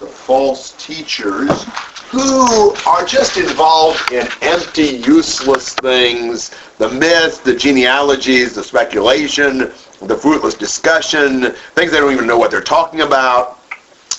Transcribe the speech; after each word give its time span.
the 0.00 0.06
false 0.08 0.72
teachers 0.84 1.62
who 2.10 2.74
are 2.84 3.04
just 3.04 3.36
involved 3.36 4.10
in 4.10 4.26
empty, 4.42 4.96
useless 5.06 5.72
things, 5.74 6.50
the 6.78 6.88
myths, 6.88 7.38
the 7.38 7.54
genealogies, 7.54 8.56
the 8.56 8.64
speculation, 8.64 9.72
the 10.02 10.18
fruitless 10.20 10.54
discussion, 10.54 11.52
things 11.76 11.92
they 11.92 12.00
don't 12.00 12.12
even 12.12 12.26
know 12.26 12.36
what 12.36 12.50
they're 12.50 12.60
talking 12.60 13.02
about, 13.02 13.60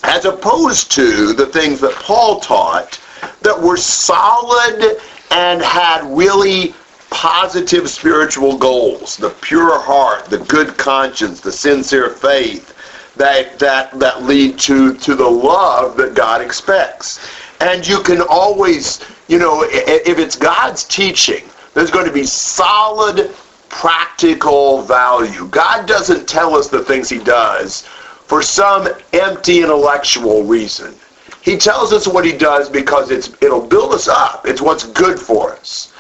as 0.04 0.24
opposed 0.24 0.92
to 0.92 1.34
the 1.34 1.48
things 1.48 1.82
that 1.82 1.94
Paul 1.96 2.40
taught 2.40 2.98
that 3.42 3.62
were 3.62 3.76
solid 3.76 4.98
and 5.32 5.62
had 5.62 6.06
really 6.06 6.74
positive 7.10 7.90
spiritual 7.90 8.58
goals, 8.58 9.18
the 9.18 9.32
pure 9.42 9.78
heart, 9.78 10.24
the 10.28 10.40
good 10.40 10.78
conscience, 10.78 11.42
the 11.42 11.52
sincere 11.52 12.12
faith, 12.12 12.75
that, 13.18 13.58
that, 13.60 13.98
that 14.00 14.24
lead 14.24 14.60
to, 14.60 14.96
to 14.96 15.16
the 15.16 15.28
love 15.28 15.98
that 15.98 16.14
God 16.14 16.42
expects. 16.42 17.28
And 17.62 17.88
you 17.88 18.02
can 18.02 18.22
always, 18.22 19.00
you 19.28 19.40
know, 19.40 19.66
if 19.70 20.20
it's 20.20 20.36
God's 20.36 20.84
teaching, 20.84 21.44
there's 21.74 21.92
going 21.92 22.06
to 22.06 22.12
be 22.12 22.26
solid 22.26 23.34
practical 23.70 24.82
value. 24.82 25.48
God 25.48 25.88
doesn't 25.88 26.28
tell 26.28 26.56
us 26.56 26.70
the 26.70 26.84
things 26.84 27.10
he 27.10 27.20
does 27.20 27.82
for 27.82 28.42
some 28.42 28.88
empty 29.14 29.62
intellectual 29.62 30.44
reason. 30.44 30.96
He 31.42 31.58
tells 31.58 31.94
us 31.94 32.08
what 32.08 32.26
he 32.26 32.32
does 32.32 32.70
because 32.70 33.12
it's 33.12 33.30
it'll 33.42 33.66
build 33.66 33.94
us 33.94 34.08
up. 34.08 34.48
It's 34.48 34.62
what's 34.62 34.88
good 34.88 35.20
for 35.20 35.54
us. 35.54 35.94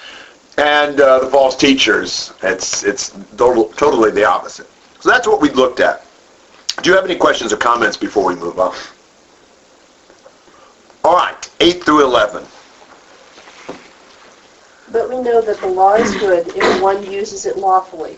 And 0.57 0.99
uh, 0.99 1.19
the 1.19 1.27
false 1.27 1.55
teachers, 1.55 2.33
it's 2.41 2.83
it's 2.83 3.09
total, 3.37 3.65
totally 3.73 4.11
the 4.11 4.23
opposite. 4.23 4.67
So 5.01 5.09
that's 5.09 5.27
what 5.27 5.41
we 5.41 5.49
looked 5.49 5.81
at. 5.81 6.04
Do 6.81 6.89
you 6.89 6.95
have 6.95 7.05
any 7.05 7.15
questions 7.15 7.51
or 7.51 7.57
comments 7.57 7.97
before 7.97 8.25
we 8.25 8.35
move 8.35 8.59
on? 8.59 8.75
All 11.03 11.15
right, 11.15 11.49
8 11.59 11.83
through 11.83 12.03
11. 12.03 12.45
But 14.91 15.09
we 15.09 15.19
know 15.21 15.41
that 15.41 15.59
the 15.61 15.67
law 15.67 15.95
is 15.95 16.15
good 16.17 16.47
if 16.49 16.81
one 16.81 17.09
uses 17.09 17.45
it 17.45 17.57
lawfully, 17.57 18.17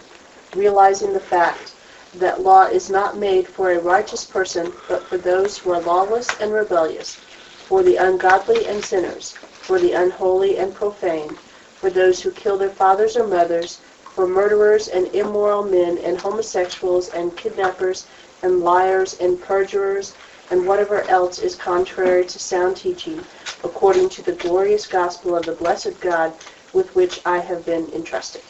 realizing 0.56 1.14
the 1.14 1.20
fact 1.20 1.74
that 2.16 2.42
law 2.42 2.64
is 2.64 2.90
not 2.90 3.18
made 3.18 3.48
for 3.48 3.72
a 3.72 3.80
righteous 3.80 4.26
person, 4.26 4.72
but 4.90 5.04
for 5.04 5.18
those 5.18 5.58
who 5.58 5.72
are 5.72 5.82
lawless 5.82 6.30
and 6.40 6.52
rebellious, 6.52 7.16
for 7.16 7.84
the 7.84 7.98
ungodly 7.98 8.68
and 8.68 8.84
sinners, 8.84 9.32
for 9.32 9.80
the 9.80 9.94
unholy 9.94 10.58
and 10.58 10.74
profane, 10.74 11.30
for 11.76 11.90
those 11.90 12.22
who 12.22 12.32
kill 12.32 12.58
their 12.58 12.70
fathers 12.70 13.16
or 13.16 13.28
mothers, 13.28 13.82
for 14.14 14.28
murderers 14.28 14.88
and 14.88 15.08
immoral 15.14 15.64
men 15.64 15.98
and 16.00 16.20
homosexuals 16.20 17.10
and 17.10 17.38
kidnappers 17.38 18.08
and 18.44 18.60
liars 18.62 19.16
and 19.16 19.40
perjurers 19.42 20.16
and 20.52 20.66
whatever 20.66 21.02
else 21.10 21.40
is 21.40 21.56
contrary 21.56 22.26
to 22.26 22.40
sound 22.40 22.78
teaching, 22.78 23.22
according 23.64 24.10
to 24.10 24.22
the 24.22 24.34
glorious 24.34 24.88
gospel 24.88 25.36
of 25.36 25.46
the 25.46 25.54
blessed 25.54 26.00
God 26.00 26.34
with 26.74 26.94
which 26.96 27.20
I 27.26 27.40
have 27.40 27.66
been 27.66 27.92
entrusted. 27.94 28.42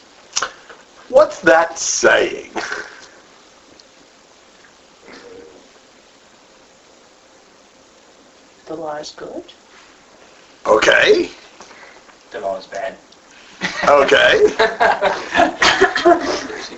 What's 1.08 1.40
that 1.40 1.78
saying? 1.78 2.52
The 8.66 8.74
law 8.76 8.96
is 8.96 9.10
good. 9.12 9.52
Okay. 10.66 11.30
The 12.30 12.40
law 12.40 12.58
is 12.58 12.66
bad. 12.66 12.98
Okay. 13.88 14.54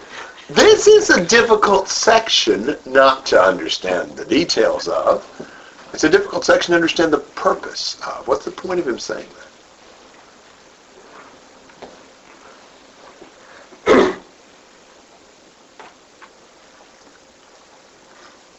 This 0.55 0.89
is 0.89 1.11
a 1.11 1.25
difficult 1.25 1.89
section 1.89 2.77
not 2.85 3.25
to 3.27 3.41
understand 3.41 4.17
the 4.17 4.25
details 4.25 4.89
of. 4.89 5.25
It's 5.95 6.03
a 6.03 6.09
difficult 6.09 6.45
section 6.45 6.73
to 6.73 6.77
understand 6.77 7.13
the 7.13 7.19
purpose 7.19 8.01
of. 8.05 8.27
What's 8.27 8.47
the 8.47 8.51
point 8.51 8.81
of 8.81 8.89
him 8.89 8.99
saying 8.99 9.29
that? 13.87 14.19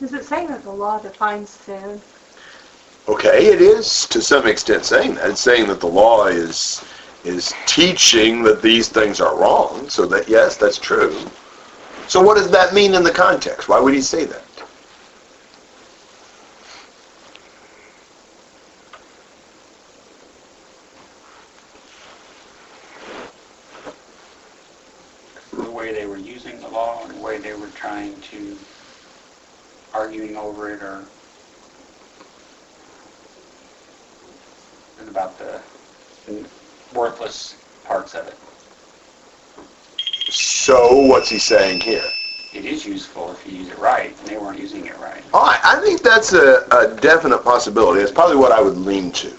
Is 0.02 0.14
it 0.14 0.24
saying 0.24 0.48
that 0.48 0.64
the 0.64 0.72
law 0.72 0.98
defines 0.98 1.50
sin? 1.50 2.00
Okay, 3.10 3.48
it 3.48 3.62
is 3.62 4.06
to 4.06 4.22
some 4.22 4.48
extent 4.48 4.86
saying 4.86 5.16
that. 5.16 5.30
It's 5.32 5.42
saying 5.42 5.68
that 5.68 5.82
the 5.82 5.88
law 5.88 6.28
is 6.28 6.86
is 7.26 7.54
teaching 7.66 8.44
that 8.44 8.62
these 8.62 8.88
things 8.88 9.20
are 9.20 9.38
wrong, 9.38 9.90
so 9.90 10.06
that 10.06 10.30
yes, 10.30 10.56
that's 10.56 10.78
true. 10.78 11.30
So 12.12 12.20
what 12.20 12.36
does 12.36 12.52
that 12.52 12.74
mean 12.74 12.94
in 12.94 13.06
the 13.06 13.12
context? 13.12 13.70
Why 13.70 13.80
would 13.80 13.94
he 13.94 14.02
say 14.02 14.26
that? 14.26 14.44
The 25.54 25.72
way 25.72 25.94
they 25.94 26.06
were 26.06 26.18
using 26.18 26.60
the 26.60 26.68
law 26.68 27.02
and 27.06 27.18
the 27.18 27.22
way 27.22 27.38
they 27.38 27.54
were 27.54 27.70
trying 27.76 28.20
to 28.20 28.58
arguing 29.94 30.36
over 30.36 30.70
it 30.70 30.84
or 30.84 31.06
and 35.00 35.08
about 35.08 35.38
the 35.38 35.62
worthless 36.94 37.56
parts 37.86 38.16
of 38.16 38.28
it. 38.28 38.36
So 40.30 41.06
what's 41.08 41.21
he 41.32 41.40
saying 41.40 41.82
here? 41.82 42.04
It 42.54 42.66
is 42.66 42.86
useful 42.86 43.32
if 43.32 43.48
you 43.48 43.60
use 43.60 43.70
it 43.70 43.78
right, 43.80 44.16
and 44.20 44.28
they 44.28 44.38
weren't 44.38 44.60
using 44.60 44.86
it 44.86 44.98
right. 45.00 45.24
All 45.34 45.46
right, 45.46 45.60
I 45.64 45.80
think 45.80 46.02
that's 46.02 46.34
a, 46.34 46.68
a 46.72 46.96
definite 47.00 47.40
possibility. 47.40 48.02
It's 48.02 48.12
probably 48.12 48.36
what 48.36 48.52
I 48.52 48.62
would 48.62 48.78
lean 48.78 49.12
to. 49.14 49.32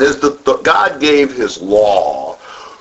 Is 0.00 0.18
that 0.20 0.44
the, 0.44 0.56
God 0.56 1.00
gave 1.00 1.34
his 1.34 1.60
law 1.60 2.34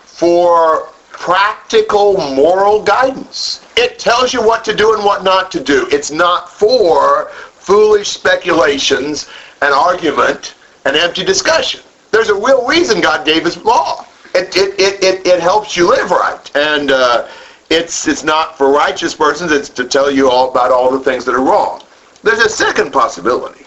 for 0.05 0.89
practical 1.11 2.17
moral 2.35 2.83
guidance. 2.83 3.65
It 3.77 3.99
tells 3.99 4.33
you 4.33 4.41
what 4.41 4.63
to 4.65 4.75
do 4.75 4.93
and 4.95 5.03
what 5.03 5.23
not 5.23 5.51
to 5.51 5.63
do. 5.63 5.87
It's 5.91 6.11
not 6.11 6.51
for 6.51 7.29
foolish 7.29 8.09
speculations 8.09 9.29
and 9.61 9.73
argument 9.73 10.55
and 10.85 10.95
empty 10.95 11.23
discussion. 11.25 11.81
There's 12.11 12.29
a 12.29 12.35
real 12.35 12.65
reason 12.67 13.01
God 13.01 13.25
gave 13.25 13.43
his 13.43 13.57
law. 13.63 14.05
It, 14.33 14.55
it, 14.55 14.79
it, 14.79 15.03
it, 15.03 15.27
it 15.27 15.39
helps 15.39 15.75
you 15.75 15.89
live 15.89 16.11
right. 16.11 16.51
And 16.55 16.91
uh, 16.91 17.27
it's, 17.69 18.07
it's 18.07 18.23
not 18.23 18.57
for 18.57 18.71
righteous 18.71 19.15
persons. 19.15 19.51
It's 19.51 19.69
to 19.69 19.85
tell 19.85 20.11
you 20.11 20.29
all 20.29 20.51
about 20.51 20.71
all 20.71 20.91
the 20.91 20.99
things 20.99 21.25
that 21.25 21.35
are 21.35 21.43
wrong. 21.43 21.81
There's 22.23 22.39
a 22.39 22.49
second 22.49 22.91
possibility. 22.91 23.65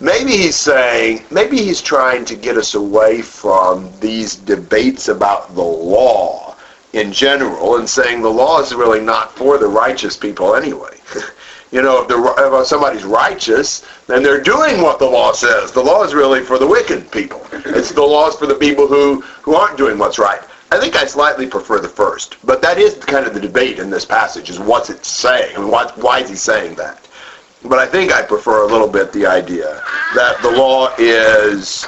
Maybe 0.00 0.32
he's 0.32 0.56
saying, 0.56 1.24
maybe 1.30 1.56
he's 1.56 1.80
trying 1.80 2.24
to 2.26 2.34
get 2.34 2.56
us 2.56 2.74
away 2.74 3.22
from 3.22 3.92
these 4.00 4.36
debates 4.36 5.08
about 5.08 5.54
the 5.54 5.62
law 5.62 6.56
in 6.92 7.12
general 7.12 7.76
and 7.76 7.88
saying 7.88 8.22
the 8.22 8.28
law 8.28 8.60
is 8.60 8.74
really 8.74 9.00
not 9.00 9.32
for 9.36 9.58
the 9.58 9.66
righteous 9.66 10.16
people 10.16 10.54
anyway. 10.54 10.96
you 11.72 11.82
know, 11.82 12.02
if, 12.02 12.08
the, 12.08 12.60
if 12.60 12.66
somebody's 12.66 13.04
righteous, 13.04 13.84
then 14.06 14.22
they're 14.22 14.40
doing 14.40 14.80
what 14.80 14.98
the 14.98 15.06
law 15.06 15.32
says. 15.32 15.72
The 15.72 15.82
law 15.82 16.04
is 16.04 16.14
really 16.14 16.40
for 16.40 16.58
the 16.58 16.66
wicked 16.66 17.10
people. 17.10 17.44
It's 17.52 17.92
the 17.92 18.02
law 18.02 18.28
is 18.28 18.36
for 18.36 18.46
the 18.46 18.54
people 18.54 18.86
who, 18.86 19.20
who 19.42 19.54
aren't 19.54 19.76
doing 19.76 19.98
what's 19.98 20.18
right. 20.18 20.40
I 20.74 20.80
think 20.80 20.96
I 20.96 21.04
slightly 21.04 21.46
prefer 21.46 21.78
the 21.78 21.88
first, 21.88 22.36
but 22.42 22.60
that 22.62 22.78
is 22.78 22.96
kind 22.96 23.28
of 23.28 23.32
the 23.32 23.38
debate 23.38 23.78
in 23.78 23.90
this 23.90 24.04
passage: 24.04 24.50
is 24.50 24.58
what's 24.58 24.90
it 24.90 25.04
saying? 25.04 25.56
Mean, 25.56 25.70
why, 25.70 25.86
why 25.94 26.18
is 26.18 26.28
he 26.28 26.34
saying 26.34 26.74
that? 26.74 27.06
But 27.64 27.78
I 27.78 27.86
think 27.86 28.12
I 28.12 28.22
prefer 28.22 28.64
a 28.64 28.66
little 28.66 28.88
bit 28.88 29.12
the 29.12 29.24
idea 29.24 29.84
that 30.16 30.42
the 30.42 30.50
law 30.50 30.92
is 30.98 31.86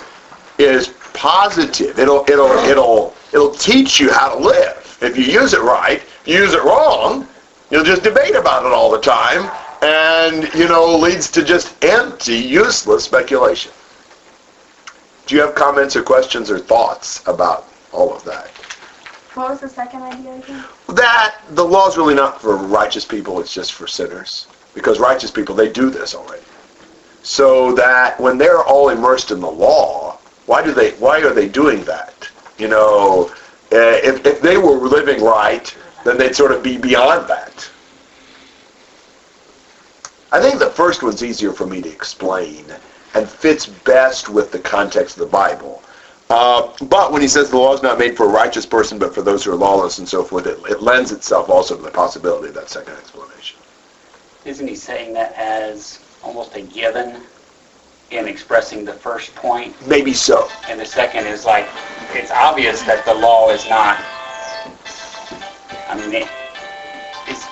is 0.58 0.86
positive. 1.14 1.98
It'll 1.98 2.24
it'll 2.30 2.56
it'll 2.60 3.14
it'll 3.32 3.50
teach 3.50 3.98
you 3.98 4.12
how 4.12 4.36
to 4.36 4.38
live. 4.38 4.98
If 5.03 5.16
you 5.16 5.24
use 5.24 5.53
it 5.53 5.62
right, 5.62 6.00
you 6.24 6.36
use 6.36 6.54
it 6.54 6.62
wrong, 6.62 7.26
you'll 7.70 7.82
just 7.82 8.04
debate 8.04 8.36
about 8.36 8.64
it 8.64 8.70
all 8.70 8.92
the 8.92 9.00
time, 9.00 9.50
and 9.82 10.48
you 10.54 10.68
know 10.68 10.97
leads 10.97 11.28
to 11.32 11.42
just 11.42 11.74
empty, 11.84 12.36
useless 12.36 13.03
speculation. 13.03 13.72
Do 15.27 15.34
you 15.34 15.41
have 15.41 15.56
comments 15.56 15.97
or 15.97 16.04
questions 16.04 16.53
or 16.53 16.60
thoughts 16.60 17.27
about 17.27 17.66
all 17.91 18.15
of 18.15 18.22
that? 18.22 18.53
What 19.36 19.50
was 19.50 19.60
the 19.60 19.68
second 19.68 20.00
idea 20.00 20.36
again? 20.36 20.65
That 20.94 21.36
the 21.50 21.62
law 21.62 21.88
is 21.88 21.98
really 21.98 22.15
not 22.15 22.41
for 22.41 22.56
righteous 22.56 23.04
people, 23.04 23.38
it's 23.38 23.53
just 23.53 23.74
for 23.74 23.86
sinners. 23.86 24.47
Because 24.72 24.98
righteous 24.98 25.30
people, 25.30 25.54
they 25.54 25.71
do 25.71 25.91
this 25.91 26.15
already. 26.15 26.42
So 27.22 27.74
that 27.74 28.18
when 28.18 28.38
they're 28.38 28.65
all 28.65 28.88
immersed 28.88 29.30
in 29.30 29.41
the 29.41 29.50
law, 29.50 30.16
why 30.47 30.65
do 30.65 30.72
they 30.72 30.92
why 30.92 31.21
are 31.21 31.34
they 31.34 31.48
doing 31.48 31.84
that? 31.84 32.30
You 32.56 32.68
know, 32.68 33.30
uh, 33.72 34.00
if, 34.03 34.24
if 34.24 34.41
they 34.41 34.56
were 34.56 34.78
living 34.78 35.22
right, 35.22 35.77
then 36.03 36.16
they'd 36.16 36.34
sort 36.34 36.53
of 36.53 36.62
be 36.62 36.78
beyond 36.78 37.28
that. 37.28 37.71
I 40.32 40.41
think 40.41 40.59
the 40.59 40.71
first 40.71 41.03
one's 41.03 41.22
easier 41.22 41.53
for 41.53 41.66
me 41.66 41.82
to 41.82 41.91
explain 41.91 42.65
and 43.12 43.28
fits 43.28 43.66
best 43.66 44.30
with 44.30 44.50
the 44.50 44.60
context 44.60 45.18
of 45.18 45.27
the 45.27 45.30
Bible. 45.30 45.82
Uh, 46.28 46.73
but 46.87 47.13
when 47.13 47.23
he 47.23 47.28
says 47.28 47.51
the 47.51 47.57
law 47.57 47.73
is 47.73 47.83
not 47.83 47.99
made 47.99 48.17
for 48.17 48.27
a 48.27 48.28
righteous 48.28 48.67
person, 48.67 48.99
but 48.99 49.15
for 49.15 49.23
those 49.23 49.45
who 49.45 49.53
are 49.53 49.57
lawless 49.57 49.99
and 49.99 50.09
so 50.09 50.25
forth, 50.25 50.47
it, 50.47 50.59
it 50.69 50.83
lends 50.83 51.13
itself 51.13 51.49
also 51.49 51.77
to 51.77 51.83
the 51.83 51.91
possibility 51.91 52.49
of 52.49 52.55
that 52.55 52.69
second 52.69 52.95
explanation. 52.95 53.59
Isn't 54.45 54.67
he 54.67 54.75
saying 54.75 55.13
that 55.15 55.33
as 55.34 56.01
almost 56.25 56.57
a 56.57 56.63
given 56.63 57.21
in 58.11 58.27
expressing 58.27 58.84
the 58.84 58.93
first 58.93 59.34
point, 59.34 59.75
Maybe 59.87 60.13
so. 60.13 60.49
and 60.69 60.81
the 60.81 60.87
second 60.87 61.27
is 61.27 61.45
like, 61.45 61.69
it's 62.13 62.31
obvious 62.31 62.83
that 62.83 63.05
the 63.05 63.15
law 63.15 63.51
is 63.51 63.69
not, 63.69 63.97
I 65.89 65.97
mean, 65.97 66.13
it, 66.13 66.28
it's 67.27 67.45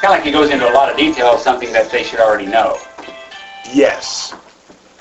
kind 0.00 0.04
of 0.04 0.10
like 0.10 0.22
he 0.22 0.30
goes 0.30 0.50
into 0.50 0.68
a 0.68 0.74
lot 0.74 0.90
of 0.90 0.96
detail 0.96 1.26
of 1.28 1.40
something 1.40 1.72
that 1.72 1.90
they 1.90 2.04
should 2.04 2.20
already 2.20 2.46
know. 2.46 2.78
Yes. 3.72 4.34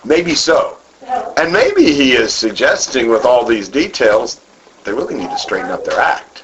Maybe 0.03 0.33
so. 0.33 0.77
And 1.07 1.51
maybe 1.51 1.91
he 1.91 2.13
is 2.13 2.33
suggesting 2.33 3.09
with 3.09 3.25
all 3.25 3.45
these 3.45 3.69
details, 3.69 4.41
they 4.83 4.91
really 4.91 5.15
need 5.15 5.29
to 5.29 5.37
straighten 5.37 5.69
up 5.69 5.85
their 5.85 5.99
act. 5.99 6.43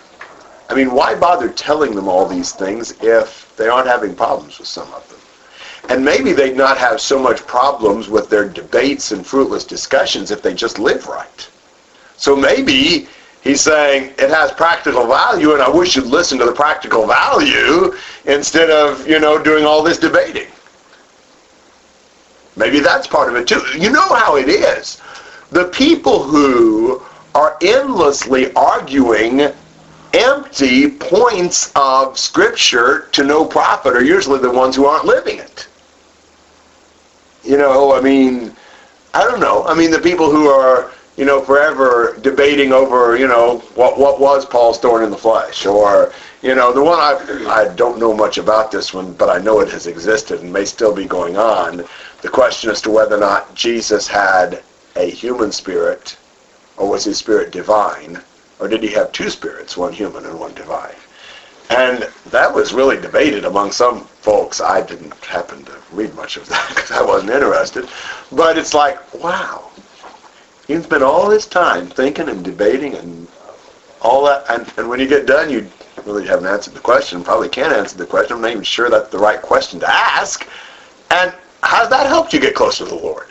I 0.70 0.76
mean, 0.76 0.92
why 0.92 1.16
bother 1.16 1.50
telling 1.50 1.96
them 1.96 2.08
all 2.08 2.26
these 2.26 2.52
things 2.54 2.94
if 3.02 3.54
they 3.58 3.68
aren't 3.68 3.88
having 3.88 4.16
problems 4.16 4.60
with 4.60 4.68
some 4.68 4.92
of 4.94 5.08
them? 5.10 5.18
And 5.90 6.06
maybe 6.06 6.32
they'd 6.32 6.56
not 6.56 6.78
have 6.78 7.02
so 7.02 7.20
much 7.20 7.46
problems 7.48 8.08
with 8.08 8.30
their 8.30 8.48
debates 8.48 9.12
and 9.12 9.26
fruitless 9.26 9.66
discussions 9.66 10.32
if 10.32 10.42
they 10.42 10.54
just 10.54 10.78
live 10.78 11.08
right. 11.08 11.50
So 12.18 12.36
maybe 12.36 13.08
he's 13.44 13.62
saying 13.62 14.14
it 14.20 14.30
has 14.30 14.52
practical 14.52 15.08
value 15.08 15.54
and 15.54 15.62
I 15.62 15.70
wish 15.70 15.96
you'd 15.96 16.06
listen 16.06 16.38
to 16.38 16.46
the 16.46 16.54
practical 16.54 17.08
value 17.08 17.94
instead 18.26 18.70
of, 18.70 19.08
you 19.08 19.20
know, 19.20 19.42
doing 19.42 19.66
all 19.66 19.82
this 19.82 19.98
debating. 19.98 20.48
Maybe 22.56 22.80
that's 22.80 23.08
part 23.08 23.30
of 23.30 23.36
it 23.36 23.48
too. 23.48 23.62
You 23.78 23.92
know 23.92 24.08
how 24.14 24.36
it 24.36 24.50
is. 24.50 25.02
The 25.52 25.66
people 25.66 26.24
who 26.24 27.02
are 27.34 27.58
endlessly 27.62 28.54
arguing 28.54 29.52
empty 30.14 30.90
points 30.90 31.72
of 31.76 32.18
scripture 32.18 33.08
to 33.14 33.24
no 33.24 33.46
profit 33.46 33.94
are 33.94 34.04
usually 34.04 34.40
the 34.40 34.52
ones 34.52 34.76
who 34.76 34.86
aren't 34.86 35.06
living 35.06 35.40
it. 35.40 35.68
You 37.44 37.58
know, 37.58 37.94
I 37.94 38.02
mean, 38.02 38.56
I 39.14 39.24
don't 39.24 39.40
know. 39.40 39.66
I 39.66 39.74
mean, 39.74 39.92
the 39.92 40.00
people 40.00 40.30
who 40.30 40.48
are, 40.48 40.92
you 41.18 41.26
know, 41.26 41.42
forever 41.42 42.18
debating 42.22 42.72
over, 42.72 43.18
you 43.18 43.28
know, 43.28 43.60
what 43.76 43.98
what 43.98 44.20
was 44.20 44.46
Paul's 44.46 44.80
thorn 44.80 45.04
in 45.04 45.12
the 45.12 45.18
flesh, 45.18 45.66
or 45.66 46.14
you 46.42 46.56
know, 46.56 46.72
the 46.72 46.84
one 46.84 47.00
I 47.00 47.46
I 47.48 47.74
don't 47.76 48.00
know 48.00 48.14
much 48.14 48.38
about 48.38 48.72
this 48.72 48.94
one, 48.94 49.14
but 49.14 49.30
I 49.30 49.40
know 49.40 49.60
it 49.60 49.70
has 49.70 49.88
existed 49.88 50.42
and 50.42 50.54
may 50.54 50.66
still 50.66 50.94
be 50.94 51.06
going 51.06 51.38
on. 51.38 51.86
The 52.22 52.30
question 52.30 52.70
as 52.70 52.82
to 52.84 52.92
whether 52.92 53.16
or 53.16 53.20
not 53.20 53.56
Jesus 53.56 54.08
had 54.08 54.62
a 54.96 55.10
human 55.10 55.52
spirit, 55.52 56.18
or 56.78 56.88
was 56.88 57.04
his 57.06 57.18
spirit 57.18 57.52
divine, 57.52 58.22
or 58.60 58.68
did 58.68 58.84
he 58.84 58.90
have 58.90 59.12
two 59.12 59.30
spirits, 59.30 59.76
one 59.76 59.92
human 59.92 60.26
and 60.26 60.40
one 60.40 60.54
divine? 60.54 60.96
And 61.72 62.08
that 62.28 62.54
was 62.54 62.74
really 62.74 63.00
debated 63.00 63.46
among 63.46 63.72
some 63.72 64.02
folks. 64.22 64.62
I 64.62 64.82
didn't 64.82 65.16
happen 65.26 65.64
to 65.66 65.74
read 65.92 66.14
much 66.16 66.38
of 66.38 66.48
that 66.50 66.70
because 66.76 66.92
I 66.92 67.02
wasn't 67.02 67.32
interested. 67.32 67.90
But 68.32 68.58
it's 68.58 68.74
like, 68.74 69.00
wow. 69.16 69.72
You 70.68 70.82
spend 70.84 71.04
all 71.04 71.28
this 71.28 71.48
time 71.48 71.88
thinking 71.88 72.30
and 72.30 72.44
debating 72.44 72.96
and 72.96 73.28
all 74.02 74.26
that, 74.26 74.46
and, 74.50 74.72
and 74.78 74.90
when 74.90 75.00
you 75.00 75.08
get 75.08 75.26
done, 75.26 75.50
you 75.50 75.68
really 76.06 76.28
haven't 76.28 76.46
answered 76.46 76.74
the 76.74 76.80
question, 76.80 77.24
probably 77.24 77.50
can't 77.50 77.74
answer 77.74 77.98
the 77.98 78.06
question. 78.06 78.36
I'm 78.36 78.42
not 78.42 78.52
even 78.52 78.64
sure 78.64 78.90
that's 78.90 79.10
the 79.10 79.20
right 79.20 79.42
question 79.42 79.80
to 79.80 79.90
ask. 79.90 80.48
And 81.12 81.34
how's 81.72 81.90
that 81.90 82.06
helped 82.06 82.34
you 82.34 82.40
get 82.40 82.54
closer 82.54 82.84
to 82.84 82.90
the 82.90 82.96
Lord? 82.96 83.28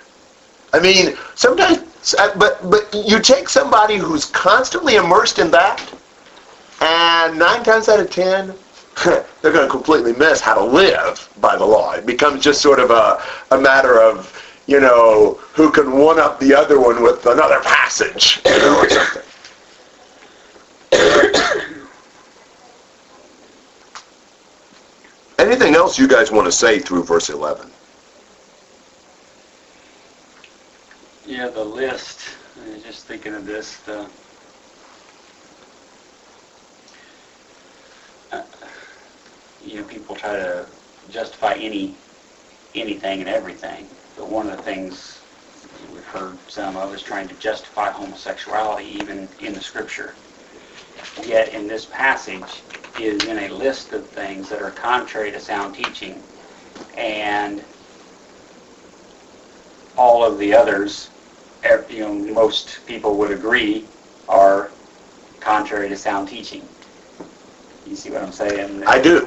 I 0.73 0.81
mean, 0.81 1.15
sometimes, 1.35 2.15
uh, 2.15 2.33
but 2.39 2.59
but 2.71 2.89
you 2.95 3.21
take 3.21 3.51
somebody 3.51 3.99
who's 3.99 4.25
constantly 4.25 4.97
immersed 4.97 5.39
in 5.39 5.51
that, 5.51 5.79
and 6.81 7.39
nine 7.39 7.63
times 7.63 7.91
out 7.91 8.01
of 8.01 8.11
ten, 8.11 8.55
they're 9.05 9.53
going 9.53 9.67
to 9.67 9.71
completely 9.71 10.15
miss 10.15 10.41
how 10.41 10.55
to 10.55 10.65
live 10.65 11.29
by 11.39 11.55
the 11.57 11.67
law. 11.67 11.93
It 11.93 12.07
becomes 12.07 12.43
just 12.43 12.63
sort 12.63 12.81
of 12.81 12.91
a, 12.91 13.23
a 13.51 13.61
matter 13.61 14.01
of, 14.01 14.33
you 14.67 14.81
know, 14.81 15.39
who 15.53 15.71
can 15.71 15.93
one 15.93 16.19
up 16.19 16.41
the 16.41 16.55
other 16.55 16.81
one 16.81 17.03
with 17.03 17.27
another 17.27 17.61
passage, 17.61 18.41
you 18.47 18.59
know, 18.59 18.79
or 18.79 18.89
something. 18.89 19.23
Anything 25.39 25.75
else 25.75 25.99
you 25.99 26.09
guys 26.09 26.31
want 26.31 26.47
to 26.47 26.53
say 26.53 26.79
through 26.79 27.05
verse 27.05 27.29
11? 27.29 27.71
Yeah, 31.31 31.49
the 31.49 31.65
list, 31.65 32.23
I 32.61 32.71
was 32.71 32.83
just 32.83 33.07
thinking 33.07 33.35
of 33.35 33.47
this, 33.47 33.77
the, 33.87 34.11
uh, 38.33 38.43
you 39.63 39.77
know, 39.77 39.85
people 39.85 40.17
try 40.17 40.33
to 40.33 40.67
justify 41.09 41.53
any, 41.53 41.95
anything 42.75 43.21
and 43.21 43.29
everything, 43.29 43.87
but 44.17 44.29
one 44.29 44.51
of 44.51 44.57
the 44.57 44.63
things 44.65 45.21
we've 45.95 46.05
heard 46.07 46.37
some 46.49 46.77
of 46.77 46.93
is 46.93 47.01
trying 47.01 47.29
to 47.29 47.37
justify 47.37 47.93
homosexuality 47.93 48.87
even 49.01 49.29
in 49.39 49.53
the 49.53 49.61
scripture. 49.61 50.17
Yet 51.25 51.55
in 51.55 51.69
this 51.69 51.87
passage 51.87 52.65
is 52.99 53.25
in 53.27 53.39
a 53.39 53.49
list 53.55 53.93
of 53.93 54.11
things 54.11 54.49
that 54.49 54.61
are 54.61 54.73
contrary 54.73 55.31
to 55.31 55.39
sound 55.39 55.77
teaching, 55.77 56.25
and 56.97 57.63
all 59.97 60.25
of 60.25 60.37
the 60.37 60.53
others 60.53 61.11
you 61.91 62.01
know, 62.01 62.15
most 62.15 62.81
people 62.87 63.17
would 63.17 63.31
agree 63.31 63.87
are 64.29 64.71
contrary 65.41 65.89
to 65.89 65.97
sound 65.97 66.29
teaching. 66.29 66.67
You 67.87 67.97
see 67.97 68.11
what 68.11 68.23
I'm 68.23 68.33
saying? 68.33 68.85
I 68.87 69.01
do. 69.01 69.27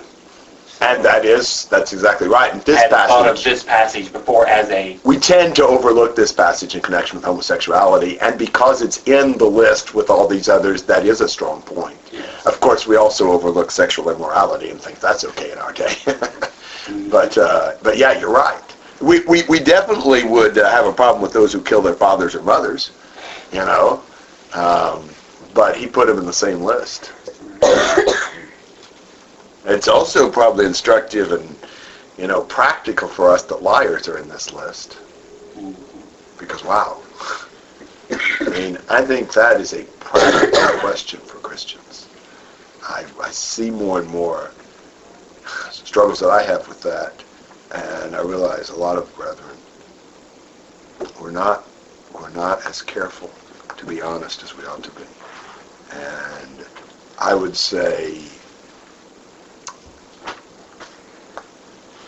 And 0.81 1.03
that 1.05 1.23
is, 1.23 1.65
that's 1.65 1.93
exactly 1.93 2.27
right. 2.27 2.51
And 2.51 2.61
I 2.61 2.63
this 2.63 2.77
hadn't 2.77 3.07
thought 3.07 3.27
of 3.27 3.35
passage, 3.35 3.43
this 3.45 3.63
passage 3.63 4.11
before 4.11 4.47
as 4.47 4.69
a, 4.69 4.99
we 5.03 5.17
tend 5.17 5.55
to 5.57 5.65
overlook 5.65 6.15
this 6.15 6.31
passage 6.33 6.75
in 6.75 6.81
connection 6.81 7.17
with 7.17 7.25
homosexuality, 7.25 8.19
and 8.19 8.37
because 8.37 8.81
it's 8.81 9.01
in 9.07 9.37
the 9.37 9.45
list 9.45 9.93
with 9.93 10.09
all 10.09 10.27
these 10.27 10.49
others, 10.49 10.83
that 10.83 11.05
is 11.05 11.21
a 11.21 11.29
strong 11.29 11.61
point. 11.61 11.97
Of 12.45 12.59
course, 12.59 12.85
we 12.85 12.97
also 12.97 13.31
overlook 13.31 13.71
sexual 13.71 14.09
immorality 14.09 14.69
and 14.71 14.79
think 14.81 14.99
that's 14.99 15.23
okay 15.23 15.51
in 15.51 15.57
our 15.57 15.71
day. 15.71 15.95
but, 17.09 17.37
uh, 17.37 17.75
but 17.81 17.97
yeah, 17.97 18.19
you're 18.19 18.33
right. 18.33 18.72
We, 19.03 19.19
we, 19.25 19.43
we 19.43 19.59
definitely 19.59 20.23
would 20.23 20.57
uh, 20.57 20.69
have 20.71 20.85
a 20.85 20.93
problem 20.93 21.21
with 21.21 21.33
those 21.33 21.51
who 21.51 21.61
kill 21.61 21.81
their 21.81 21.93
fathers 21.93 22.35
or 22.35 22.41
mothers, 22.41 22.91
you 23.51 23.59
know. 23.59 24.01
Um, 24.53 25.09
but 25.53 25.75
he 25.75 25.87
put 25.87 26.07
them 26.07 26.17
in 26.17 26.25
the 26.25 26.33
same 26.33 26.61
list. 26.61 27.11
It's 29.65 29.87
also 29.87 30.29
probably 30.31 30.65
instructive 30.65 31.31
and, 31.31 31.55
you 32.17 32.27
know, 32.27 32.41
practical 32.43 33.07
for 33.07 33.29
us 33.29 33.43
that 33.43 33.61
liars 33.61 34.07
are 34.07 34.17
in 34.17 34.27
this 34.27 34.51
list. 34.53 34.97
Because, 36.37 36.63
wow. 36.63 37.01
I 38.11 38.49
mean, 38.49 38.77
I 38.89 39.01
think 39.03 39.31
that 39.33 39.59
is 39.59 39.73
a 39.73 39.83
practical 39.99 40.79
question 40.79 41.19
for 41.21 41.37
Christians. 41.37 42.07
I, 42.83 43.05
I 43.21 43.31
see 43.31 43.69
more 43.69 43.99
and 43.99 44.09
more 44.09 44.51
struggles 45.71 46.19
that 46.19 46.29
I 46.29 46.43
have 46.43 46.67
with 46.67 46.81
that, 46.83 47.22
and 47.73 48.15
I 48.15 48.21
realize 48.21 48.69
a 48.69 48.75
lot 48.75 48.97
of 48.97 49.13
brethren, 49.15 49.57
we're 51.19 51.31
not, 51.31 51.71
we're 52.11 52.29
not 52.29 52.65
as 52.65 52.81
careful, 52.81 53.33
to 53.77 53.85
be 53.85 54.01
honest, 54.01 54.43
as 54.43 54.55
we 54.55 54.65
ought 54.65 54.83
to 54.83 54.91
be. 54.91 55.03
And 55.91 56.65
I 57.19 57.33
would 57.33 57.55
say 57.55 58.27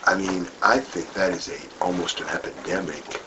I 0.07 0.15
mean, 0.15 0.49
I 0.61 0.79
think 0.79 1.13
that 1.13 1.31
is 1.31 1.49
a 1.49 1.57
almost 1.81 2.21
an 2.21 2.27
epidemic 2.27 3.23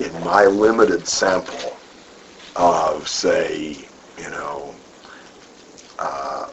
in 0.00 0.24
my 0.24 0.46
limited 0.46 1.06
sample 1.06 1.82
of, 2.56 3.06
say, 3.08 3.90
you 4.18 4.30
know, 4.30 4.77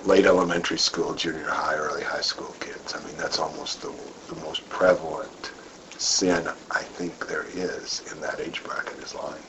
late 0.05 0.25
elementary 0.27 0.77
school, 0.77 1.15
junior 1.15 1.49
high, 1.49 1.75
early 1.75 2.03
high 2.03 2.21
school 2.21 2.55
kids. 2.59 2.93
I 2.93 3.03
mean, 3.03 3.17
that's 3.17 3.39
almost 3.39 3.81
the, 3.81 3.91
the 4.27 4.35
most 4.35 4.67
prevalent 4.69 5.51
sin 5.97 6.47
I 6.69 6.83
think 6.83 7.25
there 7.27 7.47
is 7.51 8.03
in 8.11 8.21
that 8.21 8.39
age 8.39 8.63
bracket 8.63 8.99
is 8.99 9.15
lying. 9.15 9.41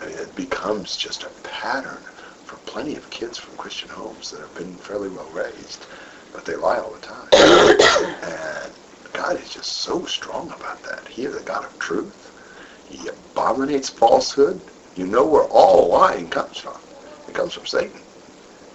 I 0.00 0.06
mean, 0.06 0.16
it 0.16 0.34
becomes 0.34 0.96
just 0.96 1.24
a 1.24 1.30
pattern 1.42 2.02
for 2.44 2.56
plenty 2.64 2.96
of 2.96 3.10
kids 3.10 3.36
from 3.36 3.56
Christian 3.56 3.90
homes 3.90 4.30
that 4.30 4.40
have 4.40 4.54
been 4.54 4.78
fairly 4.78 5.10
well 5.10 5.28
raised, 5.28 5.86
but 6.32 6.46
they 6.46 6.56
lie 6.56 6.78
all 6.78 6.92
the 6.92 6.98
time. 6.98 7.28
and 8.22 8.72
God 9.12 9.38
is 9.38 9.50
just 9.50 9.80
so 9.82 10.06
strong 10.06 10.50
about 10.52 10.82
that. 10.84 11.08
He 11.08 11.24
is 11.26 11.36
the 11.36 11.42
God 11.42 11.66
of 11.66 11.78
truth. 11.78 12.32
He 12.86 13.06
abominates 13.08 13.90
falsehood. 13.90 14.70
You 14.94 15.06
know 15.06 15.26
where 15.26 15.44
all 15.44 15.90
lying 15.90 16.30
comes 16.30 16.56
from. 16.56 16.78
It 17.28 17.34
comes 17.34 17.52
from 17.52 17.66
Satan. 17.66 18.00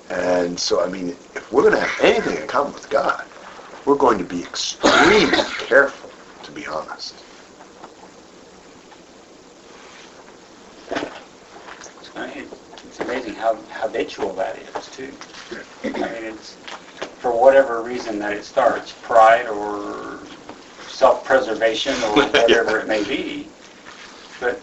And 0.10 0.60
so, 0.60 0.84
I 0.84 0.90
mean, 0.90 1.10
if 1.36 1.52
we're 1.52 1.64
going 1.64 1.76
to 1.76 1.82
have 1.82 2.06
anything 2.06 2.42
in 2.42 2.48
common 2.48 2.74
with 2.74 2.90
God, 2.90 3.26
we're 3.86 3.96
going 3.96 4.18
to 4.18 4.24
be 4.24 4.42
extremely 4.42 5.44
careful, 5.68 6.10
to 6.44 6.52
be 6.52 6.66
honest. 6.68 7.16
it's 12.86 13.00
amazing 13.00 13.34
how 13.34 13.56
habitual 13.72 14.34
that 14.34 14.56
is 14.58 14.88
too. 14.90 15.12
I 15.84 15.90
mean, 15.90 16.04
it's, 16.04 16.54
for 17.20 17.32
whatever 17.32 17.82
reason 17.82 18.20
that 18.20 18.34
it 18.34 18.44
starts, 18.44 18.94
pride 19.02 19.48
or 19.48 20.20
self-preservation 20.88 21.96
or 22.04 22.16
whatever 22.16 22.80
it 22.80 22.88
may 22.88 23.04
be, 23.04 23.48
but 24.40 24.60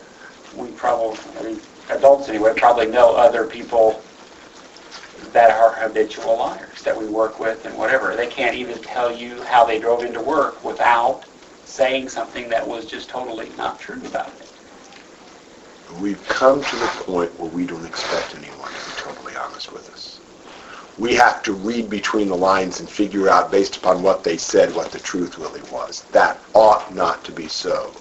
we 0.56 0.68
probably, 0.70 1.18
I 1.40 1.42
mean, 1.42 1.61
adults 1.88 2.28
anyway, 2.28 2.52
probably 2.56 2.87
know 2.87 3.14
other 3.16 3.47
people 3.47 4.00
that 5.32 5.50
are 5.50 5.72
habitual 5.72 6.38
liars 6.38 6.82
that 6.82 6.96
we 6.96 7.06
work 7.06 7.38
with 7.38 7.64
and 7.66 7.76
whatever. 7.76 8.16
They 8.16 8.26
can't 8.26 8.56
even 8.56 8.80
tell 8.82 9.14
you 9.14 9.42
how 9.42 9.64
they 9.64 9.78
drove 9.78 10.04
into 10.04 10.20
work 10.20 10.64
without 10.64 11.24
saying 11.64 12.08
something 12.08 12.48
that 12.48 12.66
was 12.66 12.86
just 12.86 13.08
totally 13.08 13.48
not 13.56 13.78
true 13.78 14.00
about 14.06 14.32
it. 14.40 14.48
We've 16.00 16.22
come 16.28 16.62
to 16.62 16.76
the 16.76 16.86
point 17.04 17.38
where 17.38 17.50
we 17.50 17.66
don't 17.66 17.84
expect 17.84 18.34
anyone 18.34 18.68
to 18.68 18.74
be 18.74 18.96
totally 18.96 19.36
honest 19.36 19.72
with 19.72 19.88
us. 19.90 20.20
We 20.98 21.14
have 21.14 21.42
to 21.44 21.52
read 21.52 21.88
between 21.88 22.28
the 22.28 22.36
lines 22.36 22.80
and 22.80 22.88
figure 22.88 23.28
out, 23.28 23.50
based 23.50 23.76
upon 23.76 24.02
what 24.02 24.22
they 24.22 24.36
said, 24.36 24.74
what 24.74 24.92
the 24.92 24.98
truth 24.98 25.38
really 25.38 25.62
was. 25.72 26.04
That 26.12 26.42
ought 26.54 26.94
not 26.94 27.24
to 27.24 27.32
be 27.32 27.48
so. 27.48 27.92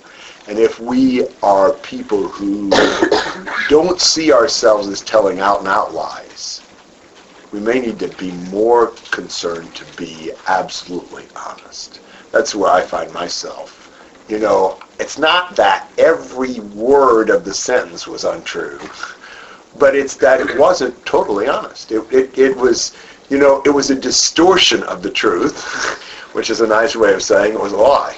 And 0.47 0.59
if 0.59 0.79
we 0.79 1.25
are 1.41 1.73
people 1.73 2.27
who 2.27 2.69
don't 3.69 4.01
see 4.01 4.33
ourselves 4.33 4.87
as 4.87 5.01
telling 5.01 5.39
out 5.39 5.59
and 5.59 5.67
out 5.67 5.93
lies, 5.93 6.61
we 7.51 7.59
may 7.59 7.79
need 7.79 7.99
to 7.99 8.07
be 8.09 8.31
more 8.51 8.87
concerned 9.11 9.73
to 9.75 9.85
be 9.97 10.31
absolutely 10.47 11.25
honest. 11.35 11.99
That's 12.31 12.53
where 12.53 12.71
I 12.71 12.81
find 12.81 13.11
myself. 13.13 13.75
You 14.27 14.37
know, 14.37 14.79
it's 14.99 15.17
not 15.17 15.55
that 15.55 15.89
every 15.97 16.59
word 16.59 17.29
of 17.31 17.43
the 17.43 17.53
sentence 17.53 18.07
was 18.07 18.23
untrue, 18.23 18.79
but 19.79 19.95
it's 19.95 20.15
that 20.17 20.41
it 20.41 20.59
wasn't 20.59 21.03
totally 21.05 21.47
honest. 21.47 21.91
It, 21.91 22.03
it, 22.13 22.37
it 22.37 22.55
was, 22.55 22.95
you 23.29 23.39
know, 23.39 23.63
it 23.65 23.71
was 23.71 23.89
a 23.89 23.95
distortion 23.95 24.83
of 24.83 25.01
the 25.01 25.09
truth, 25.09 25.63
which 26.33 26.51
is 26.51 26.61
a 26.61 26.67
nice 26.67 26.95
way 26.95 27.13
of 27.13 27.23
saying 27.23 27.53
it 27.53 27.59
was 27.59 27.71
a 27.71 27.77
lie. 27.77 28.15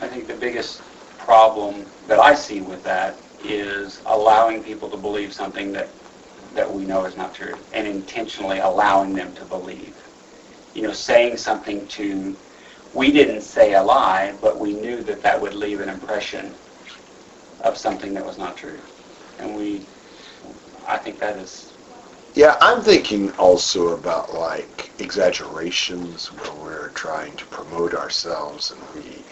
I 0.00 0.08
think 0.08 0.26
the 0.26 0.34
biggest 0.34 0.80
problem 1.18 1.84
that 2.08 2.18
I 2.18 2.34
see 2.34 2.62
with 2.62 2.82
that 2.84 3.16
is 3.44 4.00
allowing 4.06 4.62
people 4.64 4.88
to 4.88 4.96
believe 4.96 5.34
something 5.34 5.72
that 5.72 5.88
that 6.54 6.72
we 6.72 6.84
know 6.84 7.04
is 7.04 7.16
not 7.16 7.34
true 7.34 7.54
and 7.72 7.86
intentionally 7.86 8.58
allowing 8.58 9.14
them 9.14 9.32
to 9.34 9.44
believe. 9.44 9.96
You 10.74 10.82
know, 10.82 10.92
saying 10.92 11.36
something 11.36 11.86
to, 11.88 12.36
we 12.94 13.12
didn't 13.12 13.42
say 13.42 13.74
a 13.74 13.82
lie, 13.82 14.34
but 14.40 14.58
we 14.58 14.72
knew 14.72 15.02
that 15.02 15.22
that 15.22 15.40
would 15.40 15.54
leave 15.54 15.80
an 15.80 15.88
impression 15.88 16.54
of 17.62 17.76
something 17.76 18.14
that 18.14 18.24
was 18.24 18.38
not 18.38 18.56
true. 18.56 18.78
And 19.38 19.56
we, 19.56 19.86
I 20.86 20.96
think 20.96 21.18
that 21.18 21.36
is... 21.36 21.72
Yeah, 22.34 22.56
I'm 22.60 22.80
thinking 22.80 23.32
also 23.32 23.88
about 23.88 24.32
like 24.32 24.90
exaggerations 25.00 26.28
where 26.28 26.52
we're 26.62 26.88
trying 26.90 27.34
to 27.36 27.44
promote 27.46 27.92
ourselves 27.92 28.70
and 28.70 28.80
we 28.94 29.24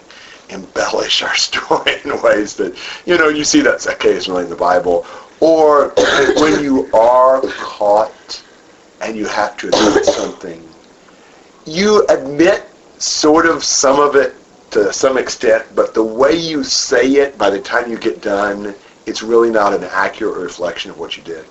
embellish 0.51 1.23
our 1.23 1.35
story 1.37 2.01
in 2.05 2.21
ways 2.23 2.57
that, 2.57 2.77
you 3.07 3.17
know, 3.17 3.29
you 3.29 3.45
see 3.45 3.61
that 3.61 3.87
occasionally 3.87 4.45
in 4.45 4.51
the 4.51 4.57
Bible 4.57 5.07
or 5.41 5.93
when 6.37 6.63
you 6.63 6.91
are 6.93 7.41
caught 7.43 8.43
and 9.01 9.17
you 9.17 9.27
have 9.27 9.57
to 9.59 9.69
admit 9.69 10.05
something, 10.05 10.69
you 11.65 12.05
admit 12.09 12.65
sort 12.99 13.47
of 13.47 13.63
some 13.63 14.01
of 14.01 14.17
it 14.17 14.35
to 14.71 14.93
some 14.93 15.17
extent, 15.17 15.65
but 15.75 15.95
the 15.95 16.03
way 16.03 16.37
you 16.37 16.63
say 16.63 17.07
it 17.13 17.39
by 17.39 17.49
the 17.49 17.61
time 17.61 17.91
you 17.91 17.99
get 17.99 18.21
done, 18.21 18.75
it's 19.07 19.23
really 19.23 19.51
not 19.51 19.73
an 19.73 19.85
accurate 19.85 20.37
reflection 20.37 20.91
of 20.91 20.99
what 20.99 21.17
you 21.17 21.23
did. 21.23 21.47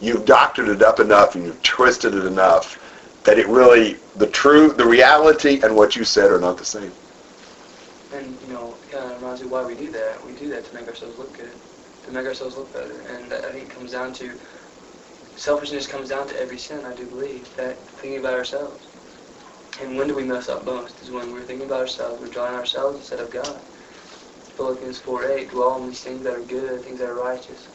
You've 0.00 0.24
doctored 0.24 0.68
it 0.68 0.82
up 0.82 1.00
enough 1.00 1.34
and 1.34 1.44
you've 1.44 1.62
twisted 1.62 2.14
it 2.14 2.24
enough 2.24 2.80
that 3.24 3.38
it 3.38 3.46
really, 3.48 3.96
the 4.16 4.26
truth, 4.28 4.76
the 4.76 4.86
reality 4.86 5.60
and 5.62 5.74
what 5.74 5.96
you 5.96 6.04
said 6.04 6.30
are 6.30 6.40
not 6.40 6.56
the 6.56 6.64
same. 6.64 6.92
And, 8.12 8.36
you 8.46 8.52
know, 8.52 8.74
reminds 9.16 9.42
me 9.42 9.48
why 9.48 9.64
we 9.64 9.74
do 9.74 9.90
that. 9.90 10.24
We 10.24 10.32
do 10.32 10.48
that 10.50 10.64
to 10.66 10.74
make 10.74 10.86
ourselves 10.88 11.18
look 11.18 11.36
good 11.36 11.50
make 12.14 12.26
ourselves 12.26 12.56
look 12.56 12.72
better. 12.72 13.00
And 13.00 13.32
I 13.32 13.52
think 13.52 13.64
it 13.64 13.70
comes 13.70 13.92
down 13.92 14.12
to 14.14 14.38
selfishness 15.34 15.86
comes 15.86 16.08
down 16.08 16.28
to 16.28 16.40
every 16.40 16.58
sin. 16.58 16.84
I 16.84 16.94
do 16.94 17.06
believe 17.06 17.54
that 17.56 17.88
thinking 17.98 18.20
about 18.20 18.34
ourselves. 18.34 18.88
And 19.80 19.96
when 19.96 20.06
do 20.06 20.14
we 20.14 20.22
mess 20.22 20.48
up 20.48 20.64
most? 20.64 21.02
Is 21.02 21.10
when 21.10 21.32
we're 21.32 21.44
thinking 21.44 21.66
about 21.66 21.80
ourselves. 21.80 22.20
We're 22.20 22.28
drawing 22.28 22.54
ourselves 22.54 22.98
instead 22.98 23.18
of 23.18 23.30
God. 23.30 23.60
Philippians 24.56 25.00
4:8. 25.00 25.50
Dwell 25.50 25.70
on 25.70 25.88
these 25.88 26.02
things 26.02 26.22
that 26.22 26.34
are 26.34 26.42
good, 26.42 26.84
things 26.84 27.00
that 27.00 27.08
are 27.08 27.14
righteous, 27.14 27.68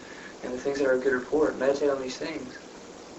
and 0.44 0.54
the 0.54 0.58
things 0.58 0.80
that 0.80 0.88
are 0.88 0.98
good 0.98 1.14
report. 1.14 1.58
Meditate 1.58 1.90
on 1.90 2.02
these 2.02 2.18
things. 2.18 2.58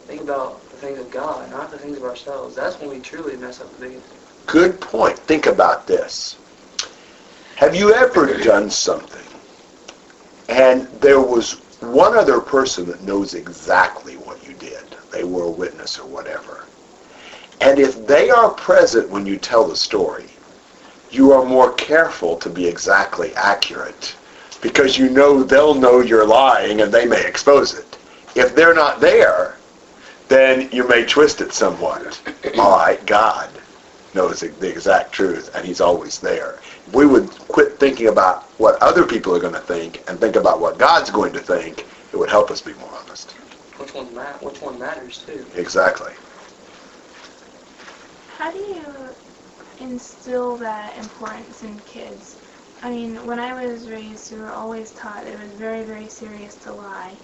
Think 0.07 0.23
about 0.23 0.69
the 0.71 0.79
things 0.79 0.99
of 0.99 1.11
God, 1.11 1.51
not 1.51 1.71
the 1.71 1.79
things 1.79 1.99
of 1.99 2.05
ourselves. 2.05 2.57
That's 2.57 2.81
when 2.81 2.89
we 2.89 3.01
truly 3.01 3.37
mess 3.37 3.61
up 3.61 3.71
the 3.73 3.79
biggest. 3.79 4.09
Good 4.47 4.81
point. 4.81 5.19
Think 5.19 5.47
about 5.47 5.87
this. 5.87 6.39
Have 7.57 7.77
you 7.77 7.93
ever 7.93 8.39
done 8.39 8.71
something 8.71 9.30
and 10.51 10.89
there 11.01 11.21
was 11.21 11.61
one 11.79 12.17
other 12.17 12.41
person 12.41 12.85
that 12.87 13.03
knows 13.03 13.35
exactly 13.35 14.17
what 14.17 14.47
you 14.47 14.53
did. 14.55 14.83
They 15.13 15.23
were 15.23 15.45
a 15.45 15.51
witness 15.51 15.97
or 15.97 16.07
whatever. 16.07 16.67
And 17.61 17.79
if 17.79 18.05
they 18.07 18.31
are 18.31 18.51
present 18.51 19.09
when 19.09 19.27
you 19.27 19.37
tell 19.37 19.67
the 19.67 19.77
story, 19.77 20.27
you 21.11 21.33
are 21.33 21.45
more 21.45 21.73
careful 21.75 22.37
to 22.39 22.51
be 22.51 22.67
exactly 22.67 23.33
accurate 23.37 24.17
because 24.61 24.99
you 24.99 25.09
know 25.09 25.43
they'll 25.43 25.75
know 25.75 26.01
you're 26.01 26.27
lying 26.27 26.81
and 26.81 26.93
they 26.93 27.07
may 27.07 27.25
expose 27.25 27.75
it. 27.75 27.99
If 28.35 28.55
they're 28.55 28.75
not 28.75 29.01
there, 29.01 29.57
then 30.29 30.69
you 30.73 30.87
may 30.89 31.05
twist 31.05 31.41
it 31.41 31.53
somewhat. 31.53 32.21
All 32.59 32.77
right, 32.77 33.05
God 33.07 33.51
knows 34.15 34.41
the 34.41 34.69
exact 34.69 35.13
truth 35.13 35.55
and 35.55 35.65
he's 35.65 35.81
always 35.81 36.19
there 36.19 36.59
we 36.93 37.07
would 37.07 37.31
quit 37.49 37.79
thinking 37.79 38.09
about 38.09 38.59
what 38.59 38.81
other 38.83 39.05
people 39.07 39.35
are 39.35 39.41
going 39.41 39.55
to 39.55 39.61
think 39.61 40.03
and 40.09 40.21
think 40.21 40.37
about 40.37 40.61
what 40.61 40.79
God's 40.79 41.11
going 41.11 41.33
to 41.33 41.41
think, 41.41 41.87
it 42.13 42.17
would 42.17 42.31
help 42.31 42.51
us 42.51 42.61
be 42.61 42.75
more 42.75 42.93
honest. 43.05 43.33
Which 43.79 43.95
one, 43.95 44.15
ma- 44.15 44.39
which 44.41 44.61
one 44.61 44.79
matters, 44.79 45.19
too. 45.25 45.47
Exactly. 45.55 46.13
How 48.29 48.51
do 48.51 48.59
you 48.59 49.15
instill 49.79 50.57
that 50.59 50.97
importance 50.99 51.63
in 51.63 51.79
kids? 51.81 52.39
I 52.83 52.91
mean, 52.91 53.27
when 53.27 53.39
I 53.39 53.67
was 53.67 53.91
raised, 53.91 54.33
we 54.33 54.39
were 54.39 54.53
always 54.53 54.91
taught 54.93 55.27
it 55.27 55.39
was 55.39 55.53
very, 55.59 55.85
very 55.85 56.09
serious 56.09 56.57
to 56.57 56.73
lie. 56.73 57.19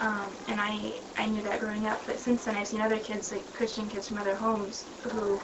Um, 0.00 0.34
and 0.48 0.60
I, 0.60 1.00
I 1.16 1.26
knew 1.26 1.42
that 1.42 1.60
growing 1.60 1.86
up, 1.86 2.02
but 2.06 2.18
since 2.18 2.44
then 2.44 2.56
I've 2.56 2.66
seen 2.66 2.80
other 2.80 2.98
kids, 2.98 3.30
like 3.30 3.52
Christian 3.52 3.88
kids 3.88 4.08
from 4.08 4.18
other 4.18 4.34
homes, 4.34 4.86
who 5.02 5.40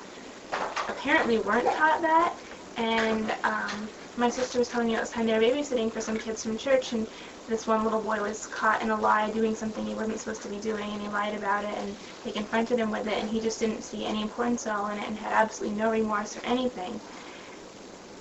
apparently 0.88 1.38
weren't 1.38 1.70
taught 1.72 2.02
that, 2.02 2.36
and 2.78 3.36
um, 3.42 3.88
my 4.16 4.28
sister 4.28 4.58
was 4.58 4.68
telling 4.68 4.86
me 4.86 4.94
it 4.94 5.00
was 5.00 5.10
time 5.10 5.26
they 5.26 5.32
were 5.32 5.40
babysitting 5.40 5.92
for 5.92 6.00
some 6.00 6.16
kids 6.16 6.42
from 6.42 6.56
church, 6.56 6.92
and 6.92 7.08
this 7.48 7.66
one 7.66 7.82
little 7.82 8.00
boy 8.00 8.20
was 8.20 8.46
caught 8.46 8.82
in 8.82 8.90
a 8.90 8.96
lie 8.96 9.30
doing 9.30 9.54
something 9.54 9.84
he 9.84 9.94
wasn't 9.94 10.18
supposed 10.18 10.42
to 10.42 10.48
be 10.48 10.58
doing, 10.58 10.92
and 10.92 11.02
he 11.02 11.08
lied 11.08 11.34
about 11.34 11.64
it, 11.64 11.76
and 11.76 11.96
they 12.24 12.30
confronted 12.30 12.78
him 12.78 12.90
with 12.90 13.08
it, 13.08 13.18
and 13.18 13.28
he 13.28 13.40
just 13.40 13.58
didn't 13.58 13.82
see 13.82 14.04
any 14.04 14.22
importance 14.22 14.66
at 14.66 14.76
all 14.76 14.88
in 14.90 14.98
it 14.98 15.08
and 15.08 15.18
had 15.18 15.32
absolutely 15.32 15.76
no 15.76 15.90
remorse 15.90 16.36
or 16.36 16.40
anything. 16.44 17.00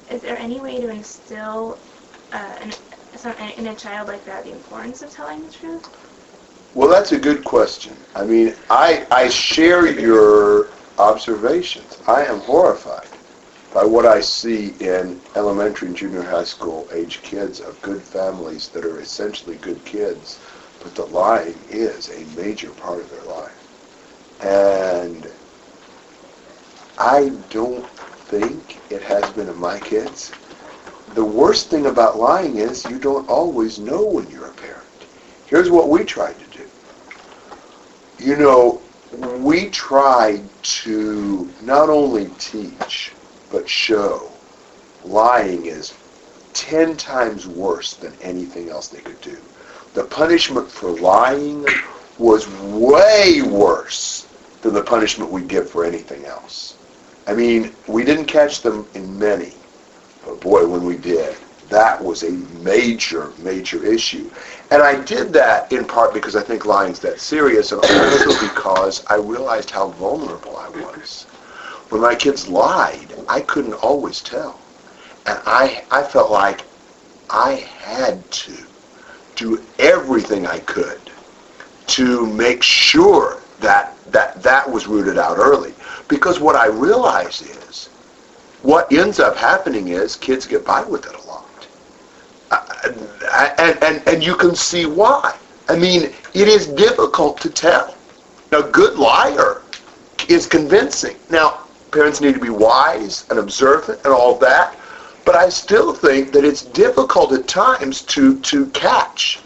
Is 0.10 0.22
there 0.22 0.38
any 0.38 0.60
way 0.60 0.82
to 0.82 0.90
instill 0.90 1.78
uh, 2.32 2.56
in, 2.62 3.50
in 3.58 3.68
a 3.68 3.76
child 3.76 4.08
like 4.08 4.26
that 4.26 4.44
the 4.44 4.52
importance 4.52 5.04
of 5.04 5.12
telling 5.12 5.44
the 5.44 5.52
truth? 5.52 5.84
Well, 6.74 6.90
that's 6.90 7.12
a 7.12 7.20
good 7.20 7.44
question. 7.44 7.96
I 8.16 8.24
mean, 8.24 8.56
I, 8.70 9.06
I 9.12 9.30
share 9.30 9.88
your 10.00 10.70
observations. 10.98 12.02
I 12.08 12.26
am 12.26 12.40
horrified 12.40 13.08
by 13.74 13.84
what 13.84 14.06
I 14.06 14.22
see 14.22 14.74
in 14.80 15.22
elementary 15.36 15.90
and 15.90 15.98
junior 15.98 16.24
high 16.24 16.44
school 16.44 16.88
age 16.92 17.22
kids 17.22 17.60
of 17.60 17.82
good 17.82 18.02
families 18.02 18.70
that 18.70 18.86
are 18.86 19.00
essentially 19.00 19.58
good 19.58 19.84
kids, 19.86 20.40
but 20.84 20.96
the 20.96 21.06
lying 21.06 21.60
is 21.70 22.10
a 22.10 22.40
major 22.40 22.70
part 22.72 23.00
of 23.00 23.10
their 23.10 23.24
life. 23.24 23.54
And 24.42 25.28
I 26.98 27.30
don't 27.50 27.88
think 28.30 28.80
it 28.90 29.02
has 29.04 29.30
been 29.32 29.50
in 29.50 29.58
my 29.58 29.80
kids. 29.80 30.32
The 31.14 31.26
worst 31.26 31.70
thing 31.70 31.88
about 31.88 32.18
lying 32.18 32.58
is 32.58 32.86
you 32.86 33.00
don't 33.00 33.30
always 33.30 33.80
know 33.80 34.04
when 34.04 34.30
you're 34.30 34.48
a 34.48 34.54
parent. 34.54 34.84
Here's 35.46 35.70
what 35.70 35.90
we 35.90 36.04
tried 36.04 36.36
to 36.40 36.58
do. 36.58 36.70
You 38.20 38.36
know, 38.36 38.82
we 39.40 39.70
tried 39.70 40.44
to 40.64 41.50
not 41.62 41.90
only 41.90 42.30
teach, 42.40 43.14
but 43.52 43.68
show 43.70 44.32
lying 45.04 45.66
is 45.66 45.94
ten 46.54 46.98
times 46.98 47.48
worse 47.48 47.94
than 47.94 48.14
anything 48.22 48.70
else 48.70 48.88
they 48.88 49.00
could 49.00 49.22
do. 49.22 49.38
The 49.94 50.04
punishment 50.04 50.70
for 50.70 50.92
lying 50.92 51.66
was 52.18 52.48
way 52.62 53.42
worse 53.44 54.28
than 54.62 54.74
the 54.74 54.84
punishment 54.84 55.32
we 55.32 55.44
give 55.44 55.70
for 55.70 55.86
anything 55.86 56.26
else. 56.26 56.76
I 57.28 57.34
mean, 57.34 57.74
we 57.88 58.04
didn't 58.04 58.26
catch 58.26 58.62
them 58.62 58.88
in 58.96 59.20
many, 59.20 59.54
but 60.26 60.42
boy, 60.42 60.66
when 60.66 60.84
we 60.84 60.98
did, 60.98 61.36
that 61.70 62.02
was 62.04 62.24
a 62.24 62.32
major, 62.64 63.32
major 63.40 63.84
issue. 63.86 64.30
And 64.72 64.82
I 64.82 65.04
did 65.04 65.34
that 65.34 65.72
in 65.72 65.86
part 65.86 66.14
because 66.14 66.36
I 66.36 66.42
think 66.42 66.66
lying's 66.66 67.00
that 67.02 67.20
serious, 67.20 67.72
and 67.72 67.82
also 67.84 68.48
because 68.48 69.06
I 69.08 69.16
realized 69.16 69.70
how 69.70 69.90
vulnerable 69.90 70.58
I 70.58 70.70
was. 70.70 71.27
When 71.90 72.02
my 72.02 72.16
kids 72.16 72.48
lied, 72.48 73.14
I 73.30 73.42
couldn't 73.42 73.74
always 73.74 74.22
tell. 74.22 74.60
And 75.26 75.40
I, 75.46 75.84
I 75.92 76.04
felt 76.04 76.32
like 76.32 76.64
I 77.30 77.54
had 77.82 78.30
to 78.32 78.54
do 79.36 79.62
everything 79.80 80.48
I 80.48 80.60
could 80.60 81.00
to 81.88 82.26
make 82.26 82.62
sure 82.64 83.42
that 83.60 83.94
that 84.12 84.42
that 84.44 84.70
was 84.70 84.88
rooted 84.88 85.18
out 85.18 85.38
early. 85.38 85.74
Because 86.08 86.40
what 86.40 86.56
I 86.56 86.68
realize 86.68 87.42
is, 87.42 87.88
what 88.62 88.92
ends 88.92 89.20
up 89.20 89.36
happening 89.36 89.90
is 89.90 90.16
kids 90.16 90.46
get 90.46 90.66
by 90.66 90.84
with 90.84 91.06
it 91.06 91.16
a 91.16 91.28
lot, 91.28 91.68
uh, 92.52 92.94
and 93.60 93.84
and 93.84 94.08
and 94.08 94.24
you 94.24 94.36
can 94.36 94.56
see 94.56 94.86
why. 94.86 95.36
I 95.70 95.78
mean, 95.78 96.14
it 96.34 96.48
is 96.48 96.68
difficult 96.68 97.40
to 97.42 97.50
tell. 97.50 97.96
A 98.52 98.64
good 98.64 98.98
liar 98.98 99.62
is 100.30 100.48
convincing. 100.48 101.18
Now, 101.30 101.67
parents 101.92 102.22
need 102.22 102.34
to 102.34 102.40
be 102.40 102.50
wise 102.50 103.26
and 103.30 103.40
observant 103.40 104.00
and 104.04 104.14
all 104.14 104.36
that, 104.40 104.76
but 105.26 105.36
I 105.36 105.50
still 105.50 105.94
think 105.94 106.32
that 106.32 106.44
it's 106.46 106.64
difficult 106.64 107.34
at 107.34 107.48
times 107.48 108.02
to 108.04 108.40
to 108.42 108.68
catch. 108.68 109.40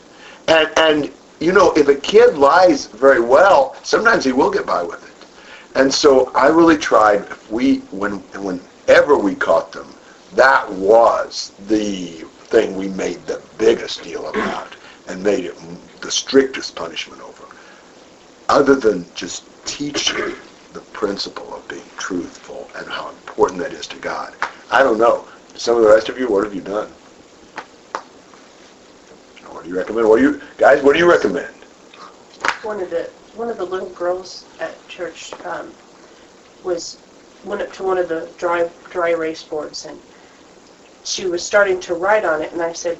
And 0.48 0.70
and 0.78 1.12
you 1.40 1.52
know, 1.52 1.74
if 1.74 1.88
a 1.88 1.96
kid 1.96 2.38
lies 2.38 2.86
very 2.86 3.20
well, 3.20 3.76
sometimes 3.82 4.24
he 4.24 4.32
will 4.32 4.52
get 4.52 4.66
by 4.66 4.84
with 4.84 5.04
it. 5.04 5.12
And 5.76 5.92
so 5.92 6.32
I 6.36 6.48
really 6.48 6.78
tried. 6.78 7.22
If 7.22 7.52
we, 7.52 7.78
when, 7.92 8.20
whenever 8.44 9.18
we 9.18 9.34
caught 9.34 9.72
them, 9.72 9.88
that 10.36 10.72
was 10.72 11.52
the 11.68 12.26
thing 12.52 12.76
we 12.76 12.90
made 12.90 13.26
the 13.26 13.42
biggest 13.58 14.04
deal 14.04 14.28
about 14.28 14.76
and 15.08 15.24
made 15.24 15.46
it 15.46 15.56
the 16.02 16.12
strictest 16.12 16.76
punishment 16.76 17.22
over. 17.22 17.46
Other 18.50 18.76
than 18.76 19.06
just 19.16 19.44
teaching 19.66 20.36
the 20.74 20.82
principle 20.94 21.51
being 21.72 21.90
truthful 21.98 22.70
and 22.76 22.88
how 22.88 23.10
important 23.10 23.60
that 23.62 23.72
is 23.72 23.88
to 23.88 23.98
God. 23.98 24.36
I 24.72 24.84
don't 24.84 24.98
know. 24.98 25.26
Some 25.56 25.78
of 25.78 25.84
the 25.84 25.90
rest 25.90 26.10
of 26.10 26.20
you, 26.20 26.28
what 26.28 26.44
have 26.44 26.54
you 26.54 26.62
done? 26.62 26.90
What 29.50 29.64
do 29.64 29.70
you 29.70 29.78
recommend? 29.78 30.08
What 30.08 30.18
do 30.18 30.24
you 30.24 30.42
guys? 30.58 30.84
What 30.84 30.94
do 30.94 31.00
you 31.00 31.10
recommend? 31.10 31.48
One 32.64 32.82
of 32.82 32.90
the 32.90 33.10
one 33.36 33.50
of 33.50 33.58
the 33.58 33.66
little 33.66 33.90
girls 33.90 34.46
at 34.60 34.76
church 34.88 35.34
um, 35.46 35.72
was 36.64 36.98
went 37.46 37.62
up 37.62 37.72
to 37.74 37.84
one 37.84 37.98
of 37.98 38.10
the 38.10 38.30
dry 38.38 38.70
dry 38.90 39.10
erase 39.10 39.44
boards 39.44 39.86
and 39.86 40.00
she 41.04 41.26
was 41.26 41.44
starting 41.44 41.80
to 41.82 41.96
write 41.96 42.26
on 42.26 42.42
it, 42.42 42.52
and 42.52 42.62
I 42.62 42.74
said, 42.74 42.98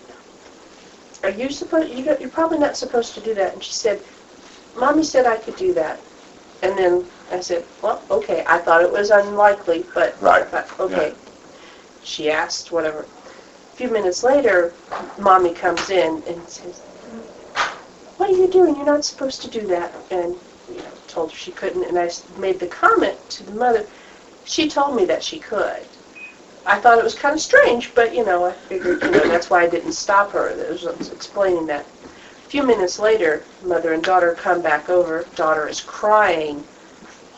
"Are 1.24 1.30
you 1.30 1.50
supposed? 1.50 1.90
You 1.90 2.16
you're 2.20 2.30
probably 2.30 2.58
not 2.58 2.76
supposed 2.78 3.14
to 3.16 3.22
do 3.22 3.34
that." 3.36 3.54
And 3.54 3.64
she 3.64 3.74
said, 3.74 4.02
"Mommy 4.76 5.04
said 5.04 5.26
I 5.26 5.38
could 5.38 5.56
do 5.56 5.74
that." 5.74 6.00
And 6.64 6.78
then 6.78 7.06
I 7.32 7.40
said, 7.40 7.66
"Well, 7.82 8.02
okay." 8.12 8.44
I 8.48 8.58
thought 8.60 8.82
it 8.84 8.92
was 8.92 9.10
unlikely, 9.10 9.86
but 9.94 10.22
right. 10.22 10.44
I 10.54 10.62
thought, 10.62 10.80
okay. 10.80 11.14
She 12.04 12.32
asked 12.32 12.72
whatever 12.72 13.02
A 13.02 13.76
few 13.76 13.90
minutes 13.90 14.24
later, 14.24 14.74
mommy 15.20 15.54
comes 15.54 15.90
in 15.90 16.22
and 16.28 16.48
says, 16.50 16.82
what 18.18 18.30
are 18.30 18.34
you 18.36 18.48
doing? 18.48 18.76
You're 18.76 18.86
not 18.86 19.06
supposed 19.06 19.42
to 19.42 19.50
do 19.50 19.66
that. 19.68 19.92
And 20.12 20.36
you 20.70 20.78
know, 20.78 20.92
told 21.08 21.32
her 21.32 21.38
she 21.38 21.52
couldn't. 21.52 21.84
And 21.86 21.98
I 21.98 22.10
made 22.38 22.60
the 22.60 22.68
comment 22.68 23.18
to 23.32 23.44
the 23.44 23.52
mother, 23.54 23.86
she 24.46 24.70
told 24.70 24.96
me 24.96 25.06
that 25.06 25.24
she 25.24 25.40
could. 25.40 25.86
I 26.66 26.80
thought 26.80 27.00
it 27.00 27.04
was 27.04 27.16
kind 27.16 27.34
of 27.34 27.42
strange, 27.42 27.96
but 27.96 28.14
you 28.16 28.24
know, 28.24 28.46
I 28.46 28.52
figured, 28.52 29.02
you 29.02 29.12
know, 29.12 29.28
that's 29.28 29.50
why 29.50 29.64
I 29.64 29.68
didn't 29.68 29.94
stop 29.94 30.32
her. 30.32 30.50
I 30.50 30.72
was 30.72 31.12
explaining 31.12 31.66
that. 31.68 31.86
A 32.04 32.50
few 32.52 32.64
minutes 32.64 33.00
later, 33.00 33.44
mother 33.64 33.94
and 33.94 34.04
daughter 34.04 34.36
come 34.36 34.62
back 34.62 34.90
over. 34.90 35.26
Daughter 35.36 35.68
is 35.68 35.82
crying 35.82 36.64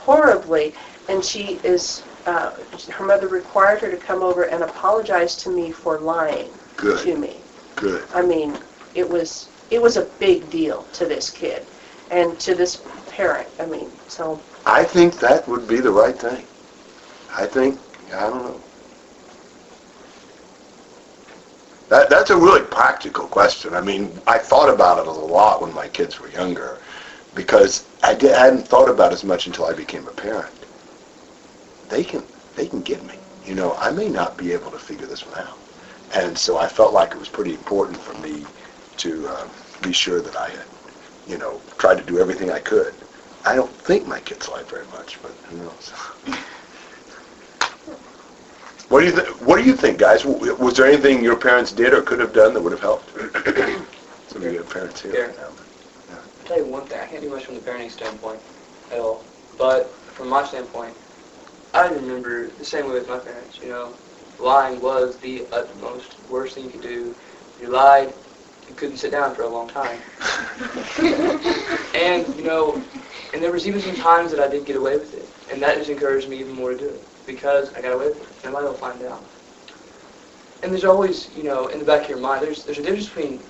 horribly, 0.05 0.73
and 1.07 1.23
she 1.23 1.59
is 1.63 2.03
uh, 2.25 2.51
her 2.91 3.05
mother 3.05 3.27
required 3.27 3.79
her 3.81 3.91
to 3.91 3.97
come 3.97 4.21
over 4.21 4.43
and 4.43 4.63
apologize 4.63 5.35
to 5.37 5.49
me 5.49 5.71
for 5.71 5.99
lying 5.99 6.51
Good. 6.77 6.99
to 6.99 7.17
me. 7.17 7.41
Good. 7.75 8.05
I 8.13 8.21
mean, 8.21 8.57
it 8.95 9.09
was 9.09 9.49
it 9.69 9.81
was 9.81 9.97
a 9.97 10.05
big 10.19 10.49
deal 10.49 10.83
to 10.93 11.05
this 11.05 11.29
kid 11.29 11.65
and 12.11 12.39
to 12.39 12.53
this 12.55 12.81
parent. 13.07 13.47
I 13.59 13.65
mean, 13.65 13.91
so. 14.07 14.39
I 14.65 14.83
think 14.83 15.19
that 15.19 15.47
would 15.47 15.67
be 15.67 15.79
the 15.79 15.91
right 15.91 16.17
thing. 16.17 16.45
I 17.35 17.45
think 17.45 17.79
I 18.13 18.21
don't 18.21 18.43
know. 18.43 18.61
That 21.89 22.09
that's 22.09 22.29
a 22.29 22.37
really 22.37 22.65
practical 22.65 23.27
question. 23.27 23.73
I 23.73 23.81
mean, 23.81 24.19
I 24.27 24.37
thought 24.37 24.69
about 24.73 24.99
it 24.99 25.07
a 25.07 25.11
lot 25.11 25.61
when 25.61 25.73
my 25.73 25.87
kids 25.87 26.19
were 26.19 26.29
younger, 26.29 26.79
because 27.35 27.87
I, 28.03 28.13
did, 28.13 28.33
I 28.33 28.45
hadn't 28.45 28.67
thought 28.67 28.89
about 28.89 29.13
as 29.13 29.23
much 29.23 29.47
until 29.47 29.65
I 29.65 29.73
became 29.73 30.07
a 30.07 30.11
parent 30.11 30.65
they 31.89 32.03
can 32.03 32.23
they 32.55 32.67
can 32.67 32.81
get 32.81 33.03
me. 33.05 33.15
You 33.45 33.55
know, 33.55 33.75
I 33.75 33.91
may 33.91 34.09
not 34.09 34.37
be 34.37 34.51
able 34.53 34.71
to 34.71 34.79
figure 34.79 35.07
this 35.07 35.25
one 35.25 35.37
out. 35.37 35.59
And 36.13 36.37
so 36.37 36.57
I 36.57 36.67
felt 36.67 36.93
like 36.93 37.11
it 37.13 37.17
was 37.19 37.29
pretty 37.29 37.53
important 37.53 37.99
for 38.01 38.13
me 38.19 38.45
to 38.97 39.27
uh, 39.27 39.49
be 39.81 39.91
sure 39.91 40.21
that 40.21 40.35
I 40.35 40.49
had, 40.49 40.65
you 41.27 41.37
know, 41.37 41.61
tried 41.77 41.97
to 41.97 42.03
do 42.03 42.19
everything 42.19 42.51
I 42.51 42.59
could. 42.59 42.95
I 43.45 43.55
don't 43.55 43.75
think 43.81 44.07
my 44.07 44.19
kids 44.19 44.47
lie 44.49 44.63
very 44.63 44.85
much, 44.87 45.21
but 45.21 45.31
who 45.49 45.57
knows? 45.57 45.91
What 48.89 48.99
do 48.99 49.05
you 49.07 49.11
th- 49.13 49.27
What 49.41 49.57
do 49.57 49.63
you 49.63 49.75
think, 49.75 49.97
guys? 49.97 50.23
Was 50.25 50.75
there 50.77 50.85
anything 50.85 51.23
your 51.23 51.35
parents 51.37 51.71
did 51.71 51.93
or 51.93 52.01
could 52.03 52.19
have 52.19 52.33
done 52.33 52.53
that 52.53 52.61
would 52.61 52.71
have 52.73 52.81
helped? 52.81 53.11
Some 54.27 54.43
of 54.43 54.53
your 54.53 54.63
parents 54.63 55.01
here. 55.01 55.13
Yeah. 55.35 55.43
Yeah. 55.47 55.62
I'll 56.43 56.49
tell 56.49 56.57
you 56.57 56.69
one 56.69 56.85
thing. 56.87 56.99
I 56.99 57.05
can't 57.05 57.21
do 57.21 57.29
much 57.29 57.45
from 57.45 57.55
the 57.55 57.61
parenting 57.61 57.89
standpoint 57.89 58.41
at 58.91 58.99
all. 58.99 59.23
But 59.57 59.97
from 60.11 60.27
my 60.27 60.43
standpoint, 60.43 60.93
I 61.73 61.87
remember 61.87 62.49
the 62.49 62.65
same 62.65 62.87
way 62.87 62.95
with 62.95 63.07
my 63.07 63.17
parents, 63.17 63.59
you 63.61 63.69
know. 63.69 63.95
Lying 64.39 64.81
was 64.81 65.17
the 65.19 65.47
utmost 65.53 66.17
worst 66.27 66.55
thing 66.55 66.65
you 66.65 66.71
could 66.71 66.81
do. 66.81 67.15
You 67.61 67.69
lied, 67.69 68.13
you 68.67 68.75
couldn't 68.75 68.97
sit 68.97 69.11
down 69.11 69.33
for 69.33 69.43
a 69.43 69.47
long 69.47 69.69
time. 69.69 70.01
and, 71.95 72.35
you 72.35 72.43
know, 72.43 72.83
and 73.33 73.41
there 73.41 73.53
was 73.53 73.65
even 73.65 73.79
some 73.79 73.95
times 73.95 74.29
that 74.31 74.41
I 74.41 74.49
did 74.49 74.65
get 74.65 74.75
away 74.75 74.97
with 74.97 75.13
it. 75.13 75.29
And 75.49 75.63
that 75.63 75.77
just 75.77 75.89
encouraged 75.89 76.27
me 76.27 76.41
even 76.41 76.51
more 76.51 76.71
to 76.71 76.77
do 76.77 76.87
it. 76.87 77.07
Because 77.25 77.73
I 77.73 77.79
got 77.81 77.93
away 77.93 78.09
with 78.09 78.17
it. 78.17 78.27
Nobody 78.43 78.65
will 78.65 78.73
find 78.73 79.01
out. 79.03 79.23
And 80.61 80.73
there's 80.73 80.83
always, 80.83 81.33
you 81.37 81.43
know, 81.43 81.67
in 81.67 81.79
the 81.79 81.85
back 81.85 82.03
of 82.03 82.09
your 82.09 82.19
mind, 82.19 82.43
there's, 82.43 82.65
there's 82.65 82.79
a 82.79 82.83
difference 82.83 83.07
between 83.07 83.43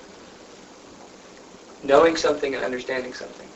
knowing 1.84 2.16
something 2.16 2.54
and 2.54 2.64
understanding 2.64 3.12
something. 3.12 3.48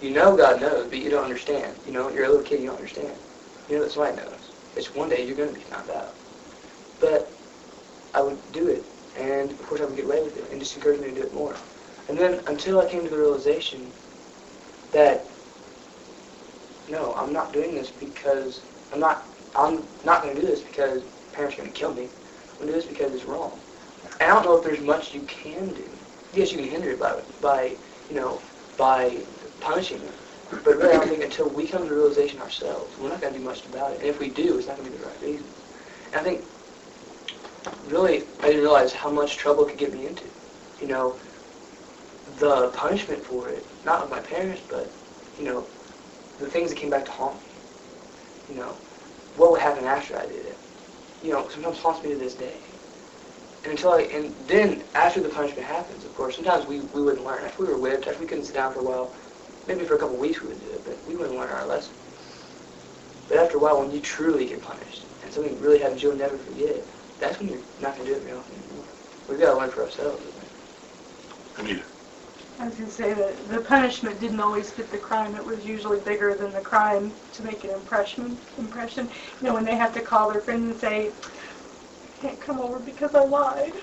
You 0.00 0.10
know 0.10 0.36
God 0.36 0.60
knows, 0.60 0.86
but 0.88 0.98
you 0.98 1.10
don't 1.10 1.24
understand. 1.24 1.76
You 1.86 1.92
know, 1.92 2.10
you're 2.10 2.24
a 2.24 2.28
little 2.28 2.42
kid, 2.42 2.60
you 2.60 2.66
don't 2.66 2.76
understand. 2.76 3.14
You 3.68 3.76
know, 3.76 3.82
that's 3.82 3.96
why 3.96 4.10
I 4.10 4.14
knows. 4.14 4.52
It's 4.74 4.94
one 4.94 5.08
day 5.08 5.26
you're 5.26 5.36
going 5.36 5.52
to 5.52 5.54
be 5.54 5.60
found 5.60 5.90
out. 5.90 6.14
But 6.98 7.36
I 8.14 8.22
would 8.22 8.38
do 8.52 8.68
it, 8.68 8.84
and 9.16 9.50
of 9.52 9.62
course 9.62 9.80
I 9.80 9.84
would 9.84 9.96
get 9.96 10.06
away 10.06 10.22
with 10.22 10.36
it, 10.36 10.50
and 10.50 10.60
just 10.60 10.74
encourage 10.74 11.00
me 11.00 11.08
to 11.08 11.14
do 11.14 11.22
it 11.22 11.34
more. 11.34 11.54
And 12.08 12.18
then 12.18 12.40
until 12.46 12.80
I 12.80 12.86
came 12.86 13.04
to 13.04 13.10
the 13.10 13.18
realization 13.18 13.92
that 14.92 15.30
no, 16.88 17.14
I'm 17.14 17.32
not 17.32 17.52
doing 17.52 17.74
this 17.74 17.90
because 17.90 18.62
I'm 18.92 19.00
not. 19.00 19.26
I'm 19.54 19.84
not 20.04 20.22
going 20.22 20.34
to 20.34 20.40
do 20.40 20.46
this 20.46 20.60
because 20.60 21.02
parents 21.32 21.56
are 21.56 21.62
going 21.62 21.72
to 21.72 21.78
kill 21.78 21.94
me. 21.94 22.04
I'm 22.04 22.66
going 22.66 22.68
to 22.68 22.72
do 22.72 22.80
this 22.80 22.86
because 22.86 23.12
it's 23.12 23.24
wrong. 23.24 23.60
And 24.20 24.30
I 24.30 24.34
don't 24.34 24.44
know 24.44 24.56
if 24.56 24.64
there's 24.64 24.80
much 24.80 25.12
you 25.14 25.22
can 25.22 25.72
do. 25.72 25.89
Yes, 26.32 26.52
you 26.52 26.58
can 26.58 26.68
hinder 26.68 26.90
it 26.90 27.00
by 27.00 27.22
by 27.40 27.76
you 28.08 28.14
know 28.14 28.40
by 28.76 29.26
punishing 29.60 30.00
them. 30.00 30.14
But 30.50 30.64
really, 30.64 30.94
I 30.94 30.98
don't 30.98 31.08
think 31.08 31.22
until 31.22 31.48
we 31.48 31.66
come 31.66 31.82
to 31.82 31.88
the 31.88 31.94
realization 31.94 32.40
ourselves, 32.40 32.96
we're 32.98 33.08
not 33.08 33.20
going 33.20 33.32
to 33.32 33.38
do 33.38 33.44
much 33.44 33.66
about 33.66 33.92
it. 33.92 34.00
And 34.00 34.08
if 34.08 34.18
we 34.18 34.30
do, 34.30 34.58
it's 34.58 34.66
not 34.66 34.78
going 34.78 34.90
to 34.90 34.96
be 34.96 34.98
the 34.98 35.06
right 35.06 35.22
reason. 35.22 35.46
And 36.12 36.20
I 36.20 36.24
think, 36.24 36.44
really, 37.84 38.24
I 38.40 38.46
didn't 38.46 38.62
realize 38.62 38.92
how 38.92 39.10
much 39.10 39.36
trouble 39.36 39.64
it 39.64 39.70
could 39.70 39.78
get 39.78 39.92
me 39.92 40.06
into. 40.06 40.24
You 40.80 40.88
know, 40.88 41.20
the 42.38 42.70
punishment 42.70 43.24
for 43.24 43.48
it, 43.48 43.64
not 43.84 44.02
with 44.02 44.10
my 44.10 44.20
parents, 44.20 44.62
but, 44.68 44.92
you 45.38 45.44
know, 45.44 45.68
the 46.38 46.50
things 46.50 46.70
that 46.70 46.76
came 46.76 46.90
back 46.90 47.04
to 47.04 47.12
haunt 47.12 47.36
me. 47.36 47.42
You 48.48 48.56
know, 48.56 48.76
what 49.36 49.52
would 49.52 49.60
happen 49.60 49.84
after 49.84 50.16
I 50.18 50.26
did 50.26 50.46
it. 50.46 50.58
You 51.22 51.32
know, 51.32 51.46
sometimes 51.48 51.78
haunts 51.78 52.02
me 52.02 52.10
to 52.10 52.16
this 52.18 52.34
day. 52.34 52.69
And 53.64 53.72
until 53.72 53.92
I, 53.92 54.02
and 54.02 54.34
then 54.46 54.84
after 54.94 55.20
the 55.20 55.28
punishment 55.28 55.66
happens, 55.66 56.04
of 56.04 56.14
course, 56.14 56.36
sometimes 56.36 56.66
we, 56.66 56.80
we 56.80 57.02
wouldn't 57.02 57.24
learn. 57.24 57.44
After 57.44 57.62
we 57.62 57.68
were 57.68 57.78
whipped, 57.78 58.06
after 58.06 58.20
we 58.20 58.26
couldn't 58.26 58.44
sit 58.44 58.54
down 58.54 58.72
for 58.72 58.80
a 58.80 58.84
while, 58.84 59.14
maybe 59.66 59.84
for 59.84 59.96
a 59.96 59.98
couple 59.98 60.14
of 60.14 60.20
weeks 60.20 60.40
we 60.40 60.48
would 60.48 60.60
do 60.60 60.70
it, 60.70 60.84
but 60.84 60.98
we 61.06 61.14
wouldn't 61.14 61.36
learn 61.36 61.50
our 61.50 61.66
lesson. 61.66 61.94
But 63.28 63.38
after 63.38 63.58
a 63.58 63.60
while, 63.60 63.78
when 63.78 63.90
you 63.90 64.00
truly 64.00 64.46
get 64.46 64.62
punished, 64.62 65.04
and 65.22 65.32
something 65.32 65.60
really 65.60 65.78
happens 65.78 66.02
you'll 66.02 66.16
never 66.16 66.38
forget, 66.38 66.84
that's 67.18 67.38
when 67.38 67.48
you're 67.48 67.60
not 67.78 67.94
going 67.94 68.06
to 68.06 68.12
do 68.14 68.18
it 68.18 68.24
very 68.24 68.36
often 68.36 68.56
anymore. 68.56 68.86
We've 69.28 69.38
got 69.38 69.52
to 69.52 69.58
learn 69.58 69.70
for 69.70 69.84
ourselves. 69.84 70.24
Anita. 71.58 71.84
I 72.58 72.66
was 72.66 72.74
going 72.76 72.88
to 72.88 72.94
say 72.94 73.14
that 73.14 73.48
the 73.48 73.60
punishment 73.60 74.20
didn't 74.20 74.40
always 74.40 74.70
fit 74.70 74.90
the 74.90 74.98
crime. 74.98 75.34
It 75.34 75.44
was 75.44 75.64
usually 75.64 76.00
bigger 76.00 76.34
than 76.34 76.52
the 76.52 76.60
crime 76.60 77.14
to 77.32 77.42
make 77.42 77.64
an 77.64 77.70
impression. 77.70 78.38
Impression. 78.58 79.08
You 79.40 79.48
know, 79.48 79.54
when 79.54 79.64
they 79.64 79.76
have 79.76 79.92
to 79.94 80.00
call 80.00 80.30
their 80.30 80.42
friend 80.42 80.70
and 80.70 80.78
say, 80.78 81.12
I 81.24 81.39
can't 82.20 82.40
come 82.40 82.60
over 82.60 82.78
because 82.78 83.14
I 83.14 83.24
lied. 83.24 83.74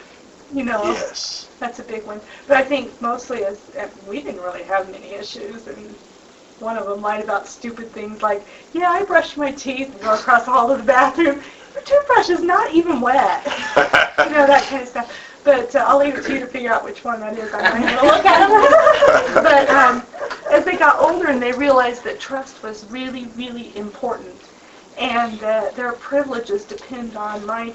You 0.54 0.64
know. 0.64 0.84
Yes 0.84 1.48
that's 1.60 1.80
a 1.80 1.84
big 1.84 2.06
one. 2.06 2.22
But 2.48 2.58
I 2.58 2.64
think 2.64 3.00
mostly 3.02 3.46
as 3.46 3.70
we 4.06 4.22
didn't 4.22 4.42
really 4.42 4.64
have 4.64 4.90
many 4.90 5.14
issues, 5.14 5.68
and 5.68 5.96
one 6.60 6.78
of 6.78 6.88
them 6.88 7.02
lied 7.02 7.24
about 7.24 7.48
stupid 7.48 7.94
things 7.94 8.22
like, 8.22 8.48
"Yeah, 8.72 8.90
I 8.90 9.04
brushed 9.04 9.38
my 9.38 9.52
teeth 9.52 9.92
and 9.92 10.02
go 10.02 10.14
across 10.14 10.46
the 10.46 10.52
hall 10.52 10.70
to 10.70 10.78
the 10.78 10.84
bathroom. 10.84 11.42
Your 11.74 11.84
toothbrush 11.84 12.30
is 12.30 12.42
not 12.42 12.74
even 12.74 13.02
wet." 13.02 13.46
you 13.46 14.30
know 14.32 14.46
that 14.48 14.66
kind 14.70 14.84
of 14.84 14.88
stuff. 14.88 15.14
But 15.44 15.76
uh, 15.76 15.86
I'll 15.88 16.00
leave 16.00 16.16
it 16.16 16.24
to 16.26 16.34
you 16.34 16.40
to 16.42 16.48
figure 16.48 16.72
out 16.72 16.84
which 16.84 17.04
one 17.04 17.22
that 17.22 17.38
is. 17.38 17.54
I'm 17.54 17.82
going 17.82 17.96
to 17.96 18.06
look 18.06 18.26
at 18.26 18.48
them. 18.50 19.34
but 19.44 19.70
um, 19.70 20.06
as 20.52 20.66
they 20.66 20.76
got 20.76 21.00
older 21.00 21.28
and 21.28 21.42
they 21.42 21.54
realized 21.54 22.04
that 22.04 22.20
trust 22.20 22.64
was 22.64 22.86
really, 22.86 23.28
really 23.28 23.76
important, 23.78 24.50
and 24.98 25.40
that 25.40 25.76
their 25.76 25.94
privileges 25.94 26.66
depend 26.66 27.16
on 27.16 27.46
my 27.46 27.74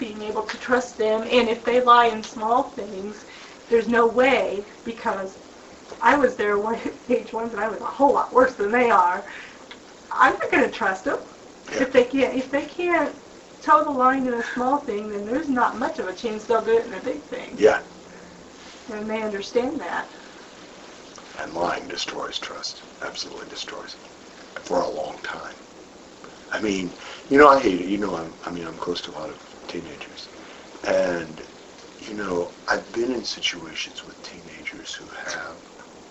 being 0.00 0.22
able 0.22 0.42
to 0.44 0.58
trust 0.58 0.98
them, 0.98 1.22
and 1.22 1.48
if 1.48 1.64
they 1.64 1.82
lie 1.82 2.06
in 2.08 2.24
small 2.24 2.70
things, 2.72 3.26
there's 3.68 3.88
no 3.88 4.06
way 4.08 4.66
because 4.84 5.38
I 6.00 6.16
was 6.18 6.36
their 6.36 6.58
one, 6.58 6.80
age 7.08 7.32
ones 7.32 7.52
and 7.52 7.62
I 7.62 7.68
was 7.68 7.80
a 7.80 7.86
whole 7.86 8.14
lot 8.14 8.34
worse 8.34 8.54
than 8.56 8.72
they 8.72 8.90
are. 8.90 9.26
I'm 10.12 10.34
not 10.34 10.50
going 10.52 10.64
to 10.64 10.70
trust 10.70 11.04
them 11.04 11.20
if 11.72 11.92
they 11.92 12.04
can't. 12.04 12.36
If 12.36 12.50
they 12.50 12.66
can't 12.66 13.16
toe 13.60 13.84
the 13.84 13.90
line 13.90 14.26
in 14.26 14.34
a 14.34 14.42
small 14.42 14.78
thing, 14.78 15.10
then 15.10 15.24
there's 15.26 15.48
not 15.50 15.78
much 15.78 15.98
of 16.00 16.08
a 16.08 16.14
chance 16.14 16.44
they'll 16.44 16.62
do 16.64 16.78
it 16.78 16.86
in 16.86 16.94
a 16.94 17.02
big 17.02 17.26
thing. 17.28 17.56
Yeah, 17.58 17.82
And 18.88 19.08
they 19.10 19.22
understand 19.22 19.80
that. 19.80 20.10
and 21.38 21.54
lying 21.54 21.88
destroys 21.88 22.38
trust. 22.38 22.82
Absolutely 23.02 23.48
destroys 23.48 23.96
it 24.56 24.64
for 24.64 24.80
a 24.82 24.90
long 24.90 25.18
time. 25.22 25.54
I 26.52 26.60
mean, 26.60 26.96
you 27.28 27.38
know, 27.38 27.48
I 27.48 27.60
hate 27.60 27.80
it. 27.80 27.86
You 27.88 27.98
know, 27.98 28.16
I'm, 28.16 28.36
I 28.44 28.50
mean, 28.50 28.66
I'm 28.66 28.78
close 28.78 29.00
to 29.02 29.10
a 29.10 29.12
lot 29.12 29.30
of 29.30 29.38
teenagers, 29.70 30.28
and 30.84 31.42
you 31.98 32.14
know, 32.14 32.52
I've 32.68 32.90
been 32.92 33.12
in 33.12 33.24
situations 33.24 34.04
with 34.04 34.20
teenagers 34.22 34.94
who 34.94 35.06
have 35.08 35.58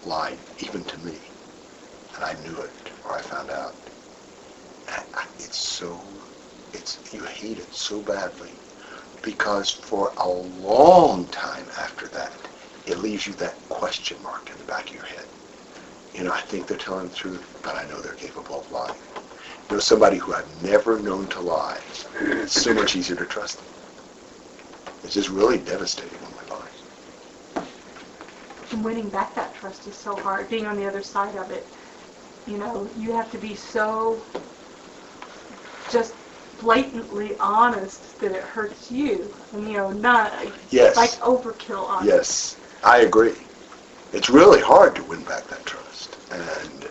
lied, 0.04 0.40
even 0.60 0.84
to 0.86 0.98
me, 1.00 1.20
and 2.16 2.24
I 2.24 2.34
knew 2.44 2.58
it 2.62 2.72
or 3.04 3.18
I 3.18 3.22
found 3.22 3.50
out. 3.50 3.76
It's 5.38 5.58
so, 5.58 6.00
it's 6.74 7.00
you 7.12 7.24
hate 7.24 7.60
it 7.60 7.74
so 7.74 8.02
badly 8.02 8.60
because 9.24 9.72
for 9.72 10.14
a 10.18 10.28
long 10.28 11.28
time 11.28 11.68
after 11.80 12.08
that, 12.10 12.34
it 12.86 13.00
leaves 13.00 13.28
you 13.28 13.34
that 13.36 13.68
question 13.70 14.22
mark 14.22 14.50
in 14.52 14.58
the 14.58 14.66
back 14.66 14.88
of 14.90 14.96
your 14.96 15.06
head. 15.06 15.28
You 16.14 16.24
know, 16.24 16.32
I 16.32 16.42
think 16.42 16.68
they're 16.68 16.78
telling 16.78 17.10
the 17.10 17.16
truth, 17.16 17.46
but 17.62 17.76
I 17.76 17.86
know 17.86 18.02
they're 18.02 18.14
capable 18.14 18.62
of 18.62 18.72
lying. 18.72 18.96
You 19.70 19.76
know, 19.76 19.80
somebody 19.80 20.18
who 20.18 20.34
I've 20.34 20.64
never 20.64 21.00
known 21.00 21.28
to 21.28 21.42
lie, 21.42 21.78
it's 22.22 22.54
so 22.60 22.74
much 22.74 22.96
easier 22.96 23.16
to 23.16 23.26
trust 23.26 23.60
them. 23.60 23.68
It's 25.04 25.14
just 25.14 25.30
really 25.30 25.60
devastating 25.60 26.18
when 26.24 26.32
they 26.32 26.56
lie. 26.56 26.68
And 28.72 28.84
winning 28.84 29.10
back 29.10 29.36
that 29.36 29.54
trust 29.54 29.88
is 29.88 29.96
so 29.96 30.16
hard. 30.16 30.50
Being 30.50 30.66
on 30.66 30.76
the 30.76 30.88
other 30.88 31.04
side 31.04 31.36
of 31.36 31.52
it, 31.52 31.68
you 32.48 32.58
know, 32.58 32.90
you 32.98 33.14
have 33.14 33.30
to 33.32 33.38
be 33.38 33.54
so 33.54 34.26
just 35.92 36.16
blatantly 36.60 37.38
honest 37.40 38.20
that 38.22 38.32
it 38.32 38.42
hurts 38.42 38.90
you. 38.90 39.36
And, 39.54 39.68
you 39.68 39.78
know, 39.78 39.92
not 39.92 40.34
Yes. 40.72 40.96
like 40.98 41.12
overkill 41.22 41.88
honest. 41.88 42.10
Yes, 42.10 42.58
I 42.84 43.02
agree. 43.02 43.36
It's 44.14 44.32
really 44.32 44.62
hard 44.62 44.96
to 44.96 45.04
win 45.04 45.24
back 45.26 45.48
that 45.48 45.64
trust, 45.66 46.18
and 46.32 46.90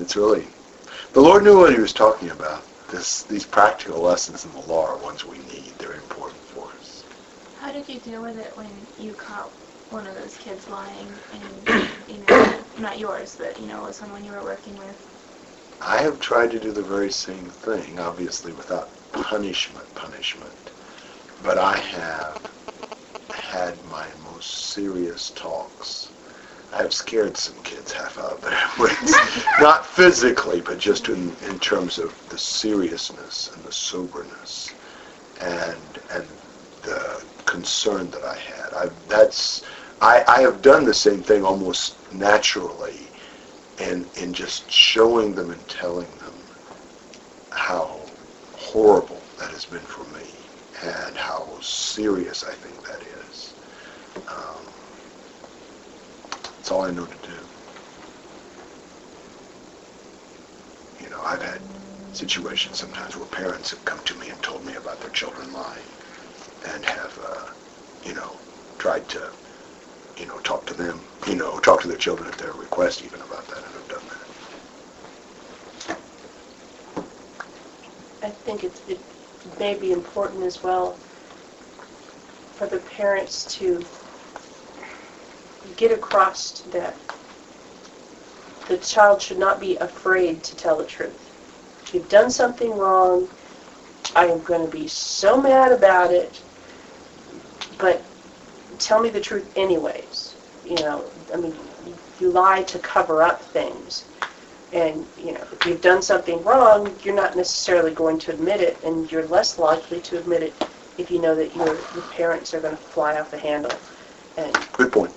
it's 0.00 0.16
really 0.16 0.48
the 1.16 1.22
Lord 1.22 1.44
knew 1.44 1.56
what 1.56 1.72
He 1.72 1.80
was 1.80 1.94
talking 1.94 2.28
about. 2.28 2.62
This, 2.90 3.22
these 3.22 3.46
practical 3.46 4.02
lessons 4.02 4.44
in 4.44 4.52
the 4.52 4.60
law 4.60 4.84
are 4.84 4.98
ones 4.98 5.24
we 5.24 5.38
need. 5.38 5.72
They're 5.78 5.94
important 5.94 6.42
for 6.42 6.68
us. 6.78 7.04
How 7.54 7.72
did 7.72 7.88
you 7.88 7.98
deal 8.00 8.20
with 8.20 8.36
it 8.36 8.52
when 8.54 8.86
you 8.98 9.14
caught 9.14 9.50
one 9.88 10.06
of 10.06 10.14
those 10.14 10.36
kids 10.36 10.68
lying 10.68 11.08
and, 11.32 11.90
you 12.06 12.18
know, 12.18 12.62
not 12.78 12.98
yours, 12.98 13.34
but, 13.38 13.58
you 13.58 13.66
know, 13.66 13.90
someone 13.92 14.26
you 14.26 14.30
were 14.30 14.42
working 14.42 14.76
with? 14.76 14.94
I 15.80 16.02
have 16.02 16.20
tried 16.20 16.50
to 16.50 16.60
do 16.60 16.70
the 16.70 16.82
very 16.82 17.10
same 17.10 17.48
thing, 17.48 17.98
obviously 17.98 18.52
without 18.52 18.90
punishment, 19.12 19.86
punishment. 19.94 20.52
But 21.42 21.56
I 21.56 21.78
have 21.78 22.42
had 23.30 23.82
my 23.86 24.06
most 24.22 24.66
serious 24.74 25.30
talks. 25.30 26.05
I 26.72 26.78
have 26.82 26.92
scared 26.94 27.36
some 27.36 27.62
kids 27.62 27.92
half 27.92 28.18
out 28.18 28.32
of 28.32 28.40
their 28.42 28.60
wits. 28.78 29.16
Not 29.60 29.86
physically, 29.86 30.60
but 30.60 30.78
just 30.78 31.08
in, 31.08 31.36
in 31.38 31.58
terms 31.60 31.98
of 31.98 32.14
the 32.28 32.38
seriousness 32.38 33.50
and 33.54 33.64
the 33.64 33.72
soberness 33.72 34.74
and 35.40 36.00
and 36.10 36.28
the 36.82 37.24
concern 37.46 38.10
that 38.10 38.24
I 38.24 38.36
had. 38.36 38.72
I, 38.74 38.90
that's 39.08 39.62
I, 40.00 40.24
I 40.28 40.40
have 40.42 40.62
done 40.62 40.84
the 40.84 40.94
same 40.94 41.22
thing 41.22 41.44
almost 41.44 41.98
naturally 42.12 43.12
and 43.78 44.10
in 44.16 44.32
just 44.32 44.70
showing 44.70 45.34
them 45.34 45.50
and 45.50 45.66
telling 45.68 46.18
them 46.18 46.48
how 47.52 48.12
horrible 48.52 49.30
that 49.38 49.50
has 49.50 49.66
been 49.66 49.86
for 49.86 50.04
me 50.06 50.50
and 50.82 51.16
how 51.16 51.58
serious 51.62 52.44
I 52.44 52.54
think 52.54 52.82
that 52.84 53.02
is. 53.02 53.54
Um, 54.28 54.75
that's 56.66 56.72
all 56.72 56.82
I 56.82 56.90
know 56.90 57.06
to 57.06 57.28
do. 57.28 57.38
You 60.98 61.08
know, 61.10 61.20
I've 61.24 61.40
had 61.40 61.62
situations 62.10 62.76
sometimes 62.76 63.16
where 63.16 63.26
parents 63.26 63.70
have 63.70 63.84
come 63.84 64.00
to 64.00 64.16
me 64.16 64.30
and 64.30 64.42
told 64.42 64.64
me 64.66 64.74
about 64.74 65.00
their 65.00 65.10
children 65.10 65.52
lying 65.52 65.86
and 66.66 66.84
have, 66.84 67.16
uh, 67.24 67.44
you 68.04 68.14
know, 68.14 68.40
tried 68.78 69.08
to 69.10 69.30
you 70.18 70.26
know, 70.26 70.38
talk 70.38 70.66
to 70.66 70.74
them, 70.74 70.98
you 71.28 71.36
know, 71.36 71.56
talk 71.60 71.82
to 71.82 71.88
their 71.88 71.96
children 71.96 72.28
at 72.28 72.36
their 72.36 72.52
request 72.54 73.04
even 73.04 73.20
about 73.20 73.46
that 73.46 73.58
and 73.58 73.72
have 73.72 73.86
done 73.86 74.02
that. 74.08 75.96
I 78.22 78.30
think 78.30 78.64
it, 78.64 78.82
it 78.88 79.00
may 79.60 79.76
be 79.76 79.92
important 79.92 80.42
as 80.42 80.64
well 80.64 80.98
for 82.56 82.66
the 82.66 82.78
parents 82.78 83.44
to 83.58 83.86
get 85.76 85.92
across 85.92 86.60
that 86.72 86.94
the 88.68 88.76
child 88.78 89.22
should 89.22 89.38
not 89.38 89.60
be 89.60 89.76
afraid 89.76 90.42
to 90.42 90.56
tell 90.56 90.76
the 90.76 90.84
truth. 90.84 91.32
If 91.84 91.94
you've 91.94 92.08
done 92.08 92.30
something 92.30 92.76
wrong, 92.76 93.28
I 94.14 94.26
am 94.26 94.42
going 94.42 94.64
to 94.64 94.70
be 94.70 94.88
so 94.88 95.40
mad 95.40 95.72
about 95.72 96.12
it, 96.12 96.42
but 97.78 98.02
tell 98.78 99.00
me 99.00 99.08
the 99.08 99.20
truth 99.20 99.50
anyways. 99.56 100.34
You 100.64 100.76
know, 100.76 101.04
I 101.32 101.36
mean, 101.36 101.54
you 102.20 102.30
lie 102.30 102.62
to 102.64 102.78
cover 102.80 103.22
up 103.22 103.40
things. 103.42 104.04
And, 104.72 105.06
you 105.16 105.32
know, 105.32 105.44
if 105.52 105.64
you've 105.64 105.80
done 105.80 106.02
something 106.02 106.42
wrong, 106.42 106.92
you're 107.04 107.14
not 107.14 107.36
necessarily 107.36 107.94
going 107.94 108.18
to 108.20 108.32
admit 108.32 108.60
it, 108.60 108.76
and 108.84 109.10
you're 109.12 109.26
less 109.28 109.58
likely 109.58 110.00
to 110.00 110.18
admit 110.18 110.42
it 110.42 110.52
if 110.98 111.10
you 111.10 111.20
know 111.20 111.34
that 111.36 111.54
your, 111.54 111.66
your 111.66 112.02
parents 112.10 112.52
are 112.52 112.60
going 112.60 112.76
to 112.76 112.82
fly 112.82 113.18
off 113.18 113.30
the 113.30 113.38
handle. 113.38 113.72
And, 114.36 114.52
Good 114.72 114.92
point. 114.92 115.14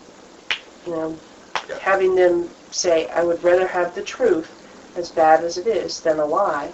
You 0.89 0.95
know, 0.97 1.21
Yeah. 1.69 1.80
having 1.82 2.15
them 2.15 2.56
say, 2.71 3.08
I 3.10 3.23
would 3.23 3.43
rather 3.43 3.67
have 3.67 3.95
the 3.95 4.04
truth, 4.04 4.56
as 4.95 5.12
bad 5.12 5.43
as 5.45 5.58
it 5.58 5.67
is, 5.67 6.02
than 6.02 6.19
a 6.19 6.25
lie. 6.25 6.73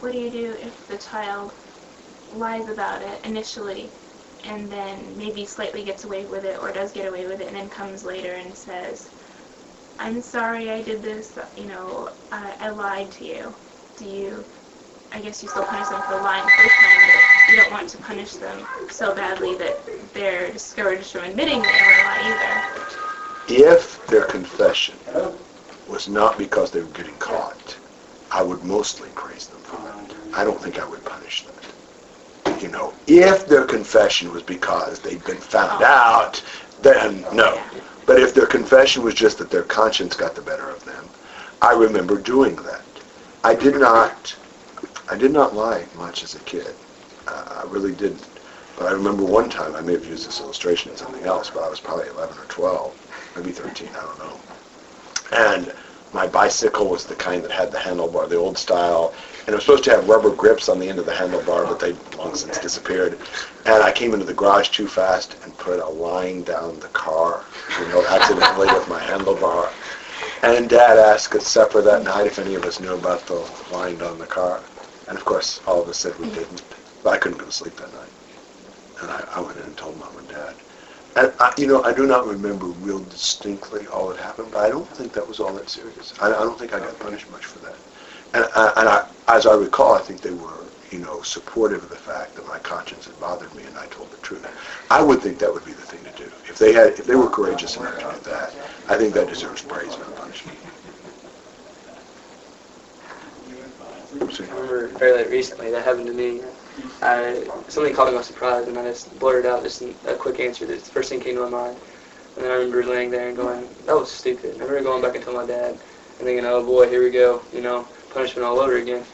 What 0.00 0.12
do 0.12 0.18
you 0.18 0.30
do 0.30 0.56
if 0.60 0.86
the 0.88 0.98
child 0.98 1.54
lies 2.32 2.68
about 2.68 3.02
it 3.02 3.24
initially 3.26 3.92
and 4.44 4.70
then 4.72 5.16
maybe 5.16 5.44
slightly 5.46 5.84
gets 5.84 6.04
away 6.04 6.26
with 6.26 6.44
it 6.44 6.58
or 6.60 6.72
does 6.72 6.92
get 6.92 7.08
away 7.08 7.26
with 7.26 7.40
it 7.40 7.48
and 7.48 7.56
then 7.56 7.68
comes 7.70 8.04
later 8.04 8.34
and 8.34 8.56
says, 8.56 9.10
I'm 9.98 10.22
sorry 10.22 10.70
I 10.70 10.82
did 10.82 11.02
this, 11.02 11.38
you 11.56 11.66
know, 11.66 12.10
I, 12.32 12.56
I 12.60 12.70
lied 12.70 13.10
to 13.12 13.24
you. 13.26 13.56
Do 13.96 14.06
you, 14.06 14.46
I 15.12 15.20
guess 15.20 15.42
you 15.42 15.48
still 15.48 15.64
punish 15.64 15.88
them 15.88 16.02
for 16.08 16.16
lying 16.22 16.48
first 16.58 16.76
time, 16.76 17.19
you 17.50 17.56
don't 17.56 17.70
want 17.72 17.88
to 17.88 17.98
punish 17.98 18.34
them 18.34 18.66
so 18.90 19.14
badly 19.14 19.56
that 19.56 19.84
they're 20.14 20.52
discouraged 20.52 21.10
from 21.12 21.24
admitting 21.24 21.60
they 21.62 21.68
never 21.68 22.02
lie 22.04 22.66
either. 23.48 23.62
If 23.70 24.04
their 24.06 24.24
confession 24.24 24.96
was 25.88 26.08
not 26.08 26.38
because 26.38 26.70
they 26.70 26.80
were 26.80 26.90
getting 26.90 27.16
caught, 27.16 27.76
I 28.30 28.42
would 28.42 28.62
mostly 28.64 29.08
praise 29.10 29.48
them 29.48 29.60
for 29.62 29.76
that. 29.82 30.14
I 30.36 30.44
don't 30.44 30.60
think 30.62 30.78
I 30.78 30.84
would 30.88 31.04
punish 31.04 31.44
them. 31.44 31.54
You 32.60 32.68
know, 32.68 32.94
if 33.06 33.46
their 33.46 33.64
confession 33.64 34.32
was 34.32 34.42
because 34.42 35.00
they'd 35.00 35.24
been 35.24 35.38
found 35.38 35.82
Oh. 35.82 35.86
out, 35.86 36.42
then 36.82 37.24
oh, 37.28 37.34
no. 37.34 37.54
Yeah. 37.54 37.70
But 38.06 38.20
if 38.20 38.34
their 38.34 38.46
confession 38.46 39.02
was 39.02 39.14
just 39.14 39.38
that 39.38 39.50
their 39.50 39.62
conscience 39.64 40.14
got 40.16 40.34
the 40.34 40.42
better 40.42 40.68
of 40.68 40.84
them, 40.84 41.08
I 41.62 41.72
remember 41.72 42.18
doing 42.18 42.56
that. 42.56 42.84
I 43.44 43.54
did 43.54 43.76
not, 43.76 44.36
I 45.08 45.16
did 45.16 45.32
not 45.32 45.54
lie 45.54 45.86
much 45.96 46.22
as 46.22 46.34
a 46.34 46.40
kid. 46.40 46.74
I 47.30 47.64
really 47.68 47.92
didn't. 47.94 48.26
But 48.76 48.88
I 48.88 48.92
remember 48.92 49.24
one 49.24 49.50
time, 49.50 49.74
I 49.74 49.80
may 49.80 49.92
have 49.92 50.06
used 50.06 50.26
this 50.26 50.40
illustration 50.40 50.90
in 50.90 50.96
something 50.96 51.24
else, 51.24 51.50
but 51.50 51.62
I 51.62 51.68
was 51.68 51.80
probably 51.80 52.08
11 52.08 52.38
or 52.38 52.44
12, 52.44 53.32
maybe 53.36 53.50
13, 53.50 53.88
I 53.88 54.00
don't 54.00 54.18
know. 54.18 54.40
And 55.32 55.74
my 56.12 56.26
bicycle 56.26 56.88
was 56.88 57.04
the 57.04 57.14
kind 57.14 57.44
that 57.44 57.52
had 57.52 57.70
the 57.70 57.78
handlebar, 57.78 58.28
the 58.28 58.36
old 58.36 58.58
style, 58.58 59.14
and 59.40 59.50
it 59.50 59.54
was 59.54 59.64
supposed 59.64 59.84
to 59.84 59.90
have 59.90 60.08
rubber 60.08 60.34
grips 60.34 60.68
on 60.68 60.78
the 60.78 60.88
end 60.88 60.98
of 60.98 61.06
the 61.06 61.12
handlebar, 61.12 61.68
but 61.68 61.78
they 61.78 61.92
long 62.16 62.34
since 62.34 62.58
disappeared. 62.58 63.18
And 63.66 63.82
I 63.82 63.92
came 63.92 64.12
into 64.12 64.26
the 64.26 64.34
garage 64.34 64.70
too 64.70 64.88
fast 64.88 65.36
and 65.44 65.56
put 65.58 65.78
a 65.78 65.88
line 65.88 66.42
down 66.42 66.80
the 66.80 66.88
car, 66.88 67.44
you 67.78 67.88
know, 67.88 68.04
accidentally 68.06 68.66
with 68.68 68.88
my 68.88 69.00
handlebar. 69.00 69.70
And 70.42 70.68
Dad 70.68 70.98
asked 70.98 71.34
at 71.34 71.42
supper 71.42 71.82
that 71.82 72.02
night 72.02 72.26
if 72.26 72.38
any 72.38 72.54
of 72.54 72.64
us 72.64 72.80
knew 72.80 72.94
about 72.94 73.26
the 73.26 73.46
line 73.72 73.98
down 73.98 74.18
the 74.18 74.26
car. 74.26 74.60
And 75.06 75.16
of 75.16 75.24
course, 75.24 75.60
all 75.66 75.82
of 75.82 75.88
us 75.88 75.98
said 75.98 76.18
we 76.18 76.30
didn't. 76.30 76.62
But 77.02 77.14
I 77.14 77.18
couldn't 77.18 77.38
go 77.38 77.46
to 77.46 77.52
sleep 77.52 77.76
that 77.76 77.92
night. 77.92 78.10
And 79.00 79.10
I, 79.10 79.24
I 79.34 79.40
went 79.40 79.58
in 79.58 79.64
and 79.64 79.76
told 79.76 79.98
mom 79.98 80.18
and 80.18 80.28
dad. 80.28 80.56
And, 81.16 81.32
I, 81.40 81.52
you 81.58 81.66
know, 81.66 81.82
I 81.82 81.92
do 81.92 82.06
not 82.06 82.26
remember 82.26 82.66
real 82.66 83.00
distinctly 83.00 83.86
all 83.88 84.08
that 84.08 84.18
happened, 84.18 84.52
but 84.52 84.64
I 84.64 84.68
don't 84.68 84.88
think 84.96 85.12
that 85.14 85.26
was 85.26 85.40
all 85.40 85.52
that 85.54 85.68
serious. 85.68 86.14
I, 86.20 86.26
I 86.28 86.44
don't 86.44 86.58
think 86.58 86.72
I 86.72 86.78
got 86.78 87.00
punished 87.00 87.28
much 87.30 87.46
for 87.46 87.58
that. 87.60 87.76
And, 88.32 88.44
I, 88.54 88.72
and 88.76 88.88
I, 88.88 89.06
as 89.26 89.46
I 89.46 89.54
recall, 89.54 89.94
I 89.94 90.00
think 90.02 90.20
they 90.20 90.30
were, 90.30 90.72
you 90.90 91.00
know, 91.00 91.20
supportive 91.22 91.82
of 91.82 91.90
the 91.90 91.96
fact 91.96 92.36
that 92.36 92.46
my 92.46 92.58
conscience 92.60 93.06
had 93.06 93.18
bothered 93.18 93.52
me 93.56 93.64
and 93.64 93.76
I 93.76 93.86
told 93.86 94.12
the 94.12 94.18
truth. 94.18 94.46
I 94.90 95.02
would 95.02 95.20
think 95.20 95.38
that 95.40 95.52
would 95.52 95.64
be 95.64 95.72
the 95.72 95.82
thing 95.82 96.04
to 96.04 96.12
do. 96.12 96.30
If 96.48 96.58
they 96.58 96.72
had, 96.72 96.98
if 96.98 97.06
they 97.06 97.16
were 97.16 97.30
courageous 97.30 97.76
enough 97.76 97.98
to 97.98 98.12
do 98.14 98.30
that, 98.30 98.54
I 98.88 98.96
think 98.96 99.14
that 99.14 99.28
deserves 99.28 99.62
praise, 99.62 99.98
not 99.98 100.14
punishment. 100.14 100.58
I 104.12 104.12
remember 104.12 104.88
fairly 104.98 105.28
recently 105.28 105.70
that 105.72 105.84
happened 105.84 106.06
to 106.06 106.12
me. 106.12 106.40
I, 107.02 107.46
something 107.68 107.94
caught 107.94 108.10
me 108.10 108.16
by 108.16 108.22
surprise, 108.22 108.68
and 108.68 108.78
I 108.78 108.84
just 108.84 109.18
blurted 109.18 109.46
out 109.46 109.62
just 109.62 109.82
a 109.82 110.14
quick 110.16 110.40
answer. 110.40 110.66
That's 110.66 110.84
the 110.84 110.92
first 110.92 111.08
thing 111.10 111.20
came 111.20 111.36
to 111.36 111.42
my 111.42 111.48
mind. 111.48 111.78
And 112.36 112.44
then 112.44 112.52
I 112.52 112.54
remember 112.54 112.84
laying 112.84 113.10
there 113.10 113.28
and 113.28 113.36
going, 113.36 113.68
that 113.86 113.96
was 113.96 114.10
stupid. 114.10 114.56
I 114.60 114.64
remember 114.64 114.82
going 114.82 115.02
back 115.02 115.14
and 115.14 115.24
telling 115.24 115.40
my 115.40 115.46
dad 115.46 115.70
and 115.72 116.26
thinking, 116.26 116.44
oh 116.44 116.64
boy, 116.64 116.88
here 116.88 117.02
we 117.02 117.10
go, 117.10 117.42
you 117.52 117.60
know, 117.60 117.86
punishment 118.10 118.46
all 118.46 118.60
over 118.60 118.76
again. 118.76 119.04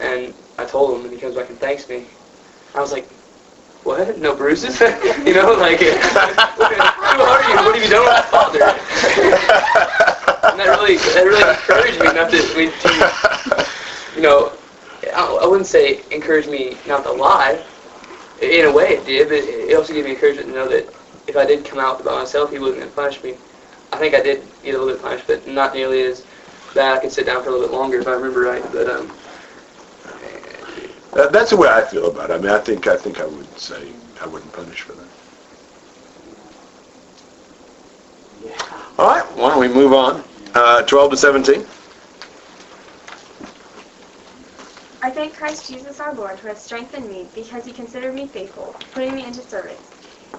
And 0.00 0.34
I 0.58 0.64
told 0.64 0.98
him, 0.98 1.04
and 1.04 1.14
he 1.14 1.20
comes 1.20 1.34
back 1.34 1.48
and 1.48 1.58
thanks 1.58 1.88
me. 1.88 2.06
I 2.74 2.80
was 2.80 2.92
like, 2.92 3.08
what? 3.84 4.18
No 4.18 4.34
bruises? 4.34 4.80
you 5.26 5.34
know, 5.34 5.54
like, 5.54 5.78
who 5.80 5.90
are 5.90 7.42
you? 7.42 7.56
What 7.56 7.74
have 7.74 7.82
you 7.82 7.90
done 7.90 8.04
with 8.04 8.12
my 8.12 8.22
father? 8.30 8.60
and 10.50 10.60
that 10.60 10.66
really, 10.68 10.96
that 10.98 11.24
really 11.24 11.42
encouraged 11.50 11.98
me 12.00 12.06
not 12.12 12.30
to, 12.30 12.38
to 12.42 13.66
you 14.16 14.22
know, 14.22 14.52
I 15.14 15.46
wouldn't 15.46 15.66
say 15.66 16.02
encourage 16.10 16.46
me 16.46 16.76
not 16.86 17.04
to 17.04 17.12
lie. 17.12 17.64
In 18.40 18.66
a 18.66 18.72
way, 18.72 18.94
it 18.94 19.06
did, 19.06 19.28
but 19.28 19.38
it 19.38 19.76
also 19.76 19.92
gave 19.92 20.04
me 20.04 20.12
encouragement 20.12 20.48
to 20.48 20.54
know 20.54 20.68
that 20.68 20.92
if 21.28 21.36
I 21.36 21.44
did 21.44 21.64
come 21.64 21.78
out 21.78 22.04
by 22.04 22.12
myself, 22.12 22.50
he 22.50 22.58
wasn't 22.58 22.80
going 22.80 22.90
to 22.90 22.96
punish 22.96 23.22
me. 23.22 23.34
I 23.92 23.98
think 23.98 24.14
I 24.14 24.20
did 24.20 24.42
get 24.64 24.74
a 24.74 24.78
little 24.78 24.94
bit 24.94 25.02
punished, 25.02 25.26
but 25.26 25.46
not 25.46 25.74
nearly 25.74 26.02
as 26.02 26.24
bad. 26.74 26.98
I 26.98 27.00
could 27.00 27.12
sit 27.12 27.26
down 27.26 27.42
for 27.42 27.50
a 27.50 27.52
little 27.52 27.68
bit 27.68 27.74
longer 27.74 28.00
if 28.00 28.08
I 28.08 28.12
remember 28.12 28.40
right. 28.40 28.64
But 28.72 28.88
um, 28.88 29.12
uh, 31.12 31.28
that's 31.28 31.50
the 31.50 31.56
way 31.56 31.68
I 31.68 31.82
feel 31.82 32.10
about 32.10 32.30
it. 32.30 32.34
I 32.34 32.38
mean, 32.38 32.50
I 32.50 32.58
think 32.58 32.86
I 32.86 32.96
think 32.96 33.20
I 33.20 33.26
would 33.26 33.58
say 33.58 33.92
I 34.20 34.26
wouldn't 34.26 34.52
punish 34.52 34.80
for 34.80 34.94
that. 34.94 35.08
All 38.98 39.08
right, 39.08 39.36
why 39.36 39.50
don't 39.50 39.60
we 39.60 39.68
move 39.68 39.92
on? 39.92 40.24
Uh, 40.54 40.82
12 40.82 41.12
to 41.12 41.16
17. 41.16 41.66
I 45.04 45.10
thank 45.10 45.36
Christ 45.36 45.66
Jesus 45.66 45.98
our 45.98 46.14
Lord 46.14 46.38
who 46.38 46.46
has 46.46 46.62
strengthened 46.62 47.08
me 47.08 47.28
because 47.34 47.64
he 47.64 47.72
considered 47.72 48.14
me 48.14 48.28
faithful, 48.28 48.76
putting 48.92 49.16
me 49.16 49.24
into 49.24 49.42
service, 49.42 49.90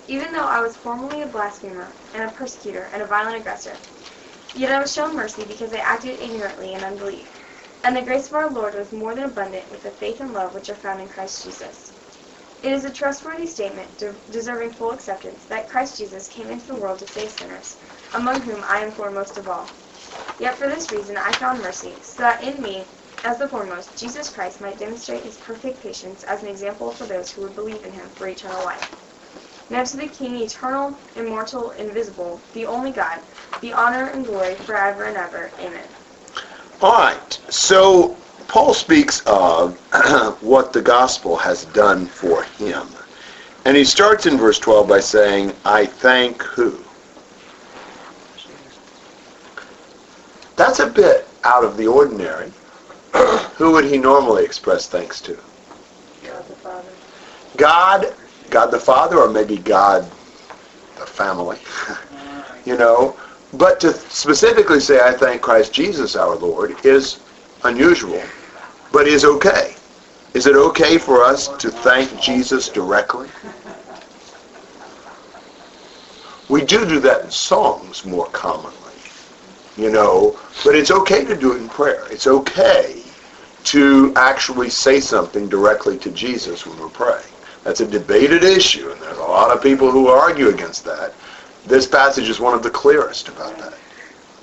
even 0.08 0.32
though 0.32 0.46
I 0.46 0.62
was 0.62 0.78
formerly 0.78 1.22
a 1.22 1.28
blasphemer 1.28 1.94
and 2.14 2.24
a 2.24 2.32
persecutor 2.32 2.90
and 2.94 3.02
a 3.02 3.06
violent 3.06 3.36
aggressor. 3.36 3.76
Yet 4.56 4.72
I 4.72 4.80
was 4.80 4.94
shown 4.94 5.16
mercy 5.18 5.44
because 5.44 5.74
I 5.74 5.80
acted 5.80 6.22
ignorantly 6.22 6.72
in 6.74 6.82
unbelief. 6.82 7.30
And 7.84 7.94
the 7.94 8.04
grace 8.04 8.28
of 8.28 8.36
our 8.36 8.50
Lord 8.50 8.76
was 8.76 8.94
more 8.94 9.14
than 9.14 9.26
abundant 9.26 9.70
with 9.70 9.84
the 9.84 9.92
faith 9.92 10.22
and 10.22 10.34
love 10.34 10.54
which 10.54 10.70
are 10.70 10.76
found 10.76 11.02
in 11.02 11.10
Christ 11.10 11.44
Jesus. 11.44 11.92
It 12.62 12.72
is 12.72 12.86
a 12.86 12.90
trustworthy 12.90 13.48
statement, 13.48 13.98
de- 13.98 14.16
deserving 14.30 14.72
full 14.72 14.92
acceptance, 14.92 15.44
that 15.48 15.68
Christ 15.70 15.98
Jesus 15.98 16.30
came 16.30 16.50
into 16.50 16.68
the 16.68 16.76
world 16.76 17.00
to 17.00 17.08
save 17.08 17.32
sinners, 17.32 17.78
among 18.14 18.40
whom 18.40 18.64
I 18.66 18.80
am 18.80 18.94
foremost 18.94 19.38
of 19.38 19.50
all. 19.50 19.68
Yet 20.40 20.56
for 20.58 20.70
this 20.70 20.90
reason 20.94 21.18
I 21.18 21.34
found 21.34 21.60
mercy, 21.62 21.98
so 22.02 22.24
that 22.24 22.42
in 22.42 22.62
me, 22.62 22.88
as 23.24 23.38
the 23.38 23.48
foremost, 23.48 23.98
Jesus 23.98 24.30
Christ 24.30 24.60
might 24.60 24.78
demonstrate 24.78 25.24
his 25.24 25.38
perfect 25.38 25.82
patience 25.82 26.24
as 26.24 26.42
an 26.44 26.50
example 26.50 26.92
for 26.92 27.06
those 27.06 27.32
who 27.32 27.42
would 27.42 27.56
believe 27.56 27.84
in 27.84 27.92
him 27.92 28.10
for 28.10 28.28
eternal 28.28 28.64
life. 28.66 28.92
Now 29.70 29.84
to 29.84 29.98
the 29.98 30.08
King, 30.08 30.36
eternal, 30.36 31.00
immortal, 31.16 31.72
invisible, 31.72 32.42
the 32.54 32.66
only 32.66 32.92
God, 32.92 33.22
be 33.62 33.72
honor 33.72 34.08
and 34.10 34.26
glory 34.26 34.56
forever 34.56 35.06
and 35.06 35.16
ever. 35.18 35.52
Amen. 35.60 35.88
All 36.82 36.92
right. 36.92 37.40
So 37.50 38.18
Paul 38.48 38.74
speaks 38.74 39.22
of 39.26 39.78
what 40.42 40.74
the 40.74 40.82
gospel 40.82 41.38
has 41.38 41.66
done 41.66 42.08
for 42.08 42.44
him. 42.44 42.88
And 43.66 43.78
he 43.78 43.86
starts 43.86 44.26
in 44.26 44.38
verse 44.38 44.60
12 44.60 44.88
by 44.88 45.00
saying, 45.00 45.54
I 45.64 45.86
thank 45.86 46.44
who? 46.44 46.84
That's 50.58 50.80
a 50.80 50.88
bit 50.88 51.30
out 51.46 51.64
of 51.64 51.78
the 51.78 51.88
ordinary. 51.88 52.52
Who 53.58 53.72
would 53.72 53.86
he 53.86 53.98
normally 53.98 54.44
express 54.44 54.88
thanks 54.88 55.22
to? 55.22 55.38
God 56.24 56.48
the 56.48 56.56
Father. 56.56 56.90
God, 57.58 58.16
God 58.50 58.72
the 58.72 58.80
Father, 58.80 59.20
or 59.20 59.30
maybe 59.30 59.58
God 59.58 60.04
the 60.98 61.06
family, 61.06 61.60
you 62.66 62.76
know. 62.76 63.16
But 63.54 63.80
to 63.82 63.94
specifically 63.94 64.80
say, 64.80 65.00
I 65.00 65.12
thank 65.12 65.44
Christ 65.44 65.72
Jesus 65.72 66.16
our 66.16 66.36
Lord, 66.36 66.84
is 66.84 67.20
unusual, 67.64 68.22
but 68.92 69.08
is 69.08 69.26
okay. 69.26 69.76
Is 70.34 70.48
it 70.48 70.56
okay 70.56 70.98
for 70.98 71.24
us 71.24 71.50
to 71.58 71.70
thank 71.70 72.20
Jesus 72.20 72.68
directly? 72.70 73.30
We 76.50 76.66
do 76.66 76.84
do 76.88 77.00
that 77.02 77.26
in 77.26 77.32
songs 77.32 78.06
more 78.06 78.28
commonly, 78.28 78.74
you 79.78 79.92
know, 79.92 80.40
but 80.66 80.76
it's 80.76 80.90
okay 80.90 81.24
to 81.26 81.36
do 81.36 81.54
it 81.54 81.58
in 81.58 81.70
prayer. 81.70 82.08
It's 82.10 82.26
okay 82.26 83.03
to 83.64 84.14
actually 84.16 84.70
say 84.70 85.00
something 85.00 85.48
directly 85.48 85.98
to 86.00 86.12
Jesus 86.12 86.66
when 86.66 86.78
we're 86.80 86.90
praying. 86.90 87.24
That's 87.64 87.80
a 87.80 87.88
debated 87.88 88.44
issue, 88.44 88.92
and 88.92 89.02
there's 89.02 89.18
a 89.18 89.22
lot 89.22 89.56
of 89.56 89.64
people 89.64 89.90
who 89.90 90.08
argue 90.08 90.50
against 90.50 90.84
that. 90.86 91.14
This 91.66 91.88
passage 91.88 92.28
is 92.28 92.40
one 92.40 92.54
of 92.54 92.62
the 92.62 92.70
clearest 92.70 93.30
about 93.30 93.58
that. 93.58 93.74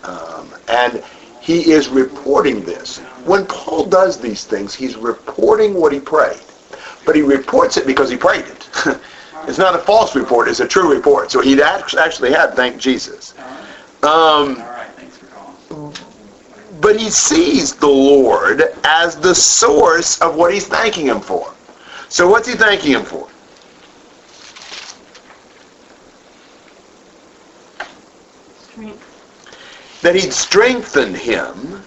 Um, 0.09 0.55
and 0.69 1.05
he 1.41 1.71
is 1.73 1.89
reporting 1.89 2.65
this. 2.65 2.99
When 3.25 3.47
Paul 3.47 3.87
does 3.87 4.19
these 4.19 4.45
things, 4.45 4.75
he's 4.75 4.97
reporting 4.97 5.75
what 5.75 5.93
he 5.93 6.01
prayed. 6.01 6.41
But 7.05 7.17
he 7.17 7.23
reports 7.23 7.77
it 7.77 7.87
because 7.87 8.11
he 8.11 8.17
prayed 8.17 8.47
it. 8.47 8.69
it's 9.47 9.59
not 9.59 9.75
a 9.75 9.79
false 9.79 10.15
report, 10.15 10.49
it's 10.49 10.61
a 10.61 10.69
true 10.69 10.93
report. 10.93 11.31
So 11.31 11.41
he 11.41 11.61
actually 11.63 12.33
had 12.33 12.55
thanked 12.55 12.79
Jesus. 12.79 13.35
Um, 14.03 14.63
but 16.81 16.99
he 16.99 17.11
sees 17.11 17.75
the 17.75 17.87
Lord 17.87 18.63
as 18.85 19.17
the 19.17 19.35
source 19.35 20.21
of 20.21 20.37
what 20.37 20.53
he's 20.53 20.67
thanking 20.67 21.07
him 21.07 21.21
for. 21.21 21.53
So 22.09 22.29
what's 22.29 22.49
he 22.49 22.55
thanking 22.55 22.93
him 22.93 23.05
for? 23.05 23.29
Strength. 28.63 30.01
That 30.03 30.15
he'd 30.15 30.33
strengthened 30.33 31.17
him. 31.17 31.83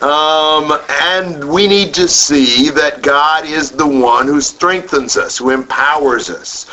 Um, 0.00 0.80
and 0.88 1.46
we 1.46 1.66
need 1.66 1.92
to 1.94 2.08
see 2.08 2.70
that 2.70 3.02
God 3.02 3.44
is 3.44 3.70
the 3.70 3.86
one 3.86 4.26
who 4.26 4.40
strengthens 4.40 5.18
us, 5.18 5.36
who 5.36 5.50
empowers 5.50 6.30
us. 6.30 6.70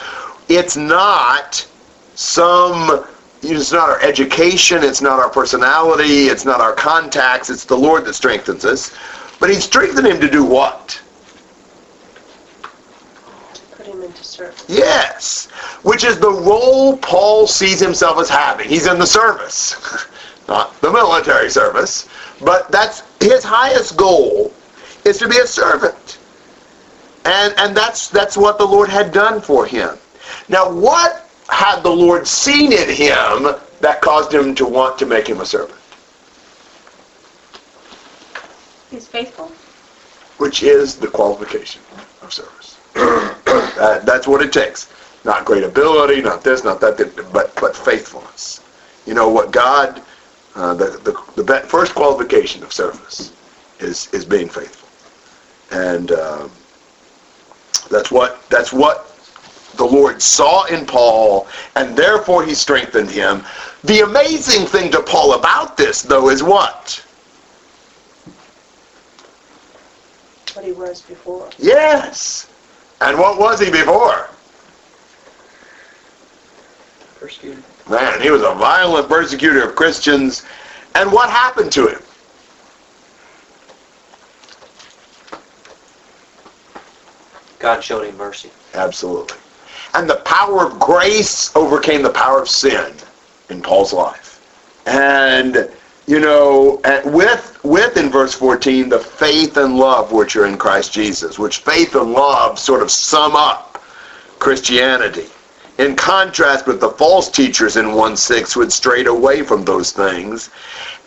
It's 0.47 0.77
not 0.77 1.67
some 2.15 3.05
it's 3.51 3.71
not 3.71 3.89
our 3.89 4.01
education, 4.01 4.83
it's 4.83 5.01
not 5.01 5.19
our 5.19 5.29
personality, 5.29 6.27
it's 6.27 6.45
not 6.45 6.59
our 6.59 6.73
contacts, 6.73 7.49
it's 7.49 7.65
the 7.65 7.77
Lord 7.77 8.05
that 8.05 8.13
strengthens 8.13 8.65
us. 8.65 8.95
But 9.39 9.49
he 9.49 9.55
strengthened 9.55 10.07
him 10.07 10.19
to 10.19 10.29
do 10.29 10.43
what? 10.43 10.99
To 13.53 13.61
put 13.75 13.85
him 13.85 14.01
into 14.01 14.23
service. 14.23 14.65
Yes, 14.67 15.47
which 15.83 16.03
is 16.03 16.19
the 16.19 16.31
role 16.31 16.97
Paul 16.97 17.47
sees 17.47 17.79
himself 17.79 18.19
as 18.19 18.29
having. 18.29 18.67
He's 18.67 18.87
in 18.87 18.99
the 18.99 19.07
service, 19.07 20.07
not 20.47 20.79
the 20.81 20.91
military 20.91 21.49
service, 21.49 22.09
but 22.41 22.71
that's 22.71 23.03
his 23.19 23.43
highest 23.43 23.97
goal 23.97 24.53
is 25.05 25.17
to 25.19 25.27
be 25.29 25.37
a 25.37 25.47
servant. 25.47 26.19
And, 27.25 27.53
and 27.57 27.75
that's, 27.75 28.09
that's 28.09 28.37
what 28.37 28.57
the 28.57 28.65
Lord 28.65 28.89
had 28.89 29.11
done 29.11 29.41
for 29.41 29.65
him. 29.65 29.97
Now, 30.49 30.71
what 30.71 31.26
had 31.49 31.81
the 31.81 31.89
Lord 31.89 32.27
seen 32.27 32.71
in 32.71 32.89
him 32.89 33.55
that 33.81 34.01
caused 34.01 34.33
him 34.33 34.55
to 34.55 34.65
want 34.65 34.97
to 34.99 35.05
make 35.05 35.27
him 35.27 35.41
a 35.41 35.45
servant? 35.45 35.79
He's 38.91 39.07
faithful. 39.07 39.51
Which 40.37 40.63
is 40.63 40.95
the 40.95 41.07
qualification 41.07 41.81
of 42.21 42.33
service. 42.33 42.77
that, 42.93 44.03
that's 44.05 44.27
what 44.27 44.41
it 44.41 44.53
takes. 44.53 44.91
Not 45.23 45.45
great 45.45 45.63
ability, 45.63 46.21
not 46.21 46.43
this, 46.43 46.63
not 46.63 46.79
that, 46.81 46.97
but, 47.33 47.53
but 47.55 47.75
faithfulness. 47.75 48.61
You 49.05 49.13
know 49.13 49.29
what 49.29 49.51
God, 49.51 50.01
uh, 50.55 50.73
the, 50.73 50.99
the, 51.03 51.41
the 51.41 51.59
first 51.61 51.95
qualification 51.95 52.63
of 52.63 52.71
service 52.71 53.33
is, 53.79 54.11
is 54.13 54.25
being 54.25 54.49
faithful. 54.49 54.87
And 55.71 56.11
uh, 56.11 56.47
that's 57.89 58.11
what, 58.11 58.47
that's 58.49 58.71
what 58.71 59.06
the 59.77 59.85
Lord 59.85 60.21
saw 60.21 60.65
in 60.65 60.85
Paul, 60.85 61.47
and 61.75 61.95
therefore 61.95 62.43
he 62.45 62.53
strengthened 62.53 63.09
him. 63.09 63.43
The 63.83 64.01
amazing 64.01 64.65
thing 64.65 64.91
to 64.91 65.01
Paul 65.01 65.33
about 65.33 65.77
this, 65.77 66.01
though, 66.01 66.29
is 66.29 66.43
what? 66.43 67.03
What 70.53 70.65
he 70.65 70.71
was 70.71 71.01
before. 71.01 71.49
Yes. 71.59 72.49
And 73.01 73.17
what 73.17 73.39
was 73.39 73.59
he 73.59 73.69
before? 73.69 74.29
Persecuted. 77.19 77.63
Man, 77.89 78.21
he 78.21 78.31
was 78.31 78.41
a 78.41 78.53
violent 78.55 79.07
persecutor 79.07 79.63
of 79.69 79.75
Christians. 79.75 80.43
And 80.95 81.11
what 81.11 81.29
happened 81.29 81.71
to 81.73 81.87
him? 81.87 82.01
God 87.59 87.83
showed 87.83 88.05
him 88.05 88.17
mercy. 88.17 88.51
Absolutely. 88.73 89.37
And 89.97 90.07
the 90.07 90.17
power 90.17 90.63
of 90.63 90.79
grace 90.79 91.55
overcame 91.55 92.03
the 92.03 92.11
power 92.11 92.39
of 92.39 92.47
sin 92.47 92.93
in 93.49 93.63
Paul's 93.63 93.93
life. 93.93 94.39
And 94.85 95.71
you 96.05 96.19
know, 96.19 96.79
with 97.05 97.59
with 97.63 97.97
in 97.97 98.11
verse 98.11 98.35
14 98.35 98.89
the 98.89 98.99
faith 98.99 99.57
and 99.57 99.75
love 99.75 100.11
which 100.11 100.35
are 100.35 100.45
in 100.45 100.55
Christ 100.55 100.93
Jesus, 100.93 101.39
which 101.39 101.57
faith 101.57 101.95
and 101.95 102.11
love 102.13 102.59
sort 102.59 102.83
of 102.83 102.91
sum 102.91 103.35
up 103.35 103.83
Christianity. 104.37 105.25
In 105.79 105.95
contrast 105.95 106.67
with 106.67 106.79
the 106.79 106.89
false 106.89 107.29
teachers 107.31 107.75
in 107.75 107.85
1-6 107.87 108.53
who 108.53 108.61
had 108.61 108.71
strayed 108.71 109.07
away 109.07 109.41
from 109.41 109.65
those 109.65 109.91
things. 109.91 110.51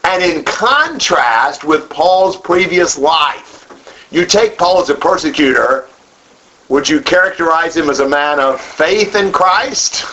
And 0.03 0.21
in 0.21 0.43
contrast 0.43 1.63
with 1.63 1.89
Paul's 1.89 2.37
previous 2.37 2.99
life. 2.99 3.69
You 4.11 4.27
take 4.27 4.59
Paul 4.59 4.81
as 4.81 4.91
a 4.91 4.97
persecutor, 4.97 5.89
would 6.71 6.89
you 6.89 7.01
characterize 7.01 7.77
him 7.77 7.91
as 7.91 8.01
a 8.01 8.09
man 8.09 8.41
of 8.41 8.61
faith 8.61 9.17
in 9.17 9.33
Christ? 9.33 10.07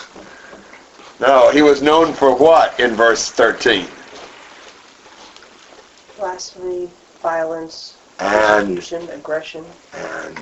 No, 1.20 1.50
he 1.50 1.62
was 1.62 1.82
known 1.82 2.12
for 2.12 2.34
what 2.36 2.78
in 2.78 2.94
verse 2.94 3.30
13? 3.30 3.86
Blasphemy, 6.18 6.90
violence, 7.22 7.94
And 8.18 8.76
persecution, 8.76 9.08
aggression, 9.10 9.64
and 9.94 10.38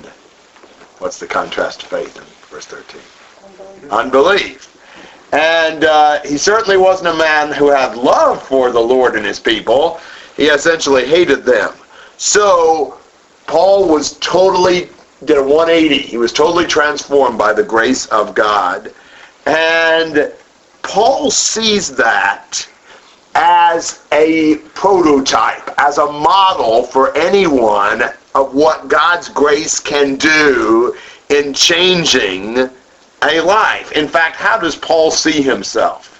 what's 0.97 1.19
the 1.19 1.27
contrast 1.27 1.81
to 1.81 1.85
faith 1.85 2.17
in 2.17 2.23
verse 2.49 2.65
13? 2.65 3.01
unbelief. 3.45 3.91
Unbelief. 3.91 5.33
And 5.33 5.83
uh, 5.83 6.21
he 6.23 6.37
certainly 6.37 6.77
wasn't 6.77 7.09
a 7.09 7.17
man 7.17 7.51
who 7.51 7.69
had 7.69 7.95
love 7.95 8.41
for 8.41 8.71
the 8.71 8.79
Lord 8.79 9.15
and 9.15 9.25
his 9.25 9.39
people. 9.39 9.99
He 10.35 10.45
essentially 10.45 11.05
hated 11.05 11.43
them. 11.43 11.73
So 12.17 12.99
Paul 13.45 13.87
was 13.87 14.17
totally 14.19 14.89
did 15.25 15.37
a 15.37 15.43
180. 15.43 15.97
He 15.97 16.17
was 16.17 16.31
totally 16.31 16.65
transformed 16.65 17.37
by 17.37 17.53
the 17.53 17.63
grace 17.63 18.05
of 18.07 18.35
God. 18.35 18.93
And 19.45 20.31
Paul 20.83 21.31
sees 21.31 21.95
that 21.95 22.67
as 23.35 24.05
a 24.11 24.57
prototype, 24.73 25.69
as 25.77 25.97
a 25.97 26.11
model 26.11 26.83
for 26.83 27.15
anyone 27.17 28.03
of 28.35 28.53
what 28.53 28.87
God's 28.87 29.29
grace 29.29 29.79
can 29.79 30.15
do 30.15 30.95
in 31.29 31.53
changing 31.53 32.69
a 33.23 33.41
life. 33.41 33.91
In 33.93 34.07
fact, 34.07 34.35
how 34.35 34.57
does 34.57 34.75
Paul 34.75 35.11
see 35.11 35.41
himself? 35.41 36.13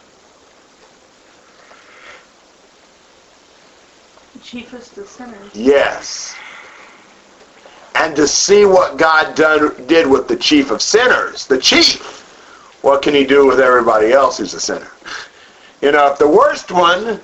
Chiefest 4.42 4.98
of 4.98 5.08
sinners. 5.08 5.52
Yes. 5.54 6.36
And 8.00 8.16
to 8.16 8.28
see 8.28 8.66
what 8.66 8.98
God 8.98 9.36
done, 9.36 9.74
did 9.88 10.08
with 10.08 10.28
the 10.28 10.36
chief 10.36 10.72
of 10.72 10.82
sinners, 10.82 11.48
the 11.48 11.58
chief, 11.58 12.22
what 12.84 13.02
can 13.02 13.14
he 13.14 13.26
do 13.26 13.48
with 13.48 13.60
everybody 13.60 14.12
else 14.12 14.38
who's 14.38 14.54
a 14.54 14.60
sinner? 14.60 14.88
You 15.82 15.92
know, 15.92 16.12
if 16.12 16.20
the 16.20 16.28
worst 16.28 16.72
one 16.72 17.20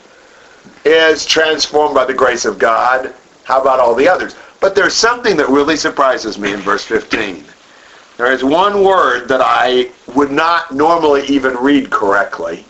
is 0.84 1.26
transformed 1.26 1.94
by 1.94 2.06
the 2.06 2.14
grace 2.14 2.46
of 2.46 2.58
God, 2.58 3.14
how 3.44 3.62
about 3.62 3.80
all 3.80 3.94
the 3.94 4.08
others? 4.08 4.36
But 4.60 4.74
there's 4.74 4.96
something 4.96 5.38
that 5.38 5.48
really 5.48 5.76
surprises 5.76 6.40
me 6.40 6.54
in 6.54 6.60
verse 6.60 6.84
15. 6.84 7.46
There 8.18 8.32
is 8.32 8.44
one 8.44 8.84
word 8.84 9.28
that 9.28 9.42
I 9.42 9.92
would 10.16 10.32
not 10.32 10.74
normally 10.74 11.24
even 11.28 11.56
read 11.56 11.90
correctly 11.90 12.66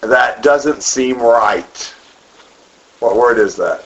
that 0.00 0.42
doesn't 0.42 0.82
seem 0.82 1.20
right. 1.20 1.94
What 3.00 3.16
word 3.16 3.38
is 3.38 3.56
that? 3.56 3.84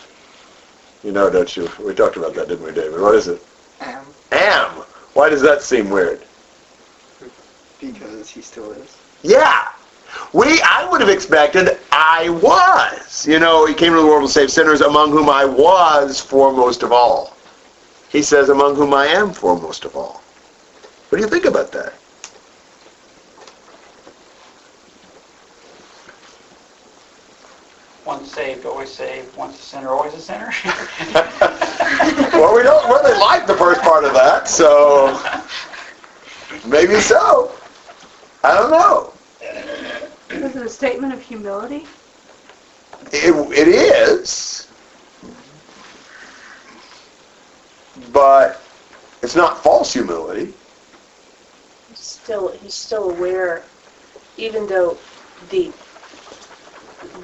You 1.05 1.13
know, 1.13 1.29
don't 1.31 1.55
you? 1.57 1.69
We 1.79 1.95
talked 1.95 2.17
about 2.17 2.35
that, 2.35 2.49
didn't 2.49 2.65
we, 2.65 2.73
David? 2.73 3.01
What 3.01 3.15
is 3.15 3.29
it? 3.29 3.41
Am, 3.81 4.05
Am. 4.33 4.71
Why 5.13 5.29
does 5.29 5.43
that 5.43 5.63
seem 5.63 5.91
weird? 5.91 6.23
because 7.81 8.31
he 8.31 8.41
still 8.41 8.73
is. 8.73 8.97
Yeah. 9.23 9.69
We, 10.33 10.61
I 10.63 10.89
would 10.91 11.01
have 11.01 11.11
expected 11.11 11.79
I 11.93 12.31
was. 12.31 13.27
You 13.27 13.39
know, 13.39 13.67
he 13.67 13.75
came 13.75 13.93
to 13.93 14.01
the 14.01 14.07
world 14.07 14.27
to 14.27 14.33
save 14.33 14.51
sinners, 14.51 14.81
among 14.81 15.11
whom 15.11 15.29
I 15.29 15.45
was 15.45 16.21
foremost 16.21 16.83
of 16.83 16.93
all. 16.93 17.37
He 18.11 18.23
says, 18.23 18.49
among 18.49 18.77
whom 18.77 18.95
I 18.95 19.07
am 19.07 19.33
foremost 19.33 19.85
of 19.85 19.97
all. 19.97 20.23
What 21.09 21.19
do 21.19 21.25
you 21.25 21.29
think 21.29 21.45
about 21.45 21.73
that? 21.73 21.95
Once 28.05 28.33
saved, 28.33 28.67
always 28.67 28.91
saved. 28.91 29.35
Once 29.37 29.59
a 29.59 29.63
sinner, 29.63 29.89
always 29.89 30.13
a 30.15 30.21
sinner. 30.21 30.53
well, 32.33 32.55
we 32.55 32.63
don't 32.63 32.87
really 32.89 33.19
like 33.19 33.47
the 33.47 33.55
first 33.55 33.81
part 33.81 34.05
of 34.05 34.13
that, 34.13 34.47
so 34.47 35.19
maybe 36.67 37.01
so. 37.01 37.51
I 38.43 38.55
don't 38.55 38.71
know. 38.71 39.13
Is 40.31 40.57
it 40.57 40.67
a 40.67 40.69
statement 40.69 41.15
of 41.15 41.23
humility? 41.23 41.87
It, 43.13 43.35
it 43.57 43.69
is, 43.69 44.69
but 48.13 48.61
it's 49.23 49.37
not 49.37 49.63
false 49.63 49.93
humility. 49.93 50.53
Still, 51.95 52.49
he's 52.49 52.75
still 52.75 53.11
aware, 53.11 53.63
even 54.37 54.67
though 54.67 54.99
the, 55.51 55.73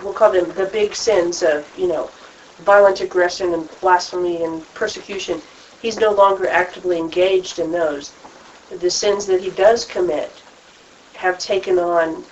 we'll 0.03 0.13
call 0.13 0.33
them 0.33 0.53
the 0.55 0.67
big 0.67 0.95
sins 0.95 1.43
of, 1.43 1.67
you 1.79 1.87
know, 1.87 2.11
violent 2.61 3.01
aggression 3.01 3.55
and 3.55 3.69
blasphemy 3.81 4.45
and 4.45 4.63
persecution, 4.75 5.41
he's 5.83 5.99
no 5.99 6.13
longer 6.13 6.49
actively 6.49 6.99
engaged 6.99 7.59
in 7.59 7.73
those. 7.73 8.13
The 8.71 8.91
sins 8.91 9.27
that 9.27 9.41
he 9.41 9.51
does 9.51 9.85
commit 9.85 10.31
have 11.15 11.39
taken 11.39 11.79
on 11.79 12.25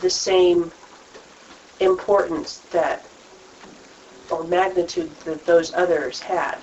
the 0.00 0.10
same 0.10 0.70
importance 1.80 2.58
that, 2.70 3.04
or 4.30 4.44
magnitude 4.44 5.10
that 5.24 5.44
those 5.46 5.74
others 5.74 6.20
had. 6.20 6.56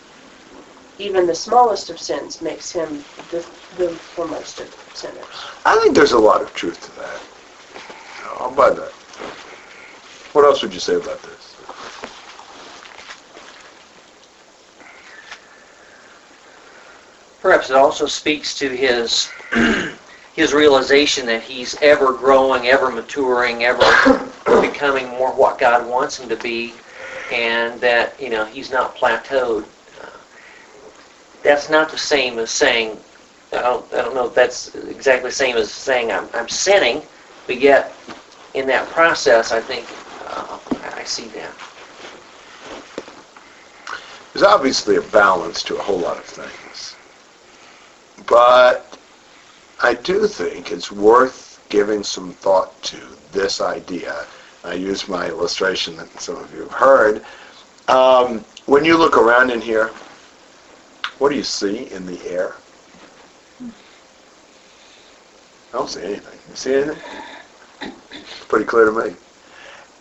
Even 0.99 1.25
the 1.25 1.36
smallest 1.36 1.89
of 1.89 1.99
sins 1.99 2.41
makes 2.41 2.71
him 2.71 3.03
the, 3.32 3.45
the 3.77 3.89
foremost 4.15 4.60
of 4.60 4.73
sinners. 4.93 5.25
I 5.65 5.77
think 5.79 5.95
there's 5.95 6.12
a 6.12 6.19
lot 6.19 6.41
of 6.41 6.53
truth 6.53 6.79
to 6.86 7.01
that. 7.01 7.21
I'll 8.39 8.51
buy 8.51 8.69
that. 8.69 8.93
What 10.34 10.46
else 10.46 10.63
would 10.63 10.74
you 10.74 10.80
say 10.80 10.96
about 10.96 11.22
this? 11.22 11.56
Perhaps 17.39 17.69
it 17.69 17.76
also 17.76 18.08
speaks 18.08 18.58
to 18.58 18.67
his 18.69 19.30
his 20.36 20.54
realization 20.54 21.28
that 21.28 21.43
he's 21.43 21.80
ever 21.84 22.13
growing, 22.13 22.67
ever 22.67 22.89
maturing, 22.89 23.63
ever 23.63 23.84
becoming 24.62 25.08
more 25.10 25.32
what 25.34 25.60
God 25.60 25.88
wants 25.88 26.19
him 26.19 26.28
to 26.30 26.36
be, 26.38 26.74
and 27.32 27.80
that 27.80 28.19
you 28.19 28.30
know 28.30 28.46
he's 28.46 28.72
not 28.72 28.96
plateaued. 28.96 29.65
That's 31.43 31.69
not 31.69 31.91
the 31.91 31.98
same 31.98 32.39
as 32.39 32.50
saying 32.50 32.98
I 33.52 33.62
don't 33.62 33.93
I 33.93 33.98
don't 33.98 34.15
know 34.15 34.26
if 34.26 34.34
that's 34.34 34.74
exactly 34.74 35.30
the 35.30 35.36
same 35.36 35.58
as 35.58 35.69
saying 35.69 36.12
I'm 36.12 36.28
I'm 36.34 36.50
sinning, 36.50 37.04
but 37.46 37.60
yet 37.60 37.93
in 38.56 38.65
that 38.67 38.88
process 38.89 39.52
I 39.52 39.62
think 39.62 39.86
I 41.03 41.05
see 41.05 41.27
that. 41.27 41.51
There's 44.31 44.43
obviously 44.45 44.95
a 44.95 45.01
balance 45.01 45.61
to 45.63 45.75
a 45.75 45.81
whole 45.81 45.99
lot 45.99 46.15
of 46.15 46.23
things. 46.23 46.95
But 48.25 48.97
I 49.81 49.95
do 49.95 50.27
think 50.27 50.71
it's 50.71 50.93
worth 50.93 51.62
giving 51.67 52.04
some 52.04 52.31
thought 52.31 52.81
to 52.83 53.01
this 53.33 53.60
idea. 53.60 54.25
I 54.63 54.75
use 54.75 55.10
my 55.10 55.27
illustration 55.27 55.97
that 55.97 56.21
some 56.21 56.37
of 56.37 56.54
you 56.54 56.62
have 56.62 56.71
heard. 56.71 57.25
Um, 57.89 58.45
when 58.65 58.85
you 58.85 58.97
look 58.97 59.17
around 59.17 59.51
in 59.51 59.60
here, 59.60 59.87
what 61.19 61.31
do 61.31 61.35
you 61.35 61.43
see 61.43 61.91
in 61.91 62.06
the 62.06 62.25
air? 62.29 62.56
I 63.62 63.73
don't 65.73 65.89
see 65.89 66.01
anything. 66.01 66.39
You 66.49 66.56
see 66.56 66.73
anything? 66.75 66.97
It's 67.81 68.45
pretty 68.45 68.63
clear 68.63 68.85
to 68.85 68.91
me. 68.93 69.15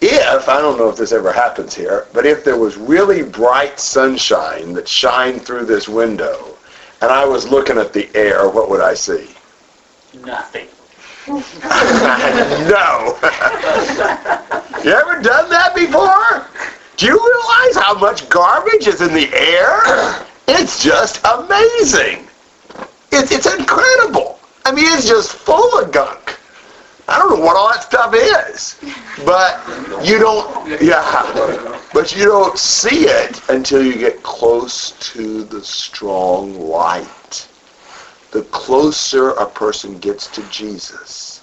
If, 0.05 0.49
I 0.49 0.61
don't 0.61 0.79
know 0.79 0.89
if 0.89 0.97
this 0.97 1.13
ever 1.13 1.33
happens 1.33 1.77
here, 1.77 2.09
but 2.13 2.27
if 2.27 2.43
there 2.43 2.57
was 2.57 2.77
really 2.77 3.23
bright 3.23 3.79
sunshine 3.79 4.73
that 4.73 4.89
shined 4.89 5.43
through 5.43 5.65
this 5.67 5.89
window, 5.89 6.57
and 7.01 7.13
I 7.13 7.25
was 7.25 7.49
looking 7.49 7.79
at 7.79 7.93
the 7.93 8.11
air, 8.17 8.49
what 8.49 8.69
would 8.69 8.81
I 8.81 8.95
see? 8.95 9.31
Nothing. 10.25 10.67
no. 11.29 11.39
you 14.83 14.91
ever 14.91 15.23
done 15.23 15.49
that 15.51 15.73
before? 15.77 16.49
Do 16.97 17.07
you 17.07 17.13
realize 17.13 17.77
how 17.77 17.97
much 17.97 18.29
garbage 18.29 18.89
is 18.89 19.03
in 19.03 19.15
the 19.15 19.33
air? 19.33 20.27
It's 20.49 20.83
just 20.83 21.25
amazing. 21.25 22.27
It's, 23.13 23.31
it's 23.31 23.47
incredible. 23.55 24.41
I 24.65 24.73
mean, 24.73 24.87
it's 24.87 25.07
just 25.07 25.31
full 25.31 25.79
of 25.79 25.93
gunk. 25.93 26.41
I 27.09 27.19
don't 27.19 27.39
know 27.39 27.45
what 27.45 27.57
all 27.57 27.71
that 27.73 27.83
stuff 27.83 28.15
is. 28.15 28.77
But 29.25 29.61
you 30.07 30.19
don't, 30.19 30.81
yeah, 30.81 31.81
but 31.93 32.17
you 32.17 32.25
don't 32.25 32.59
see 32.59 33.05
it 33.07 33.41
until 33.51 33.83
you 33.85 33.99
get 33.99 34.23
close 34.23 34.93
to 35.13 35.45
the 35.45 35.63
strong 35.63 36.59
light. 36.59 37.49
The 38.31 38.43
closer 38.45 39.31
a 39.33 39.47
person 39.47 39.99
gets 39.99 40.27
to 40.29 40.43
Jesus, 40.51 41.43